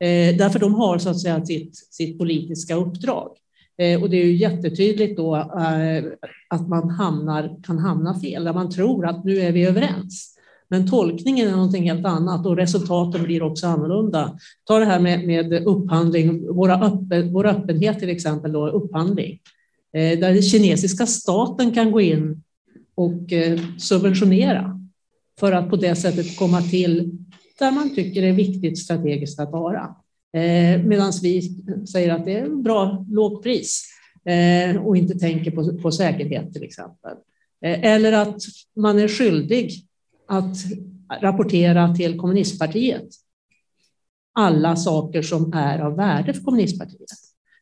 Eh, 0.00 0.36
därför 0.36 0.58
de 0.58 0.74
har 0.74 0.98
så 0.98 1.10
att 1.10 1.20
säga 1.20 1.44
sitt, 1.44 1.76
sitt 1.76 2.18
politiska 2.18 2.74
uppdrag. 2.74 3.36
Eh, 3.78 4.02
och 4.02 4.10
det 4.10 4.16
är 4.16 4.26
ju 4.26 4.36
jättetydligt 4.36 5.16
då 5.16 5.36
eh, 5.36 6.04
att 6.48 6.68
man 6.68 6.90
hamnar, 6.90 7.62
kan 7.62 7.78
hamna 7.78 8.20
fel, 8.20 8.44
där 8.44 8.52
man 8.52 8.70
tror 8.70 9.06
att 9.06 9.24
nu 9.24 9.38
är 9.38 9.52
vi 9.52 9.64
överens. 9.64 10.29
Men 10.70 10.90
tolkningen 10.90 11.48
är 11.48 11.52
någonting 11.52 11.90
helt 11.90 12.06
annat 12.06 12.46
och 12.46 12.56
resultaten 12.56 13.22
blir 13.22 13.42
också 13.42 13.66
annorlunda. 13.66 14.38
Ta 14.64 14.78
det 14.78 14.84
här 14.84 15.00
med, 15.00 15.26
med 15.26 15.52
upphandling, 15.52 16.54
våra 16.54 16.74
öppen, 16.74 17.32
vår 17.32 17.46
öppenhet 17.46 17.98
till 17.98 18.10
exempel, 18.10 18.52
då, 18.52 18.68
upphandling. 18.68 19.38
Eh, 19.92 20.18
där 20.18 20.32
den 20.32 20.42
kinesiska 20.42 21.06
staten 21.06 21.72
kan 21.72 21.92
gå 21.92 22.00
in 22.00 22.42
och 22.94 23.32
eh, 23.32 23.60
subventionera 23.78 24.80
för 25.40 25.52
att 25.52 25.70
på 25.70 25.76
det 25.76 25.96
sättet 25.96 26.36
komma 26.36 26.62
till 26.62 27.10
där 27.58 27.70
man 27.70 27.94
tycker 27.94 28.22
det 28.22 28.28
är 28.28 28.32
viktigt 28.32 28.78
strategiskt 28.78 29.40
att 29.40 29.52
vara. 29.52 29.94
Eh, 30.32 30.82
Medan 30.82 31.12
vi 31.22 31.42
säger 31.92 32.14
att 32.14 32.24
det 32.24 32.38
är 32.38 32.48
bra 32.48 33.06
lågpris 33.10 33.84
eh, 34.24 34.82
och 34.82 34.96
inte 34.96 35.18
tänker 35.18 35.50
på, 35.50 35.78
på 35.78 35.92
säkerhet 35.92 36.52
till 36.52 36.62
exempel. 36.62 37.12
Eh, 37.64 37.84
eller 37.84 38.12
att 38.12 38.42
man 38.76 38.98
är 38.98 39.08
skyldig 39.08 39.86
att 40.30 40.56
rapportera 41.20 41.94
till 41.94 42.18
kommunistpartiet. 42.18 43.08
alla 44.32 44.76
saker 44.76 45.22
som 45.22 45.52
är 45.52 45.78
av 45.78 45.96
värde 45.96 46.34
för 46.34 46.42
kommunistpartiet. 46.42 47.08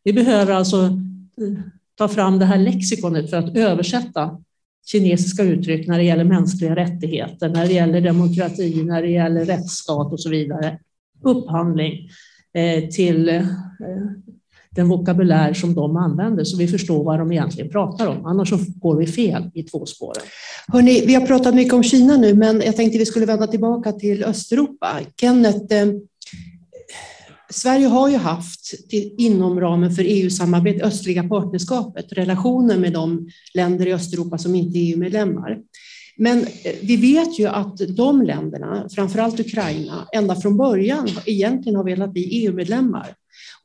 Vi 0.05 0.13
behöver 0.13 0.53
alltså 0.53 0.83
eh, 0.85 1.59
ta 1.95 2.09
fram 2.09 2.39
det 2.39 2.45
här 2.45 2.59
lexikonet 2.59 3.31
för 3.31 3.37
att 3.37 3.57
översätta 3.57 4.43
kinesiska 4.87 5.43
uttryck 5.43 5.87
när 5.87 5.99
det 5.99 6.05
gäller 6.05 6.25
mänskliga 6.25 6.77
rättigheter, 6.77 7.49
när 7.49 7.67
det 7.67 7.73
gäller 7.73 8.01
demokrati, 8.01 8.85
när 8.85 9.03
det 9.03 9.11
gäller 9.11 9.45
rättsstat 9.45 10.13
och 10.13 10.21
så 10.21 10.31
vidare. 10.31 10.79
Upphandling 11.23 12.11
eh, 12.53 12.89
till 12.89 13.29
eh, 13.29 13.47
den 14.79 14.89
vokabulär 14.89 15.55
som 15.55 15.75
de 15.75 15.97
använder 15.97 16.45
så 16.45 16.57
vi 16.57 16.69
förstår 16.69 17.05
vad 17.05 17.19
de 17.19 17.33
egentligen 17.33 17.71
pratar 17.71 18.07
om. 18.07 18.27
Annars 18.27 18.49
så 18.49 18.59
går 18.77 18.97
vi 18.97 19.07
fel 19.07 19.51
i 19.55 19.63
två 19.63 19.87
spåren. 19.87 20.23
Hörrni, 20.69 21.07
vi 21.07 21.15
har 21.15 21.27
pratat 21.27 21.55
mycket 21.55 21.75
om 21.75 21.83
Kina 21.83 22.17
nu, 22.17 22.35
men 22.35 22.61
jag 22.61 22.77
tänkte 22.77 22.99
vi 22.99 23.07
skulle 23.07 23.27
vända 23.27 23.47
tillbaka 23.47 23.93
till 23.93 24.25
Östeuropa. 24.25 25.01
Kenneth, 25.21 25.75
eh, 25.75 25.89
Sverige 27.51 27.87
har 27.87 28.09
ju 28.09 28.17
haft 28.17 28.89
till, 28.91 29.15
inom 29.19 29.61
ramen 29.61 29.91
för 29.91 30.03
EU-samarbetet, 30.07 30.83
östliga 30.83 31.23
partnerskapet, 31.29 32.13
relationer 32.13 32.79
med 32.79 32.93
de 32.93 33.29
länder 33.55 33.87
i 33.87 33.93
Östeuropa 33.93 34.39
som 34.39 34.55
inte 34.55 34.79
är 34.79 34.83
EU-medlemmar. 34.83 35.59
Men 36.17 36.39
eh, 36.39 36.75
vi 36.83 36.97
vet 36.97 37.39
ju 37.39 37.47
att 37.47 37.77
de 37.97 38.23
länderna, 38.23 38.89
framförallt 38.95 39.41
Ukraina, 39.41 40.09
ända 40.13 40.37
från 40.37 40.57
början 40.57 41.09
egentligen 41.27 41.77
har 41.77 41.85
velat 41.85 42.13
bli 42.13 42.23
EU-medlemmar. 42.23 43.15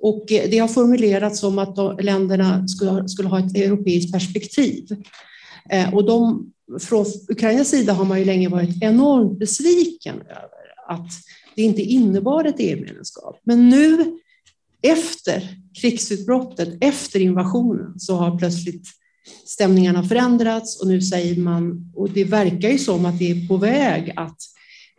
Och 0.03 0.31
eh, 0.31 0.49
det 0.49 0.57
har 0.57 0.67
formulerats 0.67 1.39
som 1.39 1.59
att 1.59 2.03
länderna 2.03 2.67
skulle, 2.67 3.09
skulle 3.09 3.29
ha 3.29 3.39
ett 3.39 3.57
europeiskt 3.57 4.13
perspektiv. 4.13 4.87
Eh, 5.69 5.93
och 5.93 6.05
de, 6.05 6.51
från 6.79 7.05
Ukrainas 7.29 7.69
sida 7.69 7.93
har 7.93 8.05
man 8.05 8.19
ju 8.19 8.25
länge 8.25 8.49
varit 8.49 8.83
enormt 8.83 9.39
besviken 9.39 10.15
över 10.15 10.73
att 10.87 11.11
det 11.55 11.61
inte 11.61 11.81
innebar 11.81 12.45
ett 12.45 12.55
EU-medlemskap. 12.57 13.39
Men 13.43 13.69
nu 13.69 14.17
efter 14.81 15.57
krigsutbrottet, 15.81 16.77
efter 16.81 17.19
invasionen, 17.19 17.99
så 17.99 18.15
har 18.15 18.37
plötsligt 18.37 18.87
stämningarna 19.45 20.03
förändrats 20.03 20.81
och 20.81 20.87
nu 20.87 21.01
säger 21.01 21.35
man, 21.35 21.91
och 21.95 22.09
det 22.09 22.23
verkar 22.23 22.69
ju 22.69 22.77
som 22.77 23.05
att 23.05 23.19
det 23.19 23.31
är 23.31 23.47
på 23.47 23.57
väg 23.57 24.13
att 24.15 24.37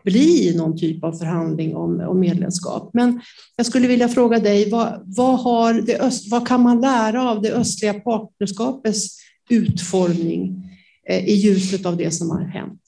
bli 0.05 0.57
någon 0.57 0.76
typ 0.76 1.05
av 1.05 1.12
förhandling 1.12 1.76
om, 1.76 2.00
om 2.00 2.20
medlemskap. 2.20 2.90
Men 2.94 3.20
jag 3.57 3.66
skulle 3.66 3.88
vilja 3.88 4.09
fråga 4.09 4.38
dig, 4.38 4.70
vad, 4.70 5.02
vad, 5.16 5.40
har 5.40 5.74
det 5.74 5.98
öst, 5.98 6.30
vad 6.30 6.48
kan 6.48 6.62
man 6.62 6.80
lära 6.80 7.30
av 7.30 7.42
det 7.42 7.52
östliga 7.52 7.94
partnerskapets 7.94 9.18
utformning 9.50 10.70
eh, 11.09 11.28
i 11.28 11.34
ljuset 11.34 11.86
av 11.86 11.96
det 11.96 12.11
som 12.11 12.30
har 12.30 12.44
hänt? 12.44 12.80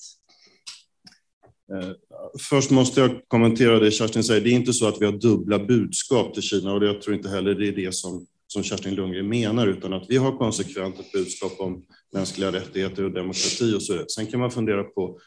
Eh, 1.73 1.91
först 2.41 2.71
måste 2.71 3.01
jag 3.01 3.11
kommentera 3.29 3.79
det 3.79 3.91
Kerstin 3.91 4.25
säger. 4.25 4.41
Det 4.41 4.51
är 4.51 4.53
inte 4.53 4.73
så 4.73 4.89
att 4.89 5.01
vi 5.01 5.05
har 5.05 5.13
dubbla 5.13 5.59
budskap 5.59 6.35
till 6.35 6.43
Kina 6.43 6.73
och 6.73 6.85
jag 6.85 7.03
tror 7.03 7.17
inte 7.17 7.29
heller 7.29 7.55
det 7.55 7.69
är 7.69 7.73
det 7.73 7.95
som, 7.95 8.27
som 8.47 8.63
Kerstin 8.63 8.95
Lundgren 8.95 9.29
menar, 9.29 9.67
utan 9.67 9.93
att 9.93 10.07
vi 10.09 10.17
har 10.17 10.39
konsekvent 10.39 11.01
ett 11.01 11.13
budskap 11.13 11.53
om 11.59 11.83
mänskliga 12.15 12.53
rättigheter 12.53 13.05
och 13.05 13.13
demokrati 13.13 13.75
och 13.77 13.83
så. 13.83 14.05
Sen 14.09 14.27
kan 14.27 14.41
man 14.41 14.51
fundera 14.51 14.85
på 14.85 15.19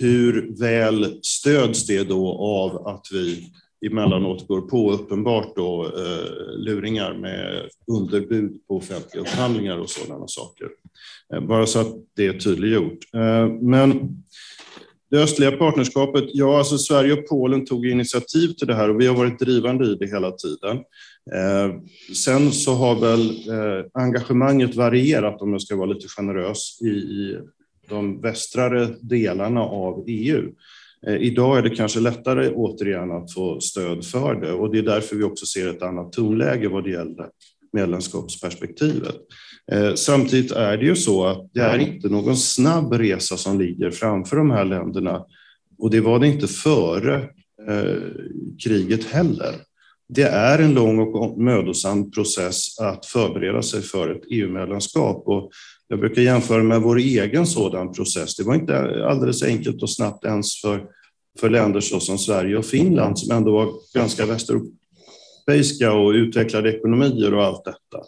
hur 0.00 0.58
väl 0.60 1.18
stöds 1.22 1.86
det 1.86 2.08
då 2.08 2.38
av 2.38 2.86
att 2.86 3.06
vi 3.12 3.52
emellanåt 3.86 4.48
går 4.48 4.60
på 4.60 4.92
uppenbart 4.92 5.56
då, 5.56 5.84
eh, 5.84 6.58
luringar 6.58 7.14
med 7.14 7.68
underbud 7.86 8.66
på 8.68 8.76
offentliga 8.76 9.22
upphandlingar 9.22 9.78
och 9.78 9.90
sådana 9.90 10.28
saker. 10.28 10.68
Eh, 11.34 11.40
bara 11.40 11.66
så 11.66 11.78
att 11.80 11.94
det 12.16 12.26
är 12.26 12.32
tydliggjort. 12.32 12.98
Eh, 13.14 13.48
men 13.48 14.16
det 15.10 15.22
östliga 15.22 15.52
partnerskapet, 15.52 16.24
ja, 16.32 16.58
alltså 16.58 16.78
Sverige 16.78 17.12
och 17.12 17.28
Polen 17.28 17.66
tog 17.66 17.86
initiativ 17.86 18.48
till 18.48 18.66
det 18.66 18.74
här 18.74 18.90
och 18.90 19.00
vi 19.00 19.06
har 19.06 19.16
varit 19.16 19.38
drivande 19.38 19.86
i 19.86 19.94
det 19.94 20.06
hela 20.06 20.30
tiden. 20.30 20.76
Eh, 21.32 21.74
sen 22.14 22.52
så 22.52 22.74
har 22.74 23.00
väl 23.00 23.30
eh, 23.30 23.84
engagemanget 23.92 24.74
varierat, 24.74 25.42
om 25.42 25.52
jag 25.52 25.62
ska 25.62 25.76
vara 25.76 25.92
lite 25.92 26.08
generös, 26.08 26.78
i, 26.82 26.88
i 26.88 27.38
de 27.88 28.20
västrare 28.20 28.88
delarna 29.00 29.60
av 29.60 30.04
EU. 30.06 30.52
Eh, 31.06 31.16
idag 31.16 31.58
är 31.58 31.62
det 31.62 31.70
kanske 31.70 32.00
lättare 32.00 32.50
återigen 32.50 33.12
att 33.12 33.32
få 33.32 33.60
stöd 33.60 34.04
för 34.04 34.34
det 34.34 34.52
och 34.52 34.72
det 34.72 34.78
är 34.78 34.82
därför 34.82 35.16
vi 35.16 35.24
också 35.24 35.46
ser 35.46 35.68
ett 35.68 35.82
annat 35.82 36.12
tonläge 36.12 36.68
vad 36.68 36.84
det 36.84 36.90
gäller 36.90 37.28
medlemskapsperspektivet. 37.72 39.16
Eh, 39.72 39.94
samtidigt 39.94 40.52
är 40.52 40.76
det 40.76 40.84
ju 40.84 40.96
så 40.96 41.26
att 41.26 41.50
det 41.52 41.60
är 41.60 41.78
inte 41.78 42.08
någon 42.08 42.36
snabb 42.36 42.92
resa 42.92 43.36
som 43.36 43.60
ligger 43.60 43.90
framför 43.90 44.36
de 44.36 44.50
här 44.50 44.64
länderna 44.64 45.24
och 45.78 45.90
det 45.90 46.00
var 46.00 46.18
det 46.18 46.26
inte 46.26 46.46
före 46.46 47.14
eh, 47.68 48.02
kriget 48.64 49.04
heller. 49.04 49.54
Det 50.08 50.22
är 50.22 50.58
en 50.58 50.74
lång 50.74 50.98
och 50.98 51.38
mödosam 51.38 52.10
process 52.10 52.78
att 52.78 53.06
förbereda 53.06 53.62
sig 53.62 53.82
för 53.82 54.10
ett 54.10 54.22
EU-medlemskap 54.30 55.22
och 55.26 55.50
jag 55.88 56.00
brukar 56.00 56.22
jämföra 56.22 56.62
med 56.62 56.80
vår 56.80 56.98
egen 56.98 57.46
sådan 57.46 57.92
process. 57.92 58.36
Det 58.36 58.42
var 58.42 58.54
inte 58.54 59.04
alldeles 59.06 59.42
enkelt 59.42 59.82
och 59.82 59.90
snabbt 59.90 60.24
ens 60.24 60.60
för, 60.60 60.84
för 61.40 61.50
länder 61.50 61.80
såsom 61.80 62.18
Sverige 62.18 62.56
och 62.56 62.66
Finland 62.66 63.18
som 63.18 63.36
ändå 63.36 63.52
var 63.52 63.72
ganska 63.94 64.26
västeuropeiska 64.26 65.92
och 65.92 66.10
utvecklade 66.10 66.76
ekonomier 66.76 67.34
och 67.34 67.44
allt 67.44 67.64
detta 67.64 68.04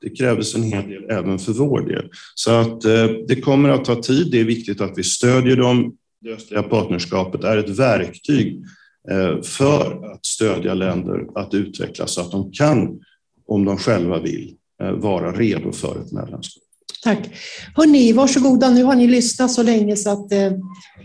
det 0.00 0.10
krävdes 0.10 0.54
en 0.54 0.62
hel 0.62 0.88
del 0.88 1.10
även 1.10 1.38
för 1.38 1.52
vår 1.52 1.80
del. 1.80 2.10
Så 2.34 2.50
att 2.50 2.84
eh, 2.84 3.06
det 3.28 3.40
kommer 3.40 3.68
att 3.68 3.84
ta 3.84 4.02
tid. 4.02 4.30
Det 4.30 4.40
är 4.40 4.44
viktigt 4.44 4.80
att 4.80 4.98
vi 4.98 5.02
stödjer 5.02 5.56
dem. 5.56 5.96
Det 6.20 6.32
östliga 6.32 6.62
partnerskapet 6.62 7.44
är 7.44 7.56
ett 7.56 7.68
verktyg 7.68 8.64
eh, 9.10 9.42
för 9.42 10.12
att 10.12 10.26
stödja 10.26 10.74
länder 10.74 11.26
att 11.34 11.54
utvecklas 11.54 12.14
så 12.14 12.20
att 12.20 12.30
de 12.30 12.52
kan, 12.52 13.00
om 13.46 13.64
de 13.64 13.78
själva 13.78 14.20
vill, 14.20 14.54
eh, 14.82 14.92
vara 14.92 15.32
redo 15.32 15.72
för 15.72 16.00
ett 16.00 16.12
medlemskap. 16.12 16.65
Tack. 17.06 17.30
Hörni, 17.74 18.12
varsågoda. 18.12 18.70
Nu 18.70 18.84
har 18.84 18.94
ni 18.94 19.06
lyssnat 19.06 19.50
så 19.52 19.62
länge 19.62 19.96
så 19.96 20.10
att 20.10 20.32
eh, 20.32 20.52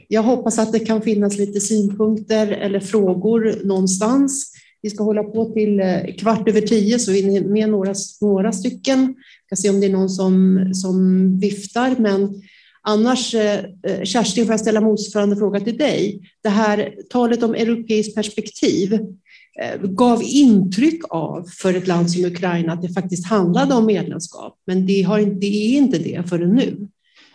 jag 0.08 0.24
hoppas 0.24 0.60
att 0.60 0.72
det 0.72 0.80
kan 0.80 1.02
finnas 1.02 1.38
lite 1.38 1.60
synpunkter 1.60 2.48
eller 2.48 2.80
frågor 2.80 3.56
någonstans. 3.64 4.52
Vi 4.82 4.90
ska 4.90 5.04
hålla 5.04 5.24
på 5.24 5.54
till 5.54 5.80
eh, 5.80 6.16
kvart 6.20 6.50
över 6.50 6.62
tio, 6.62 7.00
så 7.00 7.12
vi 7.12 7.38
är 7.38 7.42
med 7.42 7.70
några, 7.70 7.94
några 8.22 8.52
stycken. 8.52 9.16
Jag 9.50 9.58
ska 9.58 9.62
se 9.62 9.70
om 9.70 9.80
det 9.80 9.88
är 9.88 9.92
någon 9.92 10.10
som, 10.10 10.70
som 10.74 11.40
viftar, 11.40 11.96
men 12.00 12.42
annars, 12.82 13.36
eh, 13.36 13.60
eh, 13.84 14.04
Kerstin, 14.04 14.46
får 14.46 14.54
jag 14.54 14.60
ställa 14.60 14.82
motsvarande 14.82 15.36
fråga 15.36 15.60
till 15.60 15.78
dig. 15.78 16.22
Det 16.44 16.50
här 16.50 16.94
talet 17.10 17.44
om 17.44 17.56
europeiskt 17.56 18.16
perspektiv 18.16 19.00
Eh, 19.62 19.82
gav 19.82 20.24
intryck 20.24 21.02
av 21.10 21.44
för 21.44 21.74
ett 21.74 21.88
land 21.88 22.12
som 22.12 22.26
Ukraina 22.26 22.74
att 22.74 22.82
det 22.82 22.94
faktiskt 22.94 23.28
handlade 23.28 23.74
om 23.74 23.86
medlemskap, 23.86 24.58
men 24.66 24.86
det, 24.86 25.02
har, 25.02 25.20
det 25.20 25.48
är 25.48 25.78
inte 25.78 25.98
det 25.98 26.30
förrän 26.30 26.56
nu. 26.56 26.88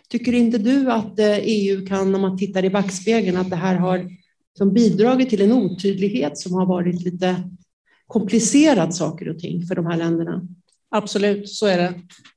Tycker 0.09 0.33
inte 0.33 0.59
du 0.59 0.91
att 0.91 1.18
eh, 1.18 1.39
EU 1.39 1.87
kan, 1.87 2.14
om 2.14 2.20
man 2.20 2.39
tittar 2.39 2.64
i 2.64 2.70
backspegeln, 2.70 3.37
att 3.37 3.51
det 3.51 3.57
här 3.57 3.74
har 3.74 4.11
som 4.59 4.72
bidragit 4.72 5.31
till 5.31 5.41
en 5.43 5.53
otydlighet 5.53 6.39
som 6.39 6.55
har 6.55 6.66
varit 6.66 7.03
lite 7.03 7.37
komplicerat 8.07 8.95
saker 8.95 9.29
och 9.29 9.39
ting 9.39 9.66
för 9.66 9.74
de 9.74 9.87
här 9.87 9.97
länderna. 9.97 10.43
Absolut, 10.91 11.49
så 11.49 11.66
är 11.66 11.79
det. 11.79 11.95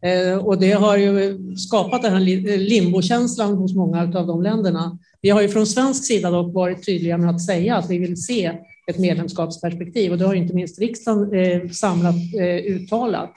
Eh, 0.10 0.38
och 0.38 0.60
det 0.60 0.72
har 0.72 0.98
ju 0.98 1.40
skapat 1.56 2.02
den 2.02 2.14
här 2.14 2.58
limbokänslan 2.58 3.58
hos 3.58 3.76
många 3.76 4.02
av 4.02 4.28
de 4.28 4.42
länderna. 4.42 5.00
Vi 5.22 5.30
har 5.30 5.42
ju 5.42 5.50
från 5.50 5.68
svensk 5.68 6.06
sida 6.06 6.32
dock 6.32 6.54
varit 6.54 6.86
tydliga 6.86 7.18
med 7.18 7.30
att 7.30 7.46
säga 7.46 7.76
att 7.76 7.90
vi 7.90 7.98
vill 7.98 8.24
se 8.24 8.60
ett 8.90 9.00
medlemskapsperspektiv 9.00 10.12
och 10.12 10.18
det 10.18 10.26
har 10.26 10.34
inte 10.34 10.56
minst 10.56 10.80
riksdagen 10.80 11.34
eh, 11.34 11.70
samlat 11.70 12.16
eh, 12.40 12.74
uttalat. 12.74 13.34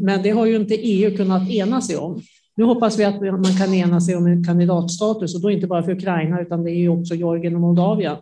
Men 0.00 0.22
det 0.22 0.30
har 0.30 0.46
ju 0.46 0.56
inte 0.56 0.74
EU 0.74 1.16
kunnat 1.16 1.50
ena 1.50 1.80
sig 1.80 1.96
om. 1.96 2.22
Nu 2.56 2.64
hoppas 2.64 2.98
vi 2.98 3.04
att 3.04 3.20
man 3.20 3.56
kan 3.58 3.74
ena 3.74 4.00
sig 4.00 4.16
om 4.16 4.26
en 4.26 4.44
kandidatstatus 4.44 5.34
och 5.34 5.40
då 5.40 5.50
inte 5.50 5.66
bara 5.66 5.82
för 5.82 5.92
Ukraina 5.92 6.40
utan 6.40 6.64
det 6.64 6.70
är 6.70 6.78
ju 6.78 6.88
också 6.88 7.14
Georgien 7.14 7.54
och 7.54 7.60
Moldavien. 7.60 8.16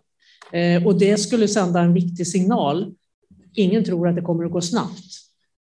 Eh, 0.51 0.87
och 0.87 0.99
det 0.99 1.17
skulle 1.17 1.47
sända 1.47 1.81
en 1.81 1.93
viktig 1.93 2.27
signal. 2.27 2.93
Ingen 3.53 3.83
tror 3.83 4.07
att 4.07 4.15
det 4.15 4.21
kommer 4.21 4.45
att 4.45 4.51
gå 4.51 4.61
snabbt, 4.61 5.05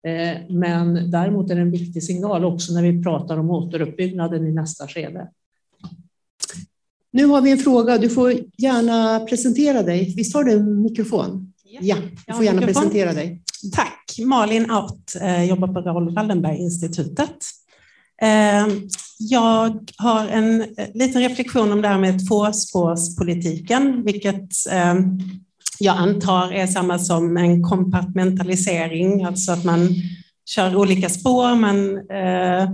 eh, 0.07 0.55
men 0.55 1.11
däremot 1.11 1.51
är 1.51 1.55
det 1.55 1.61
en 1.61 1.71
viktig 1.71 2.03
signal 2.03 2.45
också 2.45 2.73
när 2.73 2.83
vi 2.83 3.03
pratar 3.03 3.37
om 3.37 3.49
återuppbyggnaden 3.49 4.47
i 4.47 4.51
nästa 4.51 4.87
skede. 4.87 5.27
Nu 7.15 7.25
har 7.25 7.41
vi 7.41 7.51
en 7.51 7.57
fråga. 7.57 7.97
Du 7.97 8.09
får 8.09 8.33
gärna 8.57 9.19
presentera 9.19 9.83
dig. 9.83 10.13
Visst 10.17 10.33
har 10.33 10.43
du 10.43 10.51
en 10.51 10.81
mikrofon? 10.81 11.53
Ja, 11.79 11.95
du 12.27 12.33
får 12.33 12.43
gärna 12.43 12.61
presentera 12.61 13.13
dig. 13.13 13.41
Tack. 13.73 14.15
Malin 14.25 14.71
Out, 14.71 15.15
eh, 15.21 15.43
jobbar 15.43 15.67
på 15.67 15.81
Raoul 15.81 16.15
Wallenberg-institutet. 16.15 17.35
Ehm, 18.21 18.89
jag 19.19 19.89
har 19.97 20.27
en 20.27 20.61
eh, 20.61 20.87
liten 20.93 21.21
reflektion 21.21 21.71
om 21.71 21.81
det 21.81 21.87
här 21.87 21.99
med 21.99 22.27
tvåspårspolitiken, 22.27 24.03
vilket 24.05 24.49
jag 25.79 25.97
antar 25.97 26.51
är 26.51 26.67
samma 26.67 26.99
som 26.99 27.37
en 27.37 27.63
kompartmentalisering, 27.63 29.23
alltså 29.23 29.51
att 29.51 29.63
man 29.63 29.89
kör 30.45 30.75
olika 30.75 31.09
spår, 31.09 31.55
man 31.55 31.97
eh, 31.97 32.69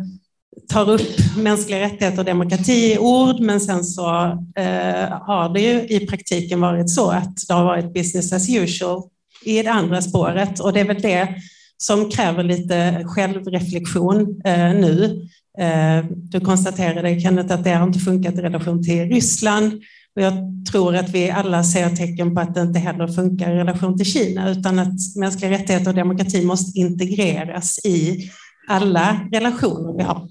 tar 0.72 0.89
upp 0.89 1.38
mänskliga 1.38 1.80
rättigheter 1.80 2.19
och 2.19 2.26
demokrati 2.26 2.93
i 2.93 2.97
ord, 2.97 3.39
men 3.39 3.61
sen 3.61 3.84
så 3.84 4.09
eh, 4.55 5.09
har 5.22 5.53
det 5.53 5.61
ju 5.61 5.95
i 5.95 6.07
praktiken 6.07 6.61
varit 6.61 6.89
så 6.89 7.09
att 7.09 7.47
det 7.47 7.53
har 7.53 7.63
varit 7.63 7.93
business 7.93 8.34
as 8.34 8.49
usual 8.49 9.03
i 9.45 9.61
det 9.61 9.72
andra 9.72 10.01
spåret 10.01 10.59
och 10.59 10.74
det 10.74 10.80
är 10.80 10.86
väl 10.86 11.01
det 11.01 11.36
som 11.78 12.09
kräver 12.09 12.43
lite 12.43 13.03
självreflektion 13.05 14.41
eh, 14.45 14.74
nu. 14.74 15.28
Eh, 15.59 16.05
du 16.11 16.39
konstaterade, 16.39 17.19
Kenneth, 17.19 17.53
att 17.53 17.63
det 17.63 17.74
har 17.74 17.88
inte 17.88 17.99
funkat 17.99 18.36
i 18.36 18.41
relation 18.41 18.84
till 18.84 19.09
Ryssland. 19.09 19.74
Och 20.15 20.22
jag 20.22 20.34
tror 20.72 20.95
att 20.95 21.09
vi 21.09 21.30
alla 21.30 21.63
ser 21.63 21.89
tecken 21.89 22.36
på 22.36 22.41
att 22.41 22.55
det 22.55 22.61
inte 22.61 22.80
heller 22.80 23.07
funkar 23.07 23.51
i 23.51 23.55
relation 23.55 23.97
till 23.97 24.05
Kina, 24.05 24.49
utan 24.49 24.80
att 24.80 25.15
mänskliga 25.15 25.51
rättigheter 25.51 25.89
och 25.89 25.95
demokrati 25.95 26.45
måste 26.45 26.80
integreras 26.80 27.80
i 27.86 28.30
alla 28.67 29.19
relationer 29.32 29.97
vi 29.97 30.03
har 30.03 30.28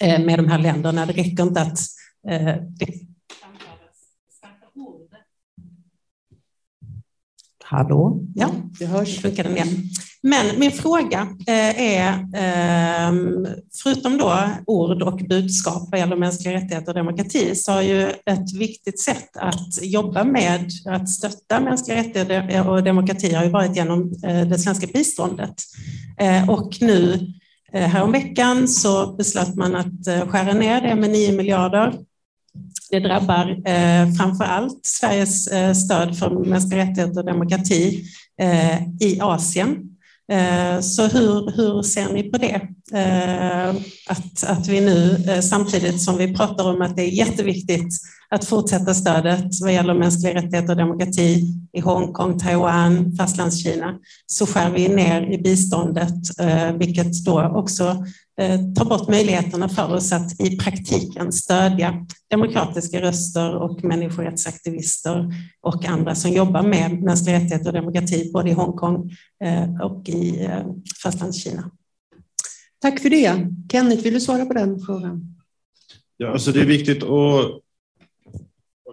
med 0.00 0.38
de 0.38 0.48
här 0.48 0.58
länderna. 0.58 1.06
Det 1.06 1.12
räcker 1.12 1.42
inte 1.42 1.60
att 1.60 1.78
eh, 2.28 2.54
det 2.78 2.86
Hallå? 7.64 8.24
Ja, 8.34 8.50
det 8.78 8.86
hörs. 8.86 9.20
Funkar 9.20 9.44
den 9.44 9.56
igen. 9.56 9.68
Men 10.22 10.60
min 10.60 10.70
fråga 10.70 11.28
eh, 11.46 11.80
är, 11.80 12.26
ehm, 12.34 13.46
förutom 13.82 14.18
då 14.18 14.48
ord 14.66 15.02
och 15.02 15.18
budskap 15.28 15.88
vad 15.90 16.00
gäller 16.00 16.16
mänskliga 16.16 16.54
rättigheter 16.54 16.88
och 16.88 16.94
demokrati, 16.94 17.54
så 17.54 17.72
har 17.72 17.82
ju 17.82 18.02
ett 18.02 18.54
viktigt 18.58 19.00
sätt 19.00 19.36
att 19.36 19.82
jobba 19.82 20.24
med 20.24 20.70
att 20.86 21.08
stötta 21.08 21.60
mänskliga 21.60 21.98
rättigheter 21.98 22.68
och 22.68 22.82
demokrati 22.82 23.34
har 23.34 23.44
ju 23.44 23.50
varit 23.50 23.76
genom 23.76 24.12
det 24.22 24.58
svenska 24.58 24.86
biståndet. 24.86 25.54
Och 26.48 26.76
nu 26.80 27.32
Eh, 27.72 27.88
häromveckan 27.88 28.68
så 28.68 29.12
beslöt 29.12 29.54
man 29.54 29.76
att 29.76 30.06
eh, 30.06 30.28
skära 30.28 30.52
ner 30.52 30.80
det 30.80 30.94
med 30.94 31.10
9 31.10 31.32
miljarder 31.32 31.92
det 32.90 33.00
drabbar 33.00 33.50
eh, 33.50 34.12
framför 34.18 34.44
allt 34.44 34.86
Sveriges 34.86 35.46
eh, 35.46 35.72
stöd 35.72 36.18
för 36.18 36.30
mänskliga 36.30 36.80
rättigheter 36.80 37.18
och 37.18 37.26
demokrati 37.26 38.04
eh, 38.40 38.82
i 39.00 39.18
Asien. 39.20 39.97
Eh, 40.32 40.80
så 40.80 41.06
hur, 41.06 41.56
hur 41.56 41.82
ser 41.82 42.12
ni 42.12 42.22
på 42.22 42.38
det? 42.38 42.60
Eh, 42.92 43.68
att, 44.08 44.44
att 44.46 44.68
vi 44.68 44.80
nu, 44.80 45.24
eh, 45.28 45.40
samtidigt 45.40 46.02
som 46.02 46.16
vi 46.16 46.34
pratar 46.34 46.70
om 46.70 46.82
att 46.82 46.96
det 46.96 47.02
är 47.02 47.10
jätteviktigt 47.10 47.94
att 48.30 48.44
fortsätta 48.44 48.94
stödet 48.94 49.60
vad 49.62 49.72
gäller 49.72 49.94
mänskliga 49.94 50.34
rättigheter 50.34 50.70
och 50.70 50.76
demokrati 50.76 51.54
i 51.72 51.80
Hongkong, 51.80 52.38
Taiwan, 52.38 53.16
Fastlandskina, 53.16 53.94
så 54.26 54.46
skär 54.46 54.70
vi 54.70 54.88
ner 54.88 55.32
i 55.32 55.38
biståndet, 55.38 56.14
vilket 56.78 57.24
då 57.24 57.42
också 57.42 58.04
ta 58.76 58.84
bort 58.84 59.08
möjligheterna 59.08 59.68
för 59.68 59.94
oss 59.94 60.12
att 60.12 60.40
i 60.40 60.56
praktiken 60.56 61.32
stödja 61.32 62.06
demokratiska 62.30 63.00
röster 63.00 63.56
och 63.56 63.84
människorättsaktivister 63.84 65.34
och 65.60 65.84
andra 65.84 66.14
som 66.14 66.30
jobbar 66.30 66.62
med 66.62 67.02
mänskliga 67.02 67.36
rättigheter 67.36 67.66
och 67.66 67.72
demokrati 67.72 68.30
både 68.32 68.50
i 68.50 68.52
Hongkong 68.52 69.10
eh, 69.44 69.80
och 69.80 70.08
i 70.08 70.44
eh, 70.44 70.66
Fastlandskina. 71.02 71.70
Tack 72.78 73.00
för 73.00 73.10
det. 73.10 73.48
Kenneth, 73.72 74.02
vill 74.02 74.14
du 74.14 74.20
svara 74.20 74.46
på 74.46 74.52
den 74.52 74.80
frågan? 74.80 75.34
Ja, 76.16 76.32
alltså 76.32 76.52
det 76.52 76.60
är 76.60 76.66
viktigt 76.66 77.02
att 77.02 77.08
vara 77.08 77.60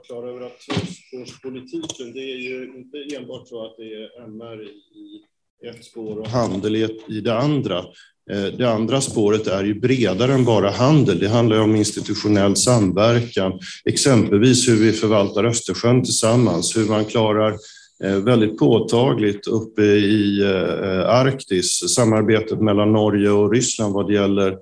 klar 0.07 0.27
över 0.27 0.45
att 0.45 0.59
tvåspårspolitiken, 0.59 2.13
det 2.13 2.19
är 2.19 2.37
ju 2.37 2.73
inte 2.77 3.15
enbart 3.15 3.47
så 3.47 3.65
att 3.65 3.77
det 3.77 3.93
är 3.93 4.23
MR 4.23 4.63
i 4.63 5.21
ett 5.67 5.85
spår 5.85 6.19
och 6.19 6.27
handel 6.27 6.75
i 7.07 7.21
det 7.21 7.37
andra, 7.37 7.77
Eh, 7.77 8.14
Eh, 8.32 8.57
det 8.57 8.69
andra 8.69 9.01
spåret 9.01 9.47
är 9.47 9.63
ju 9.63 9.80
bredare 9.80 10.34
än 10.34 10.45
bara 10.45 10.69
handel. 10.69 11.19
Det 11.19 11.28
handlar 11.28 11.59
om 11.59 11.76
institutionell 11.76 12.55
samverkan, 12.55 13.59
exempelvis 13.86 14.69
hur 14.69 14.76
vi 14.76 14.91
förvaltar 14.91 15.43
Östersjön 15.43 16.03
tillsammans, 16.03 16.78
hur 16.78 16.86
man 16.86 17.05
klarar 17.05 17.55
eh, 18.03 18.15
väldigt 18.15 18.57
påtagligt 18.57 19.47
uppe 19.47 19.82
i 19.82 20.41
eh, 20.41 21.09
Arktis, 21.09 21.95
samarbetet 21.95 22.61
mellan 22.61 22.93
Norge 22.93 23.30
och 23.30 23.51
Ryssland 23.51 23.93
vad 23.93 24.07
det 24.07 24.13
gäller 24.13 24.57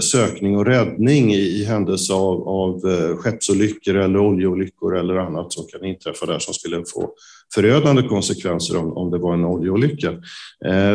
sökning 0.00 0.56
och 0.56 0.66
räddning 0.66 1.34
i 1.34 1.64
händelse 1.64 2.12
av, 2.12 2.48
av 2.48 2.80
skeppsolyckor 3.16 3.96
eller 3.96 4.18
oljeolyckor 4.18 4.98
eller 4.98 5.16
annat 5.16 5.52
som 5.52 5.66
kan 5.66 5.84
inträffa 5.84 6.26
där 6.26 6.38
som 6.38 6.54
skulle 6.54 6.84
få 6.94 7.10
förödande 7.54 8.02
konsekvenser 8.02 8.76
om, 8.76 8.96
om 8.96 9.10
det 9.10 9.18
var 9.18 9.34
en 9.34 9.44
oljeolycka. 9.44 10.12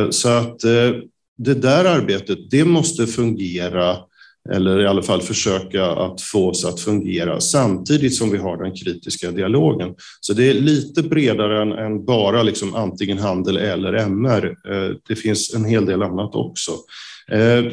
Så 0.10 0.30
att 0.30 0.62
det 1.38 1.54
där 1.54 1.86
arbetet, 1.86 2.52
det 2.52 2.66
måste 2.66 3.08
fungera 3.08 3.98
eller 4.50 4.82
i 4.82 4.88
alla 4.88 5.02
fall 5.02 5.22
försöka 5.22 5.86
att 5.86 6.22
få 6.22 6.50
oss 6.50 6.66
att 6.66 6.80
fungera 6.80 7.40
samtidigt 7.40 8.16
som 8.16 8.32
vi 8.32 8.38
har 8.38 8.64
den 8.64 8.76
kritiska 8.76 9.32
dialogen. 9.32 9.96
Så 10.22 10.34
det 10.34 10.50
är 10.50 10.54
lite 10.54 11.04
bredare 11.04 11.62
än, 11.62 11.72
än 11.72 12.06
bara 12.06 12.44
liksom 12.44 12.76
antingen 12.76 13.18
handel 13.18 13.58
eller 13.58 13.94
MR. 13.94 14.46
Eh, 14.46 14.96
det 15.08 15.16
finns 15.16 15.54
en 15.56 15.66
hel 15.66 15.86
del 15.86 16.04
annat 16.04 16.36
också. 16.36 16.72
Eh, 17.32 17.66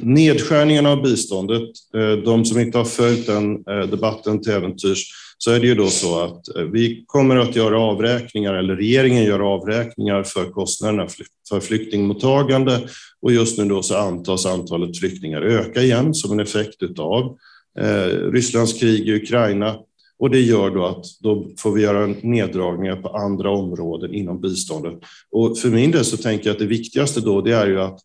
nedskärningarna 0.00 0.90
av 0.90 1.02
biståndet, 1.02 1.68
eh, 1.96 2.12
de 2.24 2.44
som 2.44 2.60
inte 2.60 2.78
har 2.78 2.84
följt 2.84 3.26
den 3.26 3.62
debatten 3.62 4.42
till 4.42 4.52
äventyrs, 4.52 5.04
så 5.38 5.50
är 5.50 5.60
det 5.60 5.66
ju 5.66 5.74
då 5.74 5.86
så 5.86 6.20
att 6.20 6.56
eh, 6.56 6.62
vi 6.62 7.04
kommer 7.06 7.36
att 7.36 7.56
göra 7.56 7.80
avräkningar, 7.80 8.54
eller 8.54 8.76
regeringen 8.76 9.24
gör 9.24 9.40
avräkningar 9.40 10.22
för 10.22 10.50
kostnaderna 10.50 11.08
för 11.48 11.60
flyktingmottagande 11.60 12.88
och 13.22 13.32
just 13.32 13.58
nu 13.58 13.64
då 13.64 13.82
så 13.82 13.96
antas 13.96 14.46
antalet 14.46 14.98
flyktingar 14.98 15.42
öka 15.42 15.82
igen 15.82 16.14
som 16.14 16.32
en 16.32 16.40
effekt 16.40 16.98
av 16.98 17.36
eh, 17.80 18.30
Rysslands 18.32 18.72
krig 18.72 19.08
i 19.08 19.14
Ukraina 19.14 19.76
och 20.18 20.30
det 20.30 20.40
gör 20.40 20.70
då 20.70 20.86
att 20.86 21.04
då 21.20 21.46
får 21.58 21.72
vi 21.72 21.82
göra 21.82 22.06
neddragningar 22.06 22.96
på 22.96 23.08
andra 23.08 23.50
områden 23.50 24.14
inom 24.14 24.40
biståndet. 24.40 24.94
Och 25.30 25.58
för 25.58 25.68
min 25.68 25.90
del 25.90 26.04
så 26.04 26.16
tänker 26.16 26.46
jag 26.46 26.54
att 26.54 26.58
det 26.58 26.66
viktigaste 26.66 27.20
då 27.20 27.40
det 27.40 27.52
är 27.52 27.66
ju 27.66 27.80
att 27.80 28.00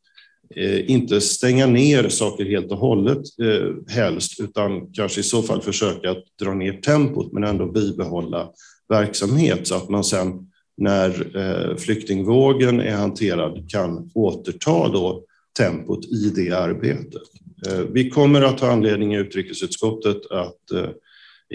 Eh, 0.55 0.91
inte 0.91 1.21
stänga 1.21 1.67
ner 1.67 2.09
saker 2.09 2.45
helt 2.45 2.71
och 2.71 2.77
hållet 2.77 3.21
eh, 3.41 3.93
helst, 3.95 4.39
utan 4.39 4.93
kanske 4.93 5.19
i 5.19 5.23
så 5.23 5.41
fall 5.41 5.61
försöka 5.61 6.11
att 6.11 6.23
dra 6.41 6.53
ner 6.53 6.73
tempot 6.73 7.33
men 7.33 7.43
ändå 7.43 7.65
bibehålla 7.65 8.49
verksamhet 8.89 9.67
så 9.67 9.75
att 9.75 9.89
man 9.89 10.03
sen 10.03 10.47
när 10.77 11.37
eh, 11.37 11.75
flyktingvågen 11.75 12.79
är 12.79 12.95
hanterad 12.95 13.69
kan 13.69 14.11
återta 14.13 14.87
då 14.87 15.23
tempot 15.57 16.05
i 16.05 16.31
det 16.35 16.51
arbetet. 16.51 17.21
Eh, 17.67 17.79
vi 17.79 18.09
kommer 18.09 18.41
att 18.41 18.59
ha 18.59 18.71
anledning 18.71 19.13
i 19.13 19.17
utrikesutskottet 19.17 20.31
att 20.31 20.71
eh, 20.71 20.89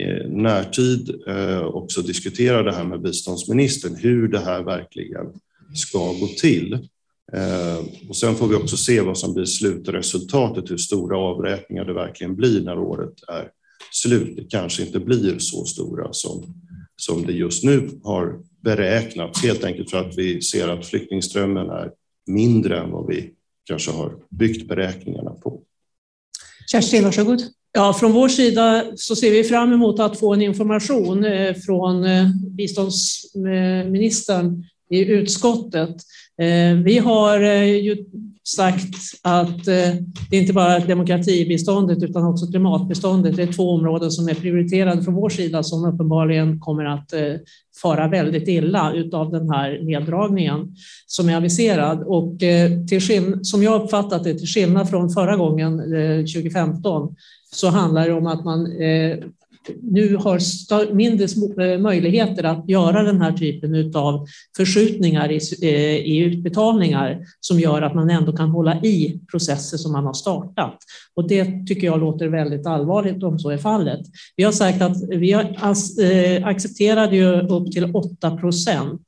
i 0.04 0.28
närtid 0.28 1.22
också 1.64 2.02
diskutera 2.02 2.62
det 2.62 2.72
här 2.72 2.84
med 2.84 3.02
biståndsministern, 3.02 3.96
hur 3.96 4.28
det 4.28 4.38
här 4.38 4.62
verkligen 4.62 5.26
ska 5.74 5.98
gå 5.98 6.26
till. 6.40 6.88
Eh, 7.32 7.78
och 8.08 8.16
sen 8.16 8.36
får 8.36 8.48
vi 8.48 8.54
också 8.54 8.76
se 8.76 9.00
vad 9.00 9.18
som 9.18 9.34
blir 9.34 9.44
slutresultatet, 9.44 10.70
hur 10.70 10.76
stora 10.76 11.18
avräkningar 11.18 11.84
det 11.84 11.94
verkligen 11.94 12.36
blir 12.36 12.60
när 12.60 12.78
året 12.78 13.14
är 13.28 13.50
slut. 13.92 14.36
Det 14.36 14.50
kanske 14.50 14.82
inte 14.82 15.00
blir 15.00 15.38
så 15.38 15.64
stora 15.64 16.12
som, 16.12 16.44
som 16.96 17.26
det 17.26 17.32
just 17.32 17.64
nu 17.64 17.90
har 18.04 18.40
beräknats, 18.60 19.42
helt 19.42 19.64
enkelt 19.64 19.90
för 19.90 19.98
att 19.98 20.18
vi 20.18 20.42
ser 20.42 20.68
att 20.68 20.86
flyktingströmmen 20.86 21.70
är 21.70 21.90
mindre 22.26 22.80
än 22.80 22.90
vad 22.90 23.06
vi 23.06 23.30
kanske 23.64 23.90
har 23.90 24.16
byggt 24.30 24.68
beräkningarna 24.68 25.30
på. 25.30 25.60
Kerstin, 26.72 27.04
varsågod. 27.04 27.42
Ja, 27.72 27.92
från 27.92 28.12
vår 28.12 28.28
sida 28.28 28.84
så 28.96 29.16
ser 29.16 29.30
vi 29.30 29.44
fram 29.44 29.72
emot 29.72 30.00
att 30.00 30.18
få 30.18 30.34
en 30.34 30.42
information 30.42 31.24
eh, 31.24 31.54
från 31.54 32.04
eh, 32.04 32.26
biståndsministern 32.50 34.64
i 34.90 35.04
utskottet. 35.04 35.96
Eh, 36.38 36.76
vi 36.84 36.98
har 36.98 37.40
eh, 37.40 37.64
ju 37.64 37.96
sagt 38.56 38.94
att 39.22 39.68
eh, 39.68 39.94
det 40.30 40.36
inte 40.36 40.52
bara 40.52 40.76
är 40.76 40.86
demokratibiståndet 40.86 42.02
utan 42.02 42.24
också 42.24 42.46
klimatbiståndet. 42.46 43.36
Det 43.36 43.42
är 43.42 43.52
två 43.52 43.70
områden 43.70 44.10
som 44.10 44.28
är 44.28 44.34
prioriterade 44.34 45.02
från 45.02 45.14
vår 45.14 45.28
sida 45.28 45.62
som 45.62 45.84
uppenbarligen 45.84 46.60
kommer 46.60 46.84
att 46.84 47.12
fara 47.82 48.08
väldigt 48.08 48.48
illa 48.48 48.92
av 49.12 49.30
den 49.30 49.50
här 49.50 49.80
neddragningen 49.82 50.76
som 51.06 51.28
är 51.28 51.36
aviserad. 51.36 52.02
Och 52.02 52.38
till, 52.88 53.38
som 53.42 53.62
jag 53.62 53.82
uppfattat 53.82 54.24
det, 54.24 54.34
till 54.34 54.48
skillnad 54.48 54.90
från 54.90 55.10
förra 55.10 55.36
gången 55.36 55.78
2015, 56.34 57.14
så 57.52 57.68
handlar 57.68 58.08
det 58.08 58.14
om 58.14 58.26
att 58.26 58.44
man 58.44 58.66
nu 59.82 60.16
har 60.16 60.94
mindre 60.94 61.24
eh, 61.64 61.80
möjligheter 61.80 62.44
att 62.44 62.68
göra 62.68 63.02
den 63.02 63.20
här 63.20 63.32
typen 63.32 63.96
av 63.96 64.26
förskjutningar 64.56 65.30
i, 65.32 65.40
eh, 65.62 65.96
i 65.96 66.18
utbetalningar 66.18 67.18
som 67.40 67.60
gör 67.60 67.82
att 67.82 67.94
man 67.94 68.10
ändå 68.10 68.36
kan 68.36 68.50
hålla 68.50 68.82
i 68.82 69.20
processer 69.30 69.76
som 69.76 69.92
man 69.92 70.06
har 70.06 70.14
startat. 70.14 70.78
Och 71.14 71.28
det 71.28 71.66
tycker 71.66 71.86
jag 71.86 72.00
låter 72.00 72.28
väldigt 72.28 72.66
allvarligt 72.66 73.22
om 73.22 73.38
så 73.38 73.50
är 73.50 73.58
fallet. 73.58 74.00
Vi 74.36 74.44
har 74.44 74.52
sagt 74.52 74.82
att 74.82 74.96
vi 75.08 75.32
eh, 75.32 76.46
accepterade 76.46 77.16
ju 77.16 77.40
upp 77.40 77.72
till 77.72 77.84
8 77.94 78.36
procent 78.36 79.02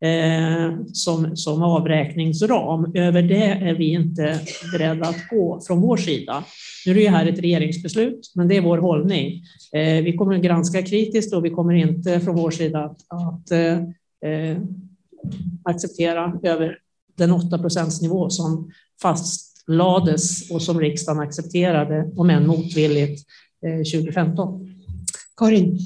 Eh, 0.00 0.72
som, 0.92 1.36
som 1.36 1.62
avräkningsram. 1.62 2.92
Över 2.94 3.22
det 3.22 3.44
är 3.44 3.74
vi 3.74 3.90
inte 3.90 4.40
beredda 4.72 5.08
att 5.08 5.28
gå 5.30 5.60
från 5.66 5.80
vår 5.80 5.96
sida. 5.96 6.44
Nu 6.86 6.92
är 6.92 6.94
det 6.94 7.10
här 7.10 7.26
ett 7.26 7.38
regeringsbeslut, 7.38 8.32
men 8.34 8.48
det 8.48 8.56
är 8.56 8.60
vår 8.60 8.78
hållning. 8.78 9.42
Eh, 9.72 10.04
vi 10.04 10.16
kommer 10.16 10.36
att 10.36 10.42
granska 10.42 10.82
kritiskt 10.82 11.34
och 11.34 11.44
vi 11.44 11.50
kommer 11.50 11.74
inte 11.74 12.20
från 12.20 12.36
vår 12.36 12.50
sida 12.50 12.84
att, 12.84 13.00
att 13.08 13.50
eh, 13.50 13.78
eh 14.30 14.58
acceptera 15.62 16.40
över 16.42 16.78
den 17.18 17.32
8 17.32 17.58
nivå 18.02 18.30
som 18.30 18.70
fastlades 19.02 20.50
och 20.50 20.62
som 20.62 20.80
riksdagen 20.80 21.22
accepterade, 21.22 22.12
om 22.16 22.30
än 22.30 22.46
motvilligt, 22.46 23.26
2015. 23.94 24.68
Karin? 25.36 25.78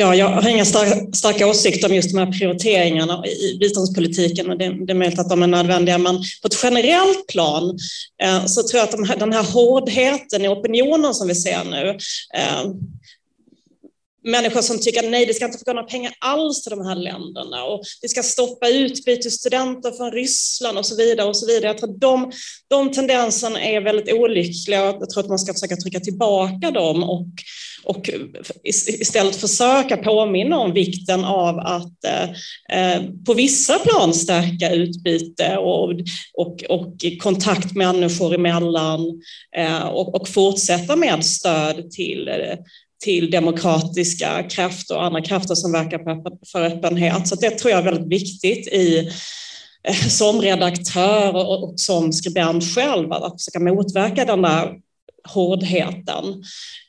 Ja, 0.00 0.14
jag 0.14 0.28
har 0.28 0.48
inga 0.48 0.64
starka 0.64 1.46
åsikter 1.46 1.88
om 1.88 1.94
just 1.94 2.12
de 2.12 2.18
här 2.18 2.32
prioriteringarna 2.32 3.26
i 3.26 3.58
biståndspolitiken 3.58 4.50
och 4.50 4.58
det, 4.58 4.86
det 4.86 4.92
är 4.92 4.94
möjligt 4.94 5.18
att 5.18 5.28
de 5.28 5.42
är 5.42 5.46
nödvändiga, 5.46 5.98
men 5.98 6.16
på 6.16 6.46
ett 6.46 6.60
generellt 6.62 7.26
plan 7.26 7.78
eh, 8.22 8.46
så 8.46 8.62
tror 8.62 8.78
jag 8.78 8.84
att 8.84 8.92
de 8.92 9.08
här, 9.08 9.16
den 9.16 9.32
här 9.32 9.42
hårdheten 9.42 10.44
i 10.44 10.48
opinionen 10.48 11.14
som 11.14 11.28
vi 11.28 11.34
ser 11.34 11.64
nu 11.64 11.88
eh, 12.36 12.70
människor 14.24 14.62
som 14.62 14.78
tycker 14.78 15.04
att 15.04 15.10
nej, 15.10 15.26
det 15.26 15.34
ska 15.34 15.44
inte 15.44 15.58
få 15.58 15.64
gå 15.64 15.72
några 15.72 15.88
pengar 15.88 16.12
alls 16.18 16.62
till 16.62 16.70
de 16.70 16.86
här 16.86 16.94
länderna 16.94 17.64
och 17.64 17.82
vi 18.02 18.08
ska 18.08 18.22
stoppa 18.22 18.68
utbytesstudenter 18.68 19.90
från 19.90 20.12
Ryssland 20.12 20.78
och 20.78 20.86
så 20.86 20.96
vidare. 20.96 21.28
och 21.28 21.36
så 21.36 21.46
vidare. 21.46 21.66
Jag 21.66 21.78
tror 21.78 21.90
att 21.90 22.00
de, 22.00 22.32
de 22.68 22.92
tendenserna 22.92 23.60
är 23.60 23.80
väldigt 23.80 24.12
olyckliga 24.12 24.90
och 24.90 25.02
jag 25.02 25.10
tror 25.10 25.22
att 25.22 25.28
man 25.28 25.38
ska 25.38 25.52
försöka 25.52 25.76
trycka 25.76 26.00
tillbaka 26.00 26.70
dem 26.70 27.02
och, 27.02 27.28
och 27.84 28.10
istället 29.00 29.36
försöka 29.36 29.96
påminna 29.96 30.58
om 30.58 30.72
vikten 30.72 31.24
av 31.24 31.58
att 31.58 32.04
eh, 32.04 32.30
eh, 32.78 33.02
på 33.26 33.34
vissa 33.34 33.78
plan 33.78 34.14
stärka 34.14 34.72
utbyte 34.72 35.56
och, 35.56 35.90
och, 36.34 36.64
och 36.68 36.94
kontakt 37.20 37.74
människor 37.74 38.34
emellan 38.34 39.00
eh, 39.56 39.86
och, 39.86 40.20
och 40.20 40.28
fortsätta 40.28 40.96
med 40.96 41.24
stöd 41.24 41.90
till 41.90 42.30
till 43.04 43.30
demokratiska 43.30 44.42
krafter 44.42 44.96
och 44.96 45.04
andra 45.04 45.22
krafter 45.22 45.54
som 45.54 45.72
verkar 45.72 45.98
för 46.52 46.62
öppenhet. 46.62 47.28
Så 47.28 47.34
det 47.34 47.50
tror 47.50 47.70
jag 47.70 47.80
är 47.80 47.84
väldigt 47.84 48.20
viktigt 48.20 48.68
i 48.68 49.10
som 50.08 50.40
redaktör 50.40 51.34
och 51.34 51.74
som 51.76 52.12
skribent 52.12 52.64
själv 52.74 53.12
att 53.12 53.42
försöka 53.42 53.60
motverka 53.60 54.24
den 54.24 54.42
där 54.42 54.80
hårdheten. 55.34 56.24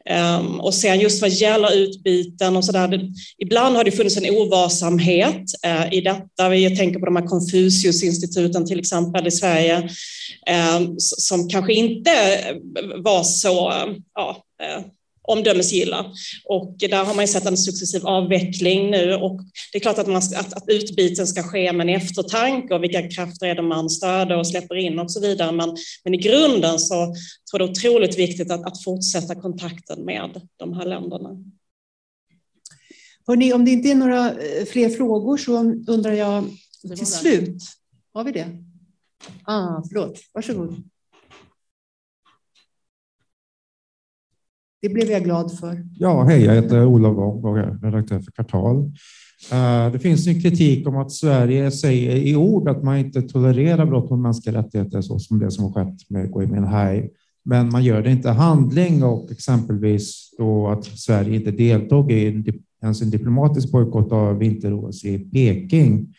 Um, 0.10 0.60
och 0.60 0.74
sen 0.74 1.00
just 1.00 1.22
vad 1.22 1.30
gäller 1.30 1.76
utbyten 1.76 2.58
och 2.58 2.66
sådär, 2.66 3.10
ibland 3.38 3.76
har 3.76 3.84
det 3.84 3.92
funnits 3.92 4.18
en 4.18 4.36
ovarsamhet 4.36 5.44
uh, 5.68 5.94
i 5.94 6.02
detta. 6.02 6.50
Vi 6.50 6.78
tänker 6.78 7.00
på 7.00 7.06
de 7.06 7.16
här 7.16 7.26
Konfuciusinstituten 7.26 8.66
till 8.66 8.80
exempel 8.80 9.28
i 9.28 9.32
Sverige, 9.32 9.90
um, 10.78 10.96
som 11.00 11.50
kanske 11.50 11.74
inte 11.74 12.12
var 13.04 13.24
så 13.24 13.70
uh, 13.70 13.90
uh, 14.20 14.86
omdömesgilla. 15.22 16.06
Och 16.46 16.76
där 16.78 17.04
har 17.04 17.16
man 17.16 17.28
sett 17.28 17.46
en 17.46 17.58
successiv 17.58 18.06
avveckling 18.06 18.92
nu 18.92 19.14
och 19.14 19.42
det 19.72 19.78
är 19.78 19.80
klart 19.80 19.98
att, 19.98 20.08
man, 20.08 20.18
att, 20.18 20.54
att 20.54 20.64
utbyten 20.68 21.28
ska 21.28 21.44
ske 21.44 21.74
med 21.74 21.90
en 21.90 21.96
eftertanke 21.96 22.74
och 22.74 22.84
vilka 22.84 23.10
krafter 23.10 23.48
är 23.48 23.56
det 23.56 23.62
man 23.62 23.90
stöder 23.90 24.38
och 24.38 24.48
släpper 24.48 24.76
in 24.76 25.00
och 25.00 25.12
så 25.12 25.22
vidare. 25.22 25.52
Men, 25.52 25.78
men 26.04 26.14
i 26.14 26.18
grunden 26.18 26.80
så 26.80 26.96
tror 26.96 27.14
jag 27.52 27.60
det 27.60 27.66
är 27.66 27.72
otroligt 27.72 28.20
viktigt 28.20 28.52
att, 28.52 28.66
att 28.66 28.84
fortsätta 28.84 29.36
kontakten 29.36 30.06
med 30.06 30.42
de 30.58 30.74
här 30.74 30.86
länderna. 30.86 31.30
Hörrni, 33.28 33.54
om 33.54 33.66
det 33.66 33.72
inte 33.72 33.90
är 33.90 33.96
några 33.96 34.32
eh, 34.32 34.66
fler 34.66 34.90
frågor 34.90 35.38
så 35.38 35.58
undrar 35.88 36.14
jag 36.14 36.44
till 36.98 37.06
slut, 37.06 37.64
har 38.14 38.24
vi 38.24 38.32
det? 38.32 38.48
Ah, 39.44 39.84
förlåt, 39.90 40.20
varsågod. 40.34 40.91
Det 44.82 44.90
blev 44.90 45.12
jag 45.12 45.24
glad 45.24 45.58
för. 45.60 45.86
Ja, 45.94 46.24
hej, 46.24 46.44
jag 46.44 46.56
heter 46.56 46.86
Olof 46.86 47.18
Wong 47.18 47.44
och 47.44 47.60
är 47.60 47.80
redaktör 47.82 48.20
för 48.20 48.32
Kvartal. 48.32 48.92
Eh, 49.52 49.92
det 49.92 50.00
finns 50.00 50.28
en 50.28 50.42
kritik 50.42 50.88
om 50.88 50.98
att 50.98 51.12
Sverige 51.12 51.72
säger 51.72 52.16
i 52.16 52.36
ord 52.36 52.70
att 52.70 52.84
man 52.84 52.98
inte 52.98 53.22
tolererar 53.22 53.86
brott 53.86 54.10
mot 54.10 54.20
mänskliga 54.20 54.58
rättigheter 54.60 55.02
så 55.02 55.20
som 55.20 55.40
det 55.40 55.52
som 55.52 55.64
har 55.64 55.72
skett 55.72 56.10
med 56.10 56.34
Gui 56.34 56.48
Minhai. 56.48 57.10
Men 57.46 57.70
man 57.70 57.84
gör 57.84 58.02
det 58.02 58.12
inte 58.12 58.30
i 58.30 58.32
handling 58.32 59.04
och 59.04 59.32
exempelvis 59.32 60.30
då 60.38 60.68
att 60.68 60.86
Sverige 60.86 61.36
inte 61.36 61.52
deltog 61.52 62.12
i 62.12 62.44
ens 62.84 63.02
en 63.02 63.10
diplomatisk 63.10 63.72
bojkott 63.72 64.12
av 64.12 64.38
vinter-OS 64.38 65.06
i 65.06 65.20
Peking. 65.20 66.14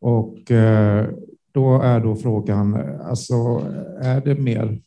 Och 0.00 0.50
eh, 0.50 1.08
då 1.52 1.82
är 1.82 2.00
då 2.00 2.16
frågan, 2.16 2.74
alltså 3.00 3.34
är 4.00 4.20
det 4.24 4.34
mer 4.34 4.80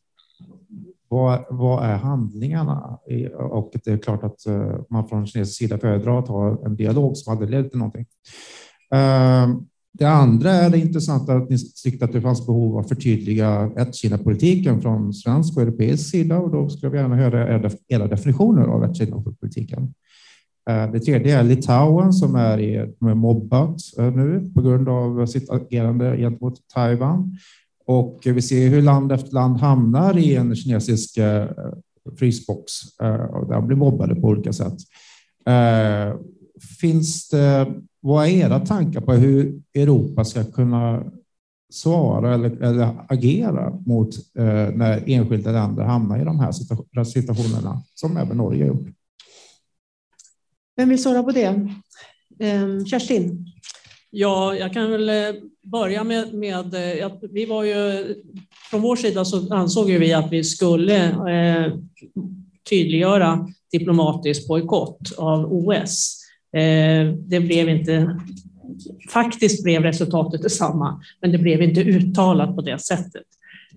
vad, 1.10 1.46
vad 1.50 1.86
är 1.86 1.96
handlingarna? 1.96 3.00
Och 3.38 3.72
det 3.84 3.92
är 3.92 3.98
klart 3.98 4.24
att 4.24 4.46
eh, 4.46 4.76
man 4.90 5.08
från 5.08 5.28
kinesisk 5.28 5.58
sida 5.58 5.78
föredrar 5.78 6.20
att 6.20 6.28
ha 6.28 6.66
en 6.66 6.76
dialog 6.76 7.18
som 7.18 7.38
hade 7.38 7.52
lett 7.52 7.70
till 7.70 7.80
någonting. 7.80 8.06
Ehm, 8.94 9.66
det 9.94 10.06
andra 10.06 10.52
är 10.52 10.70
det 10.70 10.78
intressanta 10.78 11.34
att 11.36 11.50
ni 11.50 11.58
tyckte 11.84 12.06
att 12.06 12.14
det 12.14 12.22
fanns 12.22 12.46
behov 12.46 12.74
av 12.74 12.80
att 12.80 12.90
förtydliga 12.90 13.72
ett-Kina-politiken 13.78 14.82
från 14.82 15.14
svensk 15.14 15.58
och 15.58 15.64
europeisk 15.64 16.10
sida 16.10 16.38
och 16.38 16.52
då 16.52 16.70
skulle 16.70 16.92
vi 16.92 16.98
gärna 16.98 17.16
höra 17.16 17.70
era 17.88 18.08
definitioner 18.08 18.64
av 18.64 18.84
ett-Kina-politiken. 18.84 19.94
Ehm, 20.70 20.92
det 20.92 21.00
tredje 21.00 21.40
är 21.40 21.44
Litauen 21.44 22.14
som 22.14 22.36
är, 22.36 23.16
mobbat 23.16 23.78
eh, 23.98 24.12
nu 24.12 24.52
på 24.56 24.62
grund 24.62 24.90
av 24.90 25.26
sitt 25.26 25.50
agerande 25.50 26.18
gentemot 26.18 26.68
Taiwan. 26.74 27.38
Och 27.88 28.20
vi 28.26 28.42
ser 28.42 28.70
hur 28.70 28.82
land 28.82 29.12
efter 29.12 29.34
land 29.34 29.58
hamnar 29.58 30.18
i 30.18 30.36
en 30.36 30.56
kinesisk 30.56 31.18
eh, 31.18 31.50
frysbox 32.20 32.72
eh, 33.02 33.24
och 33.24 33.48
där 33.48 33.62
blir 33.62 33.78
mobbade 33.78 34.16
på 34.16 34.28
olika 34.28 34.54
sätt. 34.54 34.74
Eh, 35.46 36.16
finns 36.82 37.30
det, 37.30 37.74
vad 38.00 38.26
är 38.26 38.32
era 38.32 38.60
tankar 38.60 39.02
på 39.02 39.14
hur 39.14 39.62
Europa 39.74 40.26
ska 40.26 40.44
kunna 40.44 41.04
svara 41.74 42.34
eller, 42.34 42.62
eller 42.62 43.06
agera 43.10 43.70
mot 43.86 44.10
när 44.74 45.04
enskilda 45.10 45.52
länder 45.52 45.84
hamnar 45.84 46.22
i 46.22 46.24
de 46.24 46.40
här 46.40 47.04
situationerna 47.04 47.84
som 47.96 48.18
även 48.18 48.38
Norge 48.38 48.66
gjort? 48.66 48.88
Vem 50.76 50.90
vill 50.90 51.04
svara 51.04 51.24
på 51.24 51.32
det? 51.32 51.70
Ehm, 52.40 52.86
Kerstin? 52.86 53.46
Ja, 54.10 54.56
jag 54.56 54.74
kan 54.74 54.92
väl 54.92 55.10
eh, 55.10 55.42
börja 55.62 56.04
med, 56.04 56.34
med 56.34 56.74
eh, 56.74 57.06
att 57.06 57.20
vi 57.32 57.46
var 57.46 57.64
ju, 57.64 58.06
från 58.70 58.82
vår 58.82 58.96
sida 58.96 59.26
så 59.26 59.54
ansåg 59.54 59.88
vi 59.88 60.14
att 60.14 60.32
vi 60.32 60.44
skulle 60.44 61.04
eh, 61.06 61.74
tydliggöra 62.70 63.48
diplomatisk 63.72 64.48
bojkott 64.48 65.14
av 65.18 65.54
OS. 65.54 66.24
Eh, 66.58 67.14
det 67.14 67.40
blev 67.40 67.70
inte, 67.70 68.20
faktiskt 69.14 69.64
blev 69.64 69.84
resultatet 69.84 70.42
detsamma, 70.42 71.02
men 71.22 71.32
det 71.32 71.38
blev 71.38 71.62
inte 71.62 71.82
uttalat 71.82 72.56
på 72.56 72.62
det 72.62 72.80
sättet. 72.80 73.24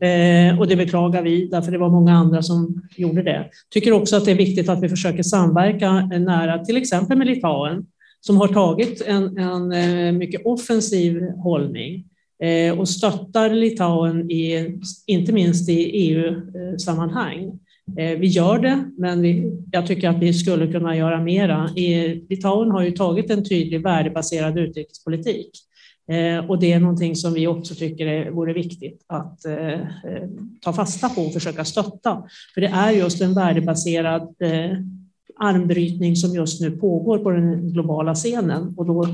Eh, 0.00 0.58
och 0.58 0.68
det 0.68 0.76
beklagar 0.76 1.22
vi, 1.22 1.48
därför 1.48 1.72
det 1.72 1.78
var 1.78 1.90
många 1.90 2.12
andra 2.12 2.42
som 2.42 2.82
gjorde 2.96 3.22
det. 3.22 3.50
Tycker 3.70 3.92
också 3.92 4.16
att 4.16 4.24
det 4.24 4.30
är 4.30 4.36
viktigt 4.36 4.68
att 4.68 4.82
vi 4.82 4.88
försöker 4.88 5.22
samverka 5.22 5.92
nära, 6.06 6.64
till 6.64 6.76
exempel 6.76 7.18
med 7.18 7.26
Litauen, 7.26 7.86
som 8.20 8.36
har 8.36 8.48
tagit 8.48 9.02
en, 9.02 9.38
en 9.38 9.72
eh, 9.72 10.12
mycket 10.12 10.46
offensiv 10.46 11.22
hållning 11.22 12.04
eh, 12.42 12.78
och 12.78 12.88
stöttar 12.88 13.50
Litauen, 13.50 14.30
i, 14.30 14.74
inte 15.06 15.32
minst 15.32 15.68
i 15.68 15.82
EU-sammanhang. 15.82 17.58
Eh, 17.98 18.18
vi 18.18 18.26
gör 18.26 18.58
det, 18.58 18.84
men 18.98 19.22
vi, 19.22 19.52
jag 19.72 19.86
tycker 19.86 20.08
att 20.08 20.18
vi 20.18 20.34
skulle 20.34 20.72
kunna 20.72 20.96
göra 20.96 21.20
mera. 21.20 21.70
Litauen 22.28 22.70
har 22.70 22.82
ju 22.82 22.90
tagit 22.90 23.30
en 23.30 23.44
tydlig 23.44 23.82
värdebaserad 23.82 24.58
utrikespolitik 24.58 25.50
och 26.48 26.58
det 26.58 26.72
är 26.72 26.80
någonting 26.80 27.16
som 27.16 27.34
vi 27.34 27.46
också 27.46 27.74
tycker 27.74 28.30
vore 28.30 28.52
viktigt 28.52 29.04
att 29.06 29.38
ta 30.60 30.72
fasta 30.72 31.08
på 31.08 31.22
och 31.22 31.32
försöka 31.32 31.64
stötta. 31.64 32.22
För 32.54 32.60
det 32.60 32.66
är 32.66 32.90
just 32.90 33.20
en 33.20 33.34
värdebaserad 33.34 34.34
armbrytning 35.40 36.16
som 36.16 36.34
just 36.34 36.60
nu 36.60 36.70
pågår 36.70 37.18
på 37.18 37.30
den 37.30 37.72
globala 37.72 38.14
scenen. 38.14 38.74
Och 38.76 38.86
då 38.86 39.06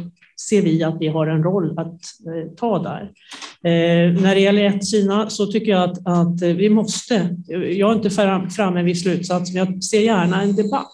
ser 0.48 0.62
vi 0.62 0.82
att 0.82 0.96
vi 1.00 1.08
har 1.08 1.26
en 1.26 1.42
roll 1.42 1.78
att 1.78 2.00
eh, 2.26 2.50
ta 2.56 2.78
där. 2.78 3.10
Eh, 3.62 4.22
när 4.22 4.34
det 4.34 4.40
gäller 4.40 4.64
ett 4.64 4.86
Kina 4.86 5.30
så 5.30 5.46
tycker 5.46 5.72
jag 5.72 5.90
att, 5.90 5.98
att 5.98 6.42
eh, 6.42 6.48
vi 6.48 6.68
måste, 6.68 7.16
eh, 7.48 7.58
jag 7.58 7.90
är 7.90 7.94
inte 7.94 8.10
framme 8.50 8.82
vid 8.82 9.00
slutsats, 9.00 9.52
men 9.54 9.66
jag 9.66 9.84
ser 9.84 10.00
gärna 10.00 10.42
en 10.42 10.56
debatt. 10.56 10.92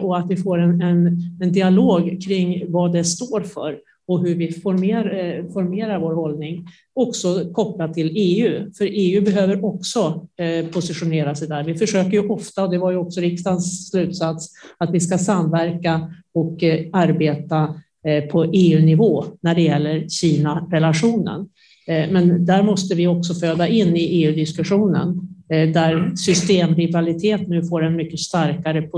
Och 0.00 0.18
att 0.18 0.30
vi 0.30 0.36
får 0.36 0.58
en, 0.58 0.82
en, 0.82 1.20
en 1.40 1.52
dialog 1.52 2.22
kring 2.26 2.72
vad 2.72 2.92
det 2.92 3.04
står 3.04 3.40
för 3.40 3.76
och 4.06 4.26
hur 4.26 4.34
vi 4.34 4.52
former, 4.52 5.14
eh, 5.14 5.52
formerar 5.52 6.00
vår 6.00 6.14
hållning, 6.14 6.66
också 6.94 7.50
kopplat 7.52 7.94
till 7.94 8.12
EU. 8.14 8.72
För 8.78 8.88
EU 8.90 9.24
behöver 9.24 9.64
också 9.64 10.26
eh, 10.36 10.66
positionera 10.66 11.34
sig 11.34 11.48
där. 11.48 11.64
Vi 11.64 11.74
försöker 11.74 12.10
ju 12.10 12.28
ofta, 12.28 12.64
och 12.64 12.70
det 12.70 12.78
var 12.78 12.90
ju 12.90 12.96
också 12.96 13.20
riksdagens 13.20 13.90
slutsats, 13.90 14.48
att 14.78 14.90
vi 14.90 15.00
ska 15.00 15.18
samverka 15.18 16.14
och 16.34 16.62
eh, 16.62 16.86
arbeta 16.92 17.80
eh, 18.06 18.24
på 18.24 18.44
EU-nivå 18.44 19.24
när 19.40 19.54
det 19.54 19.62
gäller 19.62 20.08
Kina-relationen. 20.08 21.48
Eh, 21.86 22.10
men 22.10 22.46
där 22.46 22.62
måste 22.62 22.94
vi 22.94 23.06
också 23.06 23.34
föda 23.34 23.68
in 23.68 23.96
i 23.96 24.00
EU-diskussionen 24.00 25.28
eh, 25.50 25.68
där 25.68 26.16
systemrivalitet 26.16 27.48
nu 27.48 27.64
får 27.64 27.84
en 27.84 27.96
mycket 27.96 28.20
starkare 28.20 28.88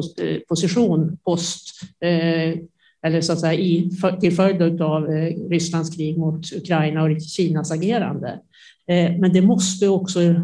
position 0.49 1.19
post 1.25 1.81
eller 3.07 3.21
så 3.21 3.33
att 3.33 3.41
säga 3.41 3.55
i, 3.55 3.91
till 4.21 4.33
följd 4.33 4.83
av 4.83 5.11
eh, 5.11 5.49
Rysslands 5.49 5.97
krig 5.97 6.19
mot 6.19 6.53
Ukraina 6.53 7.03
och 7.03 7.21
Kinas 7.21 7.71
agerande. 7.71 8.41
Eh, 8.89 9.19
men 9.19 9.33
det 9.33 9.43
måste 9.43 9.89
också 9.89 10.23
eh, 10.23 10.35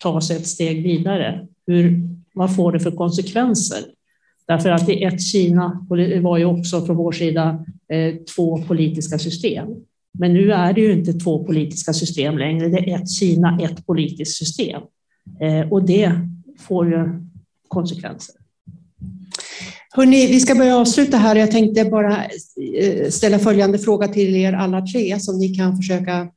tas 0.00 0.30
ett 0.30 0.46
steg 0.46 0.82
vidare. 0.82 1.46
Hur, 1.66 2.08
vad 2.34 2.56
får 2.56 2.72
det 2.72 2.80
för 2.80 2.90
konsekvenser? 2.90 3.80
Därför 4.46 4.70
att 4.70 4.86
det 4.86 5.04
ett 5.04 5.22
Kina 5.22 5.86
var 6.22 6.38
ju 6.38 6.44
också 6.44 6.86
från 6.86 6.96
vår 6.96 7.12
sida 7.12 7.64
eh, 7.92 8.14
två 8.36 8.62
politiska 8.62 9.18
system. 9.18 9.68
Men 10.18 10.34
nu 10.34 10.52
är 10.52 10.72
det 10.72 10.80
ju 10.80 10.92
inte 10.92 11.12
två 11.12 11.44
politiska 11.44 11.92
system 11.92 12.38
längre. 12.38 12.68
Det 12.68 12.90
är 12.90 13.02
ett 13.02 13.10
Kina, 13.10 13.58
ett 13.62 13.86
politiskt 13.86 14.36
system. 14.36 14.82
Eh, 15.40 15.72
och 15.72 15.86
det 15.86 16.12
får 16.58 16.88
ju 16.88 17.04
konsekvenser. 17.68 18.34
Hörrni, 19.98 20.26
vi 20.26 20.40
ska 20.40 20.54
börja 20.54 20.76
avsluta 20.76 21.16
här. 21.16 21.36
Jag 21.36 21.50
tänkte 21.50 21.84
bara 21.84 22.24
eh, 22.74 23.10
ställa 23.10 23.38
följande 23.38 23.78
fråga 23.78 24.08
till 24.08 24.36
er 24.36 24.52
alla 24.52 24.86
tre 24.86 25.20
som 25.20 25.38
ni 25.38 25.54
kan 25.54 25.76
försöka 25.76 26.28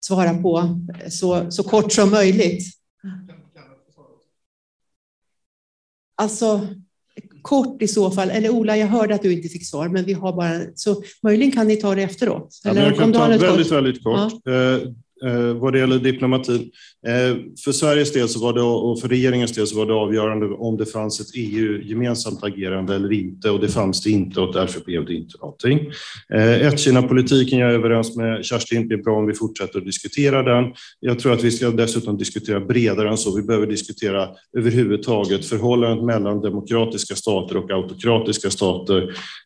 svara 0.00 0.34
på 0.34 0.80
så, 1.10 1.50
så 1.50 1.62
kort 1.62 1.92
som 1.92 2.10
möjligt. 2.10 2.64
Alltså 6.16 6.68
kort 7.42 7.82
i 7.82 7.88
så 7.88 8.10
fall, 8.10 8.30
eller 8.30 8.50
Ola, 8.50 8.76
jag 8.76 8.86
hörde 8.86 9.14
att 9.14 9.22
du 9.22 9.32
inte 9.32 9.48
fick 9.48 9.66
svar, 9.66 9.88
men 9.88 10.04
vi 10.04 10.12
har 10.12 10.32
bara, 10.32 10.60
så 10.74 11.02
möjligen 11.22 11.52
kan 11.52 11.66
ni 11.66 11.76
ta 11.76 11.94
det 11.94 12.02
efteråt. 12.02 12.60
Eller, 12.64 12.80
ja, 12.80 12.88
jag 12.88 12.98
kan 12.98 13.12
ta 13.12 13.28
väldigt, 13.28 13.48
kort. 13.48 13.72
väldigt 13.72 14.04
kort. 14.04 14.32
Ja. 14.44 14.52
Eh, 14.52 14.82
eh, 15.30 15.54
vad 15.54 15.72
det 15.72 15.78
gäller 15.78 15.98
diplomatin. 15.98 16.70
Eh, 17.06 17.36
för 17.64 17.72
Sveriges 17.72 18.12
del 18.12 18.28
så 18.28 18.40
var 18.40 18.52
det, 18.52 18.62
och 18.62 19.00
för 19.00 19.08
regeringens 19.08 19.52
del 19.52 19.66
så 19.66 19.76
var 19.76 19.86
det 19.86 19.94
avgörande 19.94 20.46
om 20.46 20.76
det 20.76 20.86
fanns 20.86 21.20
ett 21.20 21.26
EU-gemensamt 21.34 22.44
agerande 22.44 22.94
eller 22.94 23.12
inte 23.12 23.50
och 23.50 23.60
det 23.60 23.68
fanns 23.68 24.02
det 24.02 24.10
inte 24.10 24.40
och 24.40 24.54
därför 24.54 24.80
blev 24.80 25.06
det 25.06 25.14
inte 25.14 25.38
någonting. 25.40 25.78
Eh, 26.34 26.66
Ett-Kina-politiken, 26.66 27.58
jag 27.58 27.70
är 27.70 27.74
överens 27.74 28.16
med 28.16 28.44
Kerstin, 28.44 28.88
det 28.88 28.94
är 28.94 29.02
bra 29.02 29.18
om 29.18 29.26
vi 29.26 29.34
fortsätter 29.34 29.78
att 29.78 29.84
diskutera 29.84 30.42
den. 30.42 30.72
Jag 31.00 31.18
tror 31.18 31.32
att 31.32 31.44
vi 31.44 31.50
ska 31.50 31.70
dessutom 31.70 32.18
diskutera 32.18 32.60
bredare 32.60 33.08
än 33.08 33.18
så. 33.18 33.36
Vi 33.36 33.42
behöver 33.42 33.66
diskutera 33.66 34.28
överhuvudtaget 34.58 35.44
förhållandet 35.44 36.04
mellan 36.04 36.40
demokratiska 36.40 37.14
stater 37.14 37.56
och 37.56 37.70
autokratiska 37.70 38.50
stater. 38.50 39.02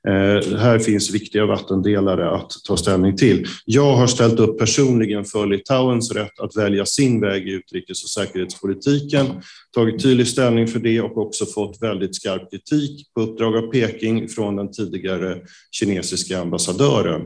Eh, 0.08 0.58
här 0.58 0.78
finns 0.78 1.14
viktiga 1.14 1.46
vattendelare 1.46 2.30
att 2.30 2.50
ta 2.68 2.76
ställning 2.76 3.16
till. 3.16 3.46
Jag 3.64 3.96
har 3.96 4.06
ställt 4.06 4.40
upp 4.40 4.58
personligen 4.58 5.24
för 5.24 5.46
Litauens 5.46 6.12
rätt 6.12 6.40
att 6.40 6.56
välja 6.56 6.86
sin 6.86 7.20
väg 7.20 7.41
i 7.48 7.52
utrikes 7.52 8.04
och 8.04 8.10
säkerhetspolitiken, 8.10 9.26
tagit 9.74 10.02
tydlig 10.02 10.26
ställning 10.26 10.66
för 10.68 10.78
det 10.78 11.00
och 11.00 11.18
också 11.18 11.46
fått 11.46 11.82
väldigt 11.82 12.16
skarp 12.16 12.50
kritik 12.50 13.14
på 13.14 13.20
uppdrag 13.20 13.56
av 13.56 13.70
Peking 13.70 14.28
från 14.28 14.56
den 14.56 14.72
tidigare 14.72 15.40
kinesiska 15.70 16.40
ambassadören 16.40 17.22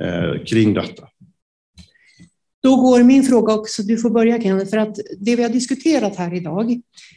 eh, 0.00 0.44
kring 0.44 0.74
detta. 0.74 1.08
Då 2.62 2.76
går 2.76 3.02
min 3.02 3.22
fråga 3.22 3.54
också, 3.54 3.82
du 3.82 3.98
får 3.98 4.10
börja 4.10 4.42
Kenneth, 4.42 4.70
för 4.70 4.76
att 4.76 4.98
det 5.18 5.36
vi 5.36 5.42
har 5.42 5.50
diskuterat 5.50 6.16
här 6.16 6.34
idag 6.34 6.70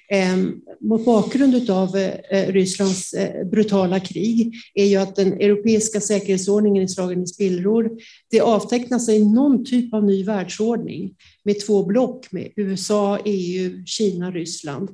eh, 0.09 0.37
mot 0.81 1.05
bakgrund 1.05 1.69
av 1.69 1.97
eh, 1.97 2.47
Rysslands 2.47 3.13
eh, 3.13 3.47
brutala 3.47 3.99
krig 3.99 4.53
är 4.73 4.85
ju 4.85 4.95
att 4.95 5.15
den 5.15 5.33
europeiska 5.33 6.01
säkerhetsordningen 6.01 6.83
är 6.83 6.87
slagen 6.87 7.23
i 7.23 7.27
spillror. 7.27 7.91
Det 8.31 8.41
avtecknar 8.41 8.99
sig 8.99 9.25
någon 9.25 9.65
typ 9.65 9.93
av 9.93 10.03
ny 10.03 10.23
världsordning 10.23 11.13
med 11.43 11.59
två 11.59 11.85
block 11.85 12.31
med 12.31 12.49
USA, 12.55 13.19
EU, 13.25 13.85
Kina, 13.85 14.31
Ryssland. 14.31 14.89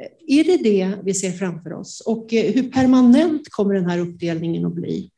Eh, 0.00 0.38
är 0.38 0.44
det 0.44 0.56
det 0.56 0.92
vi 1.04 1.14
ser 1.14 1.30
framför 1.30 1.72
oss? 1.72 2.02
Och 2.06 2.34
eh, 2.34 2.52
hur 2.54 2.70
permanent 2.70 3.48
kommer 3.50 3.74
den 3.74 3.90
här 3.90 3.98
uppdelningen 3.98 4.66
att 4.66 4.74
bli? 4.74 5.10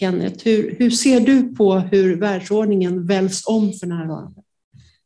Kenneth, 0.00 0.44
hur, 0.44 0.76
hur 0.78 0.90
ser 0.90 1.20
du 1.20 1.54
på 1.54 1.74
hur 1.74 2.16
världsordningen 2.16 3.06
väljs 3.06 3.42
om 3.46 3.72
för 3.72 3.86
närvarande? 3.86 4.42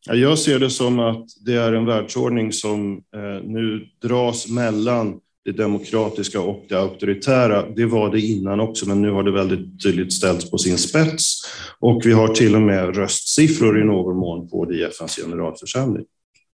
Jag 0.07 0.39
ser 0.39 0.59
det 0.59 0.71
som 0.71 0.99
att 0.99 1.27
det 1.47 1.55
är 1.55 1.73
en 1.73 1.87
världsordning 1.87 2.53
som 2.53 2.93
eh, 3.15 3.45
nu 3.45 3.87
dras 4.03 4.49
mellan 4.49 5.21
det 5.45 5.53
demokratiska 5.53 6.41
och 6.41 6.65
det 6.69 6.75
auktoritära. 6.75 7.71
Det 7.71 7.87
var 7.87 8.11
det 8.11 8.21
innan 8.21 8.61
också, 8.61 8.89
men 8.89 9.03
nu 9.03 9.11
har 9.11 9.23
det 9.23 9.33
väldigt 9.33 9.83
tydligt 9.83 10.13
ställts 10.13 10.51
på 10.51 10.59
sin 10.59 10.79
spets. 10.79 11.43
Och 11.79 12.03
vi 12.05 12.13
har 12.13 12.29
till 12.29 12.55
och 12.55 12.63
med 12.63 12.97
röstsiffror 12.97 13.81
i 13.81 13.85
någon 13.85 14.17
mån 14.17 14.49
på 14.49 14.65
det 14.65 14.77
i 14.77 14.83
FNs 14.83 15.17
generalförsamling. 15.17 16.05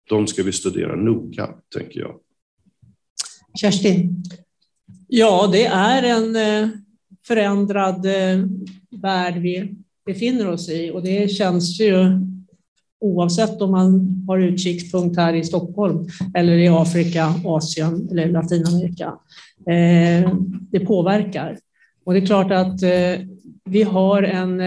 De 0.09 0.27
ska 0.27 0.43
vi 0.43 0.53
studera 0.53 0.97
noga, 0.97 1.49
tänker 1.75 2.01
jag. 2.01 2.15
Kerstin? 3.61 4.25
Ja, 5.09 5.49
det 5.53 5.67
är 5.67 6.03
en 6.03 6.37
eh, 6.37 6.69
förändrad 7.27 8.07
eh, 8.07 8.45
värld 9.03 9.35
vi 9.37 9.75
befinner 10.07 10.51
oss 10.51 10.69
i 10.69 10.91
och 10.91 11.03
det 11.03 11.31
känns 11.31 11.81
ju 11.81 12.21
oavsett 13.01 13.63
om 13.63 13.71
man 13.71 14.25
har 14.29 14.39
utkikspunkt 14.39 15.17
här 15.17 15.35
i 15.35 15.45
Stockholm 15.45 16.09
eller 16.35 16.53
i 16.53 16.69
Afrika, 16.69 17.35
Asien 17.45 18.09
eller 18.11 18.29
Latinamerika. 18.29 19.15
Eh, 19.67 20.35
det 20.71 20.81
påverkar. 20.87 21.59
Och 22.05 22.13
det 22.13 22.19
är 22.19 22.27
klart 22.27 22.53
att 22.53 22.83
eh, 22.83 23.27
vi 23.65 23.83
har 23.83 24.23
en, 24.23 24.61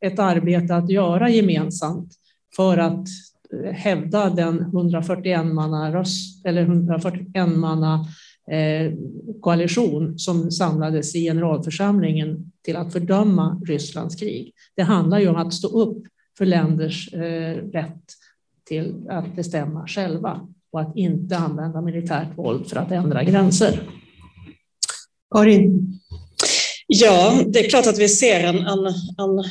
ett 0.00 0.18
arbete 0.18 0.76
att 0.76 0.90
göra 0.90 1.30
gemensamt 1.30 2.14
för 2.56 2.78
att 2.78 3.06
hävda 3.72 4.30
den 4.30 4.60
141 4.60 5.46
manna 5.46 5.94
röst 5.94 6.46
eller 6.46 6.62
141 6.62 7.48
manna 7.48 8.06
Eh, 8.50 8.92
koalition 9.40 10.18
som 10.18 10.50
samlades 10.50 11.14
i 11.14 11.20
generalförsamlingen 11.20 12.52
till 12.64 12.76
att 12.76 12.92
fördöma 12.92 13.60
Rysslands 13.66 14.16
krig. 14.16 14.52
Det 14.76 14.82
handlar 14.82 15.18
ju 15.18 15.28
om 15.28 15.36
att 15.36 15.54
stå 15.54 15.68
upp 15.68 16.02
för 16.38 16.46
länders 16.46 17.14
eh, 17.14 17.56
rätt 17.56 18.04
till 18.64 18.94
att 19.08 19.36
bestämma 19.36 19.86
själva 19.86 20.48
och 20.72 20.80
att 20.80 20.96
inte 20.96 21.36
använda 21.36 21.80
militärt 21.80 22.38
våld 22.38 22.66
för 22.66 22.76
att 22.76 22.92
ändra 22.92 23.24
gränser. 23.24 23.88
Karin? 25.34 26.00
Ja, 26.86 27.42
det 27.46 27.58
är 27.66 27.70
klart 27.70 27.86
att 27.86 27.98
vi 27.98 28.08
ser 28.08 28.40
en, 28.40 28.56
en, 28.56 28.86
en 29.18 29.44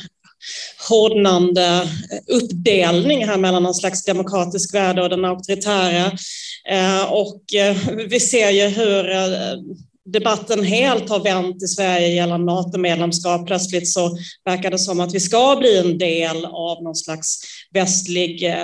hårdnande 0.88 1.64
eh, 1.64 2.36
uppdelning 2.36 3.26
här 3.26 3.36
mellan 3.36 3.62
någon 3.62 3.74
slags 3.74 4.04
demokratisk 4.04 4.74
värld 4.74 4.98
och 4.98 5.08
den 5.08 5.24
auktoritära. 5.24 6.12
Eh, 6.68 7.12
och 7.12 7.54
eh, 7.54 7.76
vi 8.08 8.20
ser 8.20 8.50
ju 8.50 8.66
hur 8.66 9.04
debatten 10.12 10.64
helt 10.64 11.08
har 11.08 11.20
vänt 11.20 11.62
i 11.62 11.66
Sverige 11.66 12.08
gällande 12.08 12.46
NATO-medlemskap. 12.46 13.46
Plötsligt 13.46 13.88
så 13.88 14.16
verkar 14.44 14.70
det 14.70 14.78
som 14.78 15.00
att 15.00 15.14
vi 15.14 15.20
ska 15.20 15.56
bli 15.56 15.78
en 15.78 15.98
del 15.98 16.44
av 16.44 16.82
någon 16.82 16.94
slags 16.94 17.40
västlig 17.72 18.54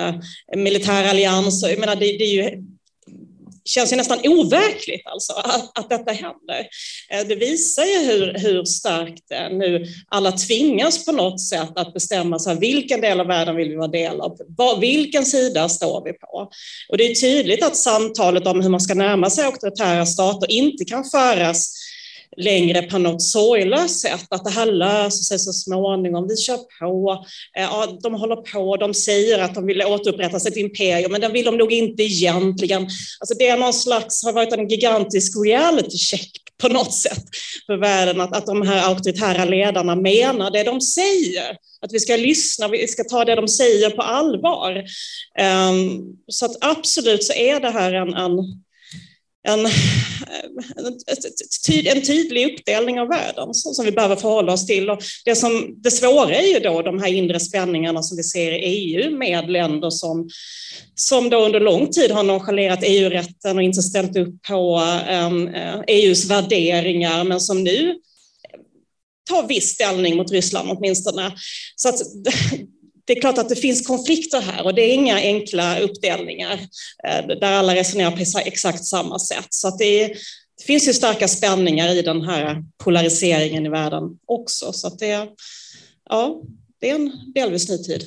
militärallians. 0.57 1.63
Jag 1.63 1.79
menar, 1.79 1.95
det, 1.95 2.05
det 2.05 2.23
är 2.23 2.33
ju 2.33 2.63
känns 3.65 3.93
ju 3.93 3.97
nästan 3.97 4.19
overkligt 4.23 5.07
alltså, 5.07 5.33
att, 5.33 5.79
att 5.79 5.89
detta 5.89 6.11
händer. 6.11 6.67
Eh, 7.09 7.27
det 7.27 7.35
visar 7.35 7.83
ju 7.83 7.97
hur, 7.97 8.33
hur 8.33 8.65
starkt 8.65 9.31
eh, 9.31 9.49
nu 9.49 9.85
alla 10.07 10.31
tvingas 10.31 11.05
på 11.05 11.11
något 11.11 11.41
sätt 11.41 11.71
att 11.75 11.93
bestämma 11.93 12.39
sig 12.39 12.57
vilken 12.59 13.01
del 13.01 13.19
av 13.19 13.27
världen 13.27 13.55
vill 13.55 13.69
vi 13.69 13.75
vara 13.75 13.87
del 13.87 14.21
av, 14.21 14.37
vilken 14.79 15.25
sida 15.25 15.69
står 15.69 16.03
vi 16.03 16.13
på? 16.13 16.51
Och 16.89 16.97
det 16.97 17.11
är 17.11 17.15
tydligt 17.15 17.63
att 17.63 17.75
samtalet 17.75 18.47
om 18.47 18.61
hur 18.61 18.69
man 18.69 18.81
ska 18.81 18.93
närma 18.93 19.29
sig 19.29 19.45
auktoritära 19.45 20.05
stater 20.05 20.51
inte 20.51 20.85
kan 20.85 21.03
föras 21.03 21.80
längre 22.37 22.81
på 22.81 22.97
något 22.97 23.21
sorglöst 23.21 23.99
sätt, 23.99 24.25
att 24.29 24.43
det 24.43 24.51
här 24.51 24.65
löser 24.65 25.23
sig 25.23 25.39
så 25.39 25.53
småningom, 25.53 26.27
vi 26.27 26.37
kör 26.37 26.57
på, 26.79 27.25
eh, 27.57 27.63
ja, 27.63 27.97
de 28.03 28.13
håller 28.13 28.35
på, 28.35 28.77
de 28.77 28.93
säger 28.93 29.39
att 29.39 29.55
de 29.55 29.65
vill 29.65 29.81
återupprätta 29.81 30.39
sitt 30.39 30.57
imperium, 30.57 31.11
men 31.11 31.21
det 31.21 31.29
vill 31.29 31.45
de 31.45 31.57
nog 31.57 31.71
inte 31.71 32.03
egentligen. 32.03 32.81
Alltså 33.19 33.35
det 33.39 33.47
är 33.47 33.57
någon 33.57 33.73
slags, 33.73 34.23
har 34.23 34.33
varit 34.33 34.53
en 34.53 34.67
gigantisk 34.67 35.33
reality 35.45 35.97
check 35.97 36.31
på 36.61 36.67
något 36.67 36.93
sätt 36.93 37.23
för 37.65 37.77
världen, 37.77 38.21
att, 38.21 38.35
att 38.37 38.45
de 38.45 38.67
här 38.67 38.89
auktoritära 38.89 39.45
ledarna 39.45 39.95
menar 39.95 40.51
det 40.51 40.63
de 40.63 40.81
säger 40.81 41.57
att 41.81 41.93
vi 41.93 41.99
ska 41.99 42.15
lyssna, 42.15 42.67
vi 42.67 42.87
ska 42.87 43.03
ta 43.03 43.25
det 43.25 43.35
de 43.35 43.47
säger 43.47 43.89
på 43.89 44.01
allvar. 44.01 44.83
Um, 45.69 46.17
så 46.27 46.45
att 46.45 46.57
absolut 46.61 47.23
så 47.23 47.33
är 47.33 47.59
det 47.59 47.69
här 47.69 47.93
en, 47.93 48.13
en 48.13 48.31
en, 49.47 49.65
eh, 49.65 49.71
en 51.93 52.01
tydlig 52.01 52.53
uppdelning 52.53 52.99
av 52.99 53.07
världen 53.07 53.53
som 53.53 53.85
vi 53.85 53.91
behöver 53.91 54.15
förhålla 54.15 54.53
oss 54.53 54.67
till. 54.67 54.89
Och 54.89 55.03
det, 55.25 55.35
som, 55.35 55.75
det 55.77 55.91
svåra 55.91 56.35
är 56.35 56.53
ju 56.53 56.59
då 56.59 56.81
de 56.81 56.99
här 56.99 57.13
inre 57.13 57.39
spänningarna 57.39 58.03
som 58.03 58.17
vi 58.17 58.23
ser 58.23 58.51
i 58.51 58.65
EU 58.65 59.17
med 59.17 59.49
länder 59.49 59.89
som, 59.89 60.29
som 60.95 61.29
då 61.29 61.45
under 61.45 61.59
lång 61.59 61.87
tid 61.87 62.11
har 62.11 62.23
nonchalerat 62.23 62.79
EU-rätten 62.83 63.57
och 63.57 63.63
inte 63.63 63.81
ställt 63.81 64.17
upp 64.17 64.41
på 64.41 64.77
ehm, 65.07 65.47
eh, 65.47 65.63
e 65.63 65.75
um, 65.75 65.83
EUs 65.87 66.25
värderingar, 66.25 67.23
men 67.23 67.39
som 67.39 67.63
nu 67.63 67.95
tar 69.29 69.47
viss 69.47 69.69
ställning 69.69 70.17
mot 70.17 70.31
Ryssland 70.31 70.69
åtminstone. 70.71 71.31
Så 71.75 71.89
att, 71.89 72.01
det 73.05 73.13
är 73.13 73.21
klart 73.21 73.37
att 73.37 73.49
det 73.49 73.55
finns 73.55 73.87
konflikter 73.87 74.41
här 74.41 74.65
och 74.65 74.73
det 74.73 74.81
är 74.81 74.93
inga 74.93 75.15
enkla 75.15 75.79
uppdelningar 75.79 76.53
eh, 77.07 77.27
där 77.27 77.51
alla 77.53 77.75
resonerar 77.75 78.11
på 78.11 78.39
exakt 78.39 78.85
samma 78.85 79.19
sätt. 79.19 79.47
Så 79.49 79.67
att 79.67 79.77
det, 79.77 80.03
är, 80.03 80.09
det 80.57 80.63
finns 80.65 80.87
ju 80.87 80.93
starka 80.93 81.27
spänningar 81.27 81.89
i 81.89 82.01
den 82.01 82.21
här 82.21 82.63
polariseringen 82.77 83.65
i 83.65 83.69
världen 83.69 84.03
också. 84.25 84.73
Så 84.73 84.87
att 84.87 84.99
det, 84.99 85.27
ja, 86.09 86.41
det 86.79 86.89
är 86.89 86.95
en 86.95 87.11
delvis 87.33 87.69
ny 87.69 87.77
tid. 87.77 88.03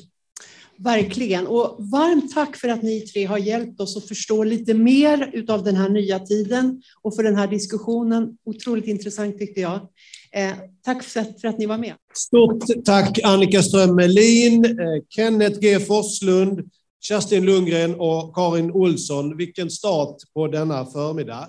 Verkligen. 0.77 1.47
Och 1.47 1.77
varmt 1.79 2.35
tack 2.35 2.57
för 2.57 2.69
att 2.69 2.83
ni 2.83 3.01
tre 3.01 3.25
har 3.25 3.39
hjälpt 3.39 3.81
oss 3.81 3.97
att 3.97 4.09
förstå 4.09 4.45
lite 4.45 4.75
mer 4.75 5.45
av 5.49 5.65
den 5.65 5.77
här 5.77 5.89
nya 5.89 6.19
tiden 6.19 6.83
och 7.03 7.17
för 7.17 7.23
den 7.23 7.37
här 7.37 7.47
diskussionen. 7.47 8.37
Otroligt 8.45 8.87
intressant 8.87 9.39
tyckte 9.39 9.61
jag. 9.61 9.89
Eh, 10.35 10.53
tack 10.85 11.03
för, 11.03 11.41
för 11.41 11.49
att 11.49 11.59
ni 11.59 11.67
var 11.67 11.79
med. 11.79 11.95
Stort 12.15 12.65
tack 12.85 13.19
Annika 13.25 13.63
Ström 13.63 13.95
Melin, 13.95 14.65
eh, 14.65 15.03
Kenneth 15.09 15.61
G 15.61 15.81
Forslund, 15.81 16.71
Kerstin 17.01 17.47
Lundgren 17.47 17.95
och 17.95 18.35
Karin 18.35 18.71
Olsson. 18.71 19.37
Vilken 19.37 19.71
start 19.71 20.17
på 20.35 20.47
denna 20.47 20.87
förmiddag. 20.87 21.49